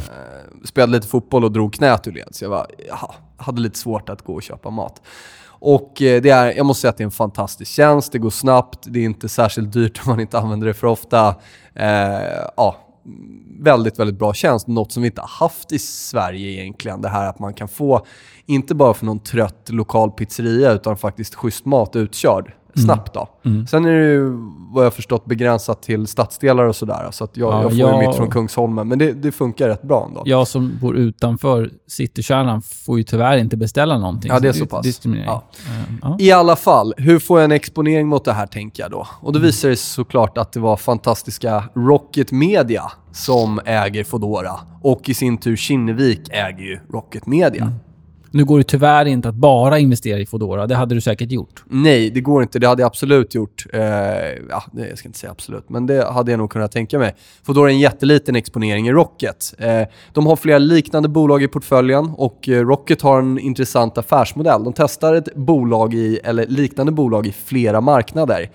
spelade 0.63 0.91
lite 0.91 1.07
fotboll 1.07 1.43
och 1.43 1.51
drog 1.51 1.73
knät 1.73 2.07
ur 2.07 2.11
led, 2.11 2.27
så 2.31 2.45
jag 2.45 2.49
var, 2.49 2.67
jaha, 2.89 3.11
hade 3.37 3.61
lite 3.61 3.79
svårt 3.79 4.09
att 4.09 4.21
gå 4.21 4.33
och 4.33 4.43
köpa 4.43 4.69
mat. 4.69 5.01
Och 5.45 6.01
eh, 6.01 6.21
det 6.21 6.29
är, 6.29 6.53
jag 6.57 6.65
måste 6.65 6.81
säga 6.81 6.89
att 6.89 6.97
det 6.97 7.03
är 7.03 7.05
en 7.05 7.11
fantastisk 7.11 7.71
tjänst, 7.71 8.11
det 8.11 8.19
går 8.19 8.29
snabbt, 8.29 8.79
det 8.83 8.99
är 8.99 9.03
inte 9.03 9.29
särskilt 9.29 9.73
dyrt 9.73 10.01
om 10.05 10.09
man 10.09 10.19
inte 10.19 10.39
använder 10.39 10.67
det 10.67 10.73
för 10.73 10.87
ofta. 10.87 11.35
Eh, 11.73 11.87
ja, 12.57 12.77
väldigt, 13.63 13.99
väldigt 13.99 14.19
bra 14.19 14.33
tjänst. 14.33 14.67
Något 14.67 14.91
som 14.91 15.03
vi 15.03 15.07
inte 15.07 15.21
har 15.21 15.47
haft 15.47 15.71
i 15.71 15.79
Sverige 15.79 16.61
egentligen. 16.61 17.01
Det 17.01 17.09
här 17.09 17.29
att 17.29 17.39
man 17.39 17.53
kan 17.53 17.67
få, 17.67 18.05
inte 18.45 18.75
bara 18.75 18.93
för 18.93 19.05
någon 19.05 19.19
trött 19.19 19.69
lokal 19.69 20.11
pizzeria, 20.11 20.71
utan 20.71 20.97
faktiskt 20.97 21.35
schysst 21.35 21.65
mat 21.65 21.95
utkörd 21.95 22.53
snabbt. 22.79 23.13
Då. 23.13 23.27
Mm. 23.45 23.67
Sen 23.67 23.85
är 23.85 23.91
det 23.91 24.05
ju, 24.11 24.37
vad 24.73 24.85
jag 24.85 24.93
förstått, 24.93 25.25
begränsat 25.25 25.81
till 25.81 26.07
stadsdelar 26.07 26.63
och 26.63 26.75
sådär. 26.75 27.07
Så 27.11 27.23
att 27.23 27.37
jag, 27.37 27.53
Ja, 27.53 27.61
jag 27.61 27.71
får 27.71 27.79
jag- 27.79 28.01
ju 28.01 28.07
mitt 28.07 28.17
från 28.17 28.29
Kungsholmen, 28.29 28.87
men 28.87 28.99
det, 28.99 29.11
det 29.11 29.31
funkar 29.31 29.67
rätt 29.67 29.81
bra 29.81 30.05
ändå. 30.07 30.23
Jag 30.25 30.47
som 30.47 30.77
bor 30.81 30.95
utanför 30.95 31.69
citykärnan 31.87 32.61
får 32.61 32.97
ju 32.97 33.03
tyvärr 33.03 33.37
inte 33.37 33.57
beställa 33.57 33.97
någonting. 33.97 34.31
Ja, 34.31 34.39
det 34.39 34.47
är 34.49 34.53
ju 34.53 34.59
så 34.59 34.65
pass. 34.65 34.99
Ja. 35.05 35.43
Eh, 35.67 35.93
ja. 36.01 36.17
I 36.19 36.31
alla 36.31 36.55
fall, 36.55 36.93
hur 36.97 37.19
får 37.19 37.39
jag 37.39 37.45
en 37.45 37.51
exponering 37.51 38.07
mot 38.07 38.25
det 38.25 38.33
här 38.33 38.47
tänker 38.47 38.83
jag 38.83 38.91
då? 38.91 39.07
Och 39.21 39.29
Mm. 39.29 39.33
då 39.33 39.39
visar 39.47 39.69
det 39.69 39.75
sig 39.75 39.85
såklart 39.85 40.37
att 40.37 40.51
det 40.51 40.59
var 40.59 40.77
fantastiska 40.77 41.63
Rocket 41.75 42.31
Media 42.31 42.83
som 43.11 43.59
äger 43.65 44.03
Fodora 44.03 44.53
och 44.81 45.09
i 45.09 45.13
sin 45.13 45.37
tur 45.37 45.55
Kinnevik 45.55 46.29
äger 46.29 46.63
ju 46.63 46.79
Rocket 46.93 47.25
Media. 47.27 47.63
Mm. 47.63 47.73
Nu 48.35 48.45
går 48.45 48.57
det 48.57 48.63
tyvärr 48.63 49.05
inte 49.05 49.29
att 49.29 49.35
bara 49.35 49.79
investera 49.79 50.19
i 50.19 50.25
Fodora. 50.25 50.67
Det 50.67 50.75
hade 50.75 50.95
du 50.95 51.01
säkert 51.01 51.31
gjort. 51.31 51.63
Nej, 51.65 52.09
det 52.09 52.21
går 52.21 52.41
inte. 52.41 52.59
Det 52.59 52.67
hade 52.67 52.81
jag 52.81 52.87
absolut 52.87 53.35
gjort. 53.35 53.65
Eh, 53.73 53.81
ja, 54.49 54.63
nej, 54.71 54.89
jag 54.89 54.97
ska 54.97 55.09
inte 55.09 55.19
säga 55.19 55.31
absolut, 55.31 55.69
men 55.69 55.85
det 55.85 56.05
hade 56.11 56.31
jag 56.31 56.37
nog 56.37 56.49
kunnat 56.49 56.71
tänka 56.71 56.99
mig. 56.99 57.15
Fodora 57.43 57.69
är 57.69 57.73
en 57.73 57.79
jätteliten 57.79 58.35
exponering 58.35 58.87
i 58.87 58.91
Rocket. 58.91 59.53
Eh, 59.57 59.81
de 60.13 60.25
har 60.25 60.35
flera 60.35 60.57
liknande 60.57 61.09
bolag 61.09 61.43
i 61.43 61.47
portföljen 61.47 62.11
och 62.17 62.49
eh, 62.49 62.65
Rocket 62.65 63.01
har 63.01 63.19
en 63.19 63.39
intressant 63.39 63.97
affärsmodell. 63.97 64.63
De 64.63 64.73
testar 64.73 65.13
ett 65.13 65.35
bolag 65.35 65.93
i, 65.93 66.19
eller 66.23 66.45
liknande 66.45 66.91
bolag 66.91 67.27
i 67.27 67.31
flera 67.31 67.81
marknader. 67.81 68.51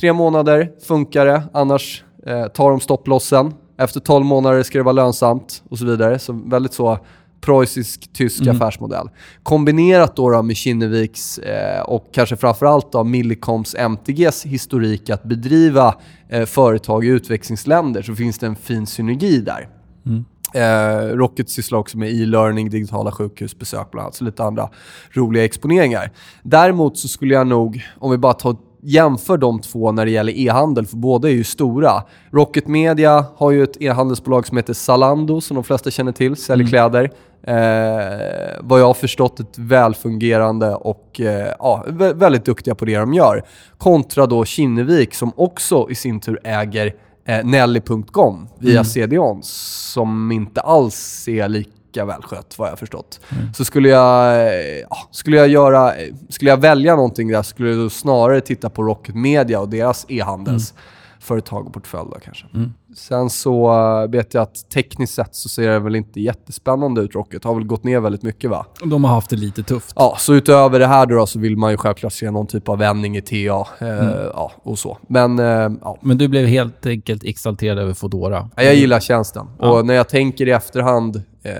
Tre 0.00 0.12
månader 0.12 0.70
funkar 0.86 1.26
det, 1.26 1.42
annars 1.52 2.04
eh, 2.26 2.46
tar 2.46 2.70
de 2.70 2.80
stopplossen. 2.80 3.54
Efter 3.78 4.00
12 4.00 4.24
månader 4.24 4.62
ska 4.62 4.78
det 4.78 4.84
vara 4.84 4.92
lönsamt 4.92 5.62
och 5.68 5.78
så 5.78 5.84
vidare. 5.84 6.18
Så 6.18 6.32
väldigt 6.32 6.72
så 6.72 6.98
preussisk-tysk 7.40 8.40
Mm. 8.42 8.56
affärsmodell. 8.56 9.10
Kombinerat 9.42 10.16
då, 10.16 10.30
då 10.30 10.42
med 10.42 10.56
Kinneviks 10.56 11.38
eh, 11.38 11.80
och 11.82 12.06
kanske 12.12 12.36
framförallt 12.36 12.92
då 12.92 13.04
Millicoms 13.04 13.74
MTGs 13.74 14.44
historik 14.46 15.10
att 15.10 15.22
bedriva 15.24 15.94
eh, 16.28 16.44
företag 16.44 17.04
i 17.04 17.08
utvecklingsländer 17.08 18.02
så 18.02 18.14
finns 18.14 18.38
det 18.38 18.46
en 18.46 18.56
fin 18.56 18.86
synergi 18.86 19.40
där. 19.40 19.68
Mm. 20.06 20.24
Eh, 20.54 21.16
Rocket 21.16 21.50
sysslar 21.50 21.78
också 21.78 21.98
med 21.98 22.08
e-learning, 22.12 22.70
digitala 22.70 23.12
sjukhusbesök 23.12 23.90
bland 23.90 24.04
annat, 24.04 24.14
så 24.14 24.24
lite 24.24 24.44
andra 24.44 24.68
roliga 25.12 25.44
exponeringar. 25.44 26.10
Däremot 26.42 26.98
så 26.98 27.08
skulle 27.08 27.34
jag 27.34 27.46
nog, 27.46 27.82
om 27.98 28.10
vi 28.10 28.18
bara 28.18 28.32
tar 28.32 28.56
jämför 28.82 29.36
de 29.38 29.60
två 29.60 29.92
när 29.92 30.04
det 30.04 30.10
gäller 30.10 30.38
e-handel, 30.38 30.86
för 30.86 30.96
båda 30.96 31.28
är 31.28 31.32
ju 31.32 31.44
stora. 31.44 32.02
Rocket 32.30 32.66
Media 32.68 33.24
har 33.36 33.50
ju 33.50 33.62
ett 33.62 33.76
e-handelsbolag 33.82 34.46
som 34.46 34.56
heter 34.56 34.72
Zalando, 34.74 35.40
som 35.40 35.54
de 35.54 35.64
flesta 35.64 35.90
känner 35.90 36.12
till, 36.12 36.36
säljer 36.36 36.62
Mm. 36.62 36.70
kläder. 36.70 37.10
Eh, 37.42 38.56
vad 38.60 38.80
jag 38.80 38.86
har 38.86 38.94
förstått 38.94 39.40
ett 39.40 39.58
välfungerande 39.58 40.74
och 40.74 41.20
eh, 41.20 41.52
ja, 41.58 41.84
vä- 41.88 42.14
väldigt 42.14 42.44
duktiga 42.44 42.74
på 42.74 42.84
det 42.84 42.96
de 42.98 43.14
gör. 43.14 43.44
Kontra 43.78 44.26
då 44.26 44.44
Kinnevik 44.44 45.14
som 45.14 45.32
också 45.36 45.86
i 45.90 45.94
sin 45.94 46.20
tur 46.20 46.40
äger 46.44 46.94
eh, 47.26 47.44
Nelly.com 47.44 48.48
via 48.58 48.72
Mm. 48.72 48.84
CDON 48.84 49.40
som 49.42 50.32
inte 50.32 50.60
alls 50.60 51.28
är 51.28 51.48
lika 51.48 52.04
välskött 52.04 52.54
vad 52.58 52.68
jag 52.68 52.72
har 52.72 52.76
förstått. 52.76 53.20
Mm. 53.32 53.54
Så 53.54 53.64
skulle 53.64 53.88
jag, 53.88 54.46
eh, 54.46 54.78
ja, 54.90 54.96
skulle 55.10 55.36
jag 55.36 55.48
göra, 55.48 55.94
eh, 55.96 56.14
skulle 56.28 56.50
jag 56.50 56.60
välja 56.60 56.96
någonting 56.96 57.28
där 57.28 57.42
skulle 57.42 57.70
jag 57.70 57.92
snarare 57.92 58.40
titta 58.40 58.70
på 58.70 58.82
Rocket 58.82 59.14
Media 59.14 59.60
och 59.60 59.68
deras 59.68 60.06
e-handelsföretag 60.08 61.66
och 61.66 61.72
portfölj 61.72 62.08
då 62.12 62.18
kanske. 62.24 62.46
Mm. 62.54 62.74
Sen 62.98 63.30
så 63.30 63.72
eh, 64.02 64.10
vet 64.10 64.34
jag 64.34 64.42
att 64.42 64.70
tekniskt 64.70 65.14
sett 65.14 65.34
så 65.34 65.48
ser 65.48 65.70
det 65.70 65.78
väl 65.78 65.96
inte 65.96 66.20
jättespännande 66.20 67.00
ut 67.00 67.14
Rocket. 67.14 67.44
Har 67.44 67.54
väl 67.54 67.64
gått 67.64 67.84
ner 67.84 68.00
väldigt 68.00 68.22
mycket 68.22 68.50
va? 68.50 68.66
De 68.84 69.04
har 69.04 69.14
haft 69.14 69.30
det 69.30 69.36
lite 69.36 69.62
tufft. 69.62 69.92
Ja, 69.96 70.16
så 70.18 70.34
utöver 70.34 70.78
det 70.78 70.86
här 70.86 71.06
då, 71.06 71.26
så 71.26 71.38
vill 71.38 71.56
man 71.56 71.70
ju 71.70 71.76
självklart 71.76 72.12
se 72.12 72.30
någon 72.30 72.46
typ 72.46 72.68
av 72.68 72.78
vändning 72.78 73.16
i 73.16 73.22
TA 73.22 73.66
eh, 73.80 74.26
ja, 74.34 74.52
och 74.62 74.78
så. 74.78 74.98
Men 75.08 75.38
eh, 75.38 75.70
ja, 75.82 75.98
Men 76.02 76.18
du 76.18 76.28
blev 76.28 76.46
helt 76.46 76.86
enkelt 76.86 77.24
exalterad 77.24 77.78
över 77.78 77.94
Foodora. 77.94 78.50
Ja, 78.56 78.62
Jag 78.62 78.74
gillar 78.74 79.00
tjänsten. 79.00 79.46
Ja. 79.58 79.70
Och 79.70 79.86
när 79.86 79.94
jag 79.94 80.08
tänker 80.08 80.48
i 80.48 80.50
efterhand 80.50 81.22
eh, 81.42 81.52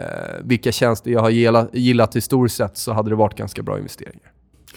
vilka 0.44 0.72
tjänster 0.72 1.10
jag 1.10 1.20
har 1.20 1.30
gillat, 1.30 1.68
gillat 1.72 2.16
historiskt 2.16 2.56
sett 2.56 2.76
så 2.76 2.92
hade 2.92 3.10
det 3.10 3.16
varit 3.16 3.36
ganska 3.36 3.62
bra 3.62 3.78
investeringar. 3.78 4.32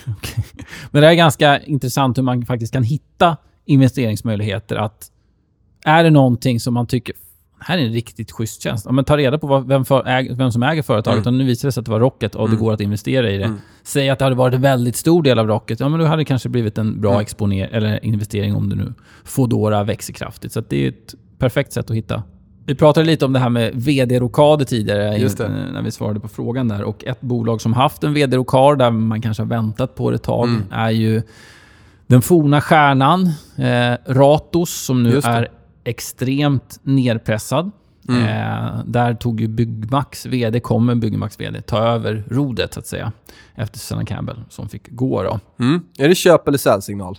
Men 0.91 1.01
det 1.01 1.07
är 1.07 1.14
ganska 1.14 1.59
intressant 1.59 2.18
hur 2.18 2.24
man 2.24 2.45
faktiskt 2.45 2.74
kan 2.74 2.84
hitta 2.84 3.38
investeringsmöjligheter. 3.66 4.76
Att 4.76 5.12
är 5.86 6.04
det 6.04 6.10
någonting 6.10 6.60
som 6.60 6.74
man 6.74 6.88
tycker 6.88 7.16
här 7.64 7.78
är 7.78 7.82
en 7.86 7.94
riktigt 7.94 8.32
schysst 8.32 8.62
tjänst. 8.64 8.86
Ja, 8.86 8.92
men 8.92 9.06
ta 9.06 9.18
reda 9.18 9.38
på 9.38 9.48
vad, 9.48 9.68
vem, 9.68 9.86
för, 9.86 10.08
äg, 10.08 10.34
vem 10.36 10.52
som 10.52 10.64
äger 10.64 10.82
företaget. 10.82 11.26
Mm. 11.26 11.34
Och 11.34 11.38
nu 11.40 11.44
visar 11.46 11.68
det 11.68 11.72
sig 11.72 11.82
att 11.82 11.86
det 11.86 11.92
var 11.92 12.00
Rocket 12.00 12.36
och 12.36 12.46
Mm. 12.46 12.56
det 12.58 12.64
går 12.64 12.74
att 12.74 12.82
investera 12.82 13.30
i 13.32 13.38
det. 13.38 13.44
Mm. 13.44 13.58
Säg 13.84 14.10
att 14.10 14.20
det 14.20 14.26
hade 14.26 14.36
varit 14.36 14.54
en 14.56 14.62
väldigt 14.62 14.96
stor 14.96 15.24
del 15.24 15.40
av 15.40 15.48
Rocket. 15.48 15.80
Ja, 15.80 15.90
men 15.90 16.00
då 16.00 16.06
hade 16.06 16.22
det 16.22 16.26
kanske 16.26 16.50
blivit 16.50 16.78
en 16.78 17.02
bra 17.02 17.12
Mm. 17.12 17.22
exponer 17.22 17.70
eller 17.72 18.06
investering 18.06 18.56
om 18.56 18.70
det 18.70 18.76
nu 18.76 18.94
Foodora 19.24 19.84
växer 19.84 20.14
kraftigt. 20.14 20.52
Så 20.52 20.62
det 20.70 20.86
är 20.86 20.90
ett 20.90 21.16
perfekt 21.40 21.74
sätt 21.74 21.90
att 21.90 21.96
hitta. 21.96 22.24
Vi 22.66 22.76
pratade 22.76 23.06
lite 23.06 23.26
om 23.26 23.34
det 23.34 23.40
här 23.40 23.50
med 23.50 23.72
vd-rokader 23.76 24.66
tidigare 24.66 25.18
när 25.74 25.82
vi 25.82 25.92
svarade 25.92 26.20
på 26.20 26.28
frågan 26.28 26.68
där. 26.68 26.84
Och 26.84 27.06
ett 27.06 27.22
bolag 27.22 27.62
som 27.62 27.74
haft 27.74 28.04
en 28.04 28.14
vd-rokad 28.14 28.80
där 28.80 28.92
man 28.92 29.22
kanske 29.22 29.44
har 29.44 29.48
väntat 29.48 29.96
på 29.96 30.10
det 30.12 30.16
ett 30.16 30.24
tag 30.24 30.48
Mm. 30.48 30.64
är 30.72 30.90
ju 30.90 31.22
den 32.08 32.22
forna 32.22 32.62
stjärnan 32.62 33.28
eh, 33.58 33.98
Ratos 34.14 34.86
som 34.86 35.04
nu 35.04 35.18
är 35.24 35.48
extremt 35.84 36.80
nerpressad. 36.84 37.72
Mm. 38.10 38.24
Eh, 38.24 38.84
där 38.86 39.14
tog 39.14 39.42
ju 39.42 39.48
Byggmax 39.48 40.26
VD, 40.26 40.60
kommer 40.60 40.96
Byggmax 40.96 41.40
VD, 41.40 41.62
ta 41.62 41.78
över 41.78 42.24
rodet 42.30 42.74
så 42.74 42.80
att 42.80 42.88
säga. 42.88 43.12
Efter 43.56 43.80
Susanna 43.80 44.06
Campbell 44.06 44.44
som 44.50 44.70
fick 44.70 44.90
gå 44.90 45.24
då. 45.24 45.40
Mm. 45.60 45.82
Är 45.98 46.10
det 46.10 46.16
köp 46.16 46.48
eller 46.48 46.58
säljsignal? 46.58 47.18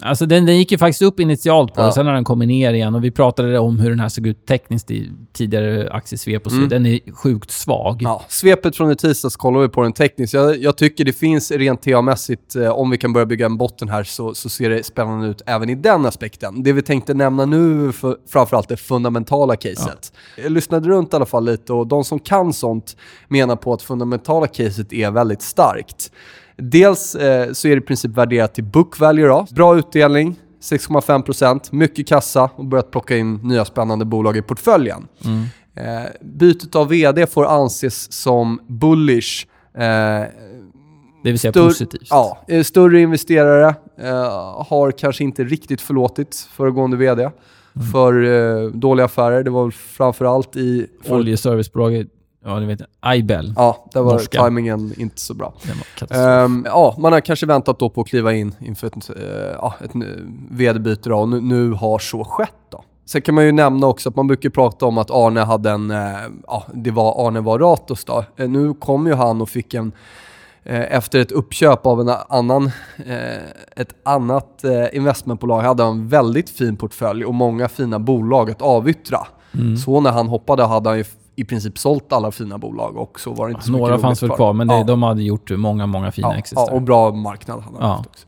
Alltså 0.00 0.26
den, 0.26 0.46
den 0.46 0.56
gick 0.56 0.72
ju 0.72 0.78
faktiskt 0.78 1.02
upp 1.02 1.20
initialt 1.20 1.74
på 1.74 1.80
Ja. 1.80 1.86
det, 1.86 1.92
sen 1.92 2.06
har 2.06 2.14
den 2.14 2.24
kommit 2.24 2.48
ner 2.48 2.72
igen 2.72 2.94
och 2.94 3.04
vi 3.04 3.10
pratade 3.10 3.58
om 3.58 3.78
hur 3.80 3.90
den 3.90 4.00
här 4.00 4.08
såg 4.08 4.26
ut 4.26 4.46
tekniskt 4.46 4.90
i 4.90 5.10
tidigare 5.32 5.90
aktiesvep 5.92 6.46
och 6.46 6.52
så. 6.52 6.56
Mm. 6.56 6.68
Den 6.68 6.86
är 6.86 7.12
sjukt 7.12 7.50
svag. 7.50 7.98
Ja, 8.02 8.24
svepet 8.28 8.76
från 8.76 8.90
i 8.90 8.96
tisdags 8.96 9.36
kollar 9.36 9.60
vi 9.60 9.68
på 9.68 9.82
den 9.82 9.92
tekniskt. 9.92 10.34
Jag, 10.34 10.62
jag 10.62 10.76
tycker 10.76 11.04
det 11.04 11.12
finns 11.12 11.50
rent 11.50 11.82
TA-mässigt, 11.82 12.56
eh, 12.56 12.68
om 12.68 12.90
vi 12.90 12.98
kan 12.98 13.12
börja 13.12 13.26
bygga 13.26 13.46
en 13.46 13.56
botten 13.56 13.88
här, 13.88 14.04
så, 14.04 14.34
så 14.34 14.48
ser 14.48 14.70
det 14.70 14.82
spännande 14.86 15.28
ut 15.28 15.42
även 15.46 15.70
i 15.70 15.74
den 15.74 16.06
aspekten. 16.06 16.62
Det 16.62 16.72
vi 16.72 16.82
tänkte 16.82 17.14
nämna 17.14 17.44
nu, 17.44 17.92
för, 17.92 18.16
framförallt 18.28 18.68
det 18.68 18.76
fundamentala 18.76 19.56
caset. 19.56 20.12
Jag 20.42 20.52
lyssnade 20.52 20.88
runt 20.88 21.12
i 21.12 21.16
alla 21.16 21.26
fall 21.26 21.44
lite 21.44 21.72
och 21.72 21.86
de 21.86 22.04
som 22.04 22.18
kan 22.18 22.52
sånt 22.52 22.96
menar 23.28 23.56
på 23.56 23.72
att 23.72 23.82
fundamentala 23.82 24.46
caset 24.46 24.92
är 24.92 25.10
väldigt 25.10 25.42
starkt. 25.42 26.10
Dels 26.62 27.14
eh, 27.14 27.52
så 27.52 27.68
är 27.68 27.72
det 27.76 27.78
i 27.78 27.80
princip 27.86 28.10
värderat 28.16 28.54
till 28.54 28.64
book 28.64 28.98
value 29.00 29.26
då. 29.28 29.46
Bra 29.50 29.78
utdelning, 29.78 30.36
6,5%, 30.62 31.60
mycket 31.70 32.06
kassa 32.08 32.50
och 32.56 32.64
börjat 32.64 32.90
plocka 32.90 33.16
in 33.16 33.34
nya 33.34 33.64
spännande 33.64 34.04
bolag 34.04 34.36
i 34.36 34.42
portföljen. 34.42 35.08
Mm. 35.24 35.42
Eh, 35.74 36.08
bytet 36.20 36.74
av 36.76 36.88
VD 36.88 37.26
får 37.26 37.46
anses 37.46 38.12
som 38.12 38.60
bullish. 38.66 39.46
Eh, 39.74 39.82
Det 41.22 41.30
vill 41.30 41.38
säga 41.38 41.52
positivt. 41.52 42.06
ja, 42.10 42.38
eh, 42.48 42.62
större 42.62 43.00
investerare 43.00 43.74
eh, 44.00 44.64
har 44.68 44.90
kanske 44.90 45.24
inte 45.24 45.44
riktigt 45.44 45.80
förlåtit 45.80 46.48
föregående 46.52 46.96
VD 46.96 47.30
Mm. 47.76 47.90
för 47.92 48.24
eh, 48.24 48.70
dåliga 48.70 49.04
affärer. 49.04 49.42
Det 49.42 49.50
var 49.50 49.70
framförallt 49.70 50.56
i... 50.56 50.86
För, 51.04 51.14
Oljeservicebolaget, 51.14 52.06
ja 52.48 52.60
ni 52.60 52.66
vet, 52.66 52.80
Ibel. 53.14 53.52
ja, 53.56 53.88
där 53.92 54.02
var 54.02 54.12
Norska. 54.12 54.40
tajmingen 54.40 54.92
inte 54.96 55.20
så 55.20 55.34
bra. 55.34 55.54
Ehm, 56.10 56.62
ja, 56.66 56.94
man 56.98 57.12
har 57.12 57.20
kanske 57.20 57.46
väntat 57.46 57.78
då 57.78 57.90
på 57.90 58.00
att 58.00 58.08
kliva 58.08 58.32
in 58.32 58.54
inför 58.60 58.86
ett, 58.86 59.10
ja, 59.58 59.74
ett 59.84 59.90
vd-byte 60.50 61.12
och 61.12 61.28
nu, 61.28 61.40
nu 61.40 61.72
har 61.72 61.98
så 61.98 62.24
skett 62.24 62.52
då. 62.70 62.84
Sen 63.06 63.22
kan 63.22 63.34
man 63.34 63.44
ju 63.44 63.52
nämna 63.52 63.86
också 63.86 64.08
att 64.08 64.16
man 64.16 64.26
brukar 64.26 64.50
prata 64.50 64.86
om 64.86 64.98
att 64.98 65.10
Arne 65.10 65.40
hade 65.40 65.70
en, 65.70 65.90
eh, 65.90 66.16
ja, 66.46 66.66
det 66.74 66.90
var 66.90 67.28
Arne 67.28 67.40
var 67.40 67.58
Ratos 67.58 68.04
då. 68.04 68.24
Eh, 68.36 68.48
nu 68.48 68.74
kom 68.74 69.06
ju 69.06 69.14
han 69.14 69.40
och 69.40 69.48
fick 69.48 69.74
en, 69.74 69.92
efter 70.64 71.18
ett 71.18 71.32
uppköp 71.32 71.86
av 71.86 72.00
en 72.00 72.10
annan, 72.28 72.70
ett 73.76 73.94
annat 74.02 74.64
investmentbolag, 74.92 75.60
hade 75.60 75.82
han 75.82 75.92
en 75.92 76.08
väldigt 76.08 76.50
fin 76.50 76.76
portfölj 76.76 77.24
och 77.24 77.34
många 77.34 77.68
fina 77.68 77.98
bolag 77.98 78.50
att 78.50 78.62
avyttra. 78.62 79.26
Mm. 79.54 79.76
Så 79.76 80.00
när 80.00 80.10
han 80.10 80.28
hoppade 80.28 80.64
hade 80.64 80.88
han 80.88 80.98
ju 80.98 81.04
i 81.40 81.44
princip 81.44 81.78
sålt 81.78 82.12
alla 82.12 82.30
fina 82.30 82.58
bolag 82.58 82.96
och 82.96 83.20
så 83.20 83.32
var 83.34 83.48
det 83.48 83.52
inte 83.52 83.64
så 83.66 83.72
Några 83.72 83.98
fanns 83.98 84.22
väl 84.22 84.30
kvar, 84.30 84.52
men 84.52 84.68
det, 84.68 84.74
Ja. 84.74 84.84
de 84.84 85.02
hade 85.02 85.22
gjort 85.22 85.50
många, 85.50 85.86
många 85.86 86.10
fina 86.12 86.28
Ja, 86.28 86.38
exits 86.38 86.62
ja, 86.66 86.72
och 86.72 86.82
bra 86.82 87.12
marknad 87.12 87.60
hade 87.62 87.76
han 87.78 87.88
Ja. 87.88 87.94
haft 87.96 88.06
också. 88.08 88.26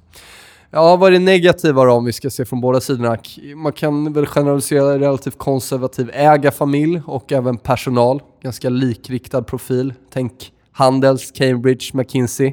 Ja, 0.70 0.96
vad 0.96 1.08
är 1.08 1.12
det 1.12 1.18
negativa 1.24 1.84
då 1.84 1.92
om 1.92 2.04
vi 2.04 2.12
ska 2.12 2.30
se 2.30 2.44
från 2.44 2.60
båda 2.60 2.80
sidorna? 2.80 3.16
Man 3.56 3.72
kan 3.72 4.12
väl 4.12 4.26
generalisera 4.26 4.98
relativt 4.98 5.38
konservativ 5.38 6.10
ägarfamilj 6.14 7.02
och 7.06 7.32
även 7.32 7.56
personal. 7.56 8.22
Ganska 8.42 8.68
likriktad 8.68 9.42
profil. 9.42 9.94
Tänk 10.12 10.32
Handels, 10.72 11.30
Cambridge, 11.30 11.90
McKinsey. 11.92 12.52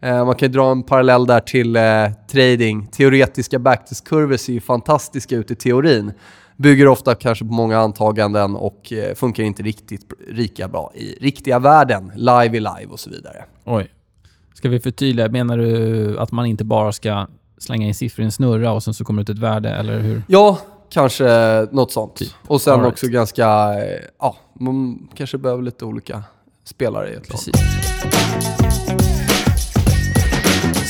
Eh, 0.00 0.24
man 0.26 0.34
kan 0.34 0.52
dra 0.52 0.70
en 0.70 0.82
parallell 0.82 1.26
där 1.26 1.40
till 1.40 1.76
eh, 1.76 1.82
trading. 2.32 2.86
Teoretiska 2.86 3.58
backtestkurvor 3.58 4.36
ser 4.36 4.52
ju 4.52 4.60
fantastiska 4.60 5.36
ut 5.36 5.50
i 5.50 5.54
teorin. 5.54 6.12
Bygger 6.56 6.88
ofta 6.88 7.14
kanske 7.14 7.44
på 7.44 7.52
många 7.52 7.78
antaganden 7.78 8.56
och 8.56 8.92
eh, 8.92 9.14
funkar 9.14 9.42
inte 9.42 9.62
riktigt 9.62 10.12
lika 10.28 10.68
bra 10.68 10.92
i 10.94 11.14
riktiga 11.20 11.58
världen. 11.58 12.12
Live 12.14 12.56
i 12.56 12.60
live 12.60 12.86
och 12.90 13.00
så 13.00 13.10
vidare. 13.10 13.44
Oj. 13.64 13.90
Ska 14.54 14.68
vi 14.68 14.80
förtydliga? 14.80 15.28
Menar 15.28 15.58
du 15.58 16.18
att 16.18 16.32
man 16.32 16.46
inte 16.46 16.64
bara 16.64 16.92
ska 16.92 17.26
slänga 17.58 17.86
in 17.86 17.94
siffror 17.94 18.22
i 18.22 18.24
en 18.24 18.32
snurra 18.32 18.72
och 18.72 18.82
sen 18.82 18.94
så 18.94 19.04
kommer 19.04 19.22
det 19.22 19.32
ut 19.32 19.36
ett 19.36 19.42
värde, 19.42 19.70
eller 19.70 20.00
hur? 20.00 20.22
Ja, 20.28 20.58
kanske 20.90 21.26
något 21.72 21.92
sånt. 21.92 22.16
Typ. 22.16 22.28
Och 22.46 22.60
sen 22.60 22.80
right. 22.80 22.92
också 22.92 23.06
ganska, 23.06 23.44
eh, 23.74 24.04
ja, 24.18 24.36
man 24.60 25.08
kanske 25.14 25.38
behöver 25.38 25.62
lite 25.62 25.84
olika 25.84 26.22
spelare 26.64 27.08
i 27.08 27.14
ett 27.14 27.28
lag. 27.28 27.38
Precis. 27.38 27.54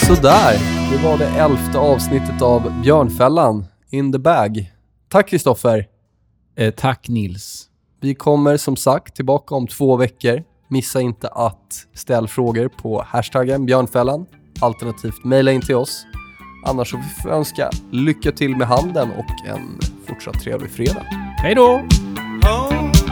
Sådär, 0.07 0.59
det 0.91 1.09
var 1.09 1.19
det 1.19 1.27
elfte 1.27 1.79
avsnittet 1.79 2.43
av 2.43 2.81
Björnfällan, 2.83 3.67
In 3.91 4.13
the 4.13 4.19
bag. 4.19 4.74
Tack 5.15 5.29
Kristoffer. 5.29 5.87
Eh, 6.57 6.75
tack 6.75 7.09
Nils. 7.09 7.69
Vi 8.01 8.15
kommer 8.15 8.57
som 8.57 8.77
sagt 8.77 9.17
tillbaka 9.17 9.55
om 9.55 9.67
två 9.67 9.97
veckor. 9.97 10.43
Missa 10.69 11.01
inte 11.01 11.29
att 11.29 11.87
ställa 11.95 12.29
frågor 12.29 12.69
på 12.69 13.03
hashtaggen 13.07 13.67
Björnfällan, 13.67 14.27
alternativt 14.61 15.25
mejla 15.25 15.53
in 15.53 15.61
till 15.61 15.75
oss. 15.75 16.07
Annars 16.67 16.91
så 16.91 16.97
får 16.97 17.29
vi 17.29 17.35
önska 17.35 17.71
lycka 17.93 18.33
till 18.33 18.57
med 18.57 18.67
handeln 18.67 19.11
och 19.11 19.49
en 19.49 19.81
fortsatt 20.07 20.41
trevlig 20.41 20.71
fredag. 20.71 21.07
Hej 21.43 21.55
då! 21.55 21.83
Home 22.43 23.04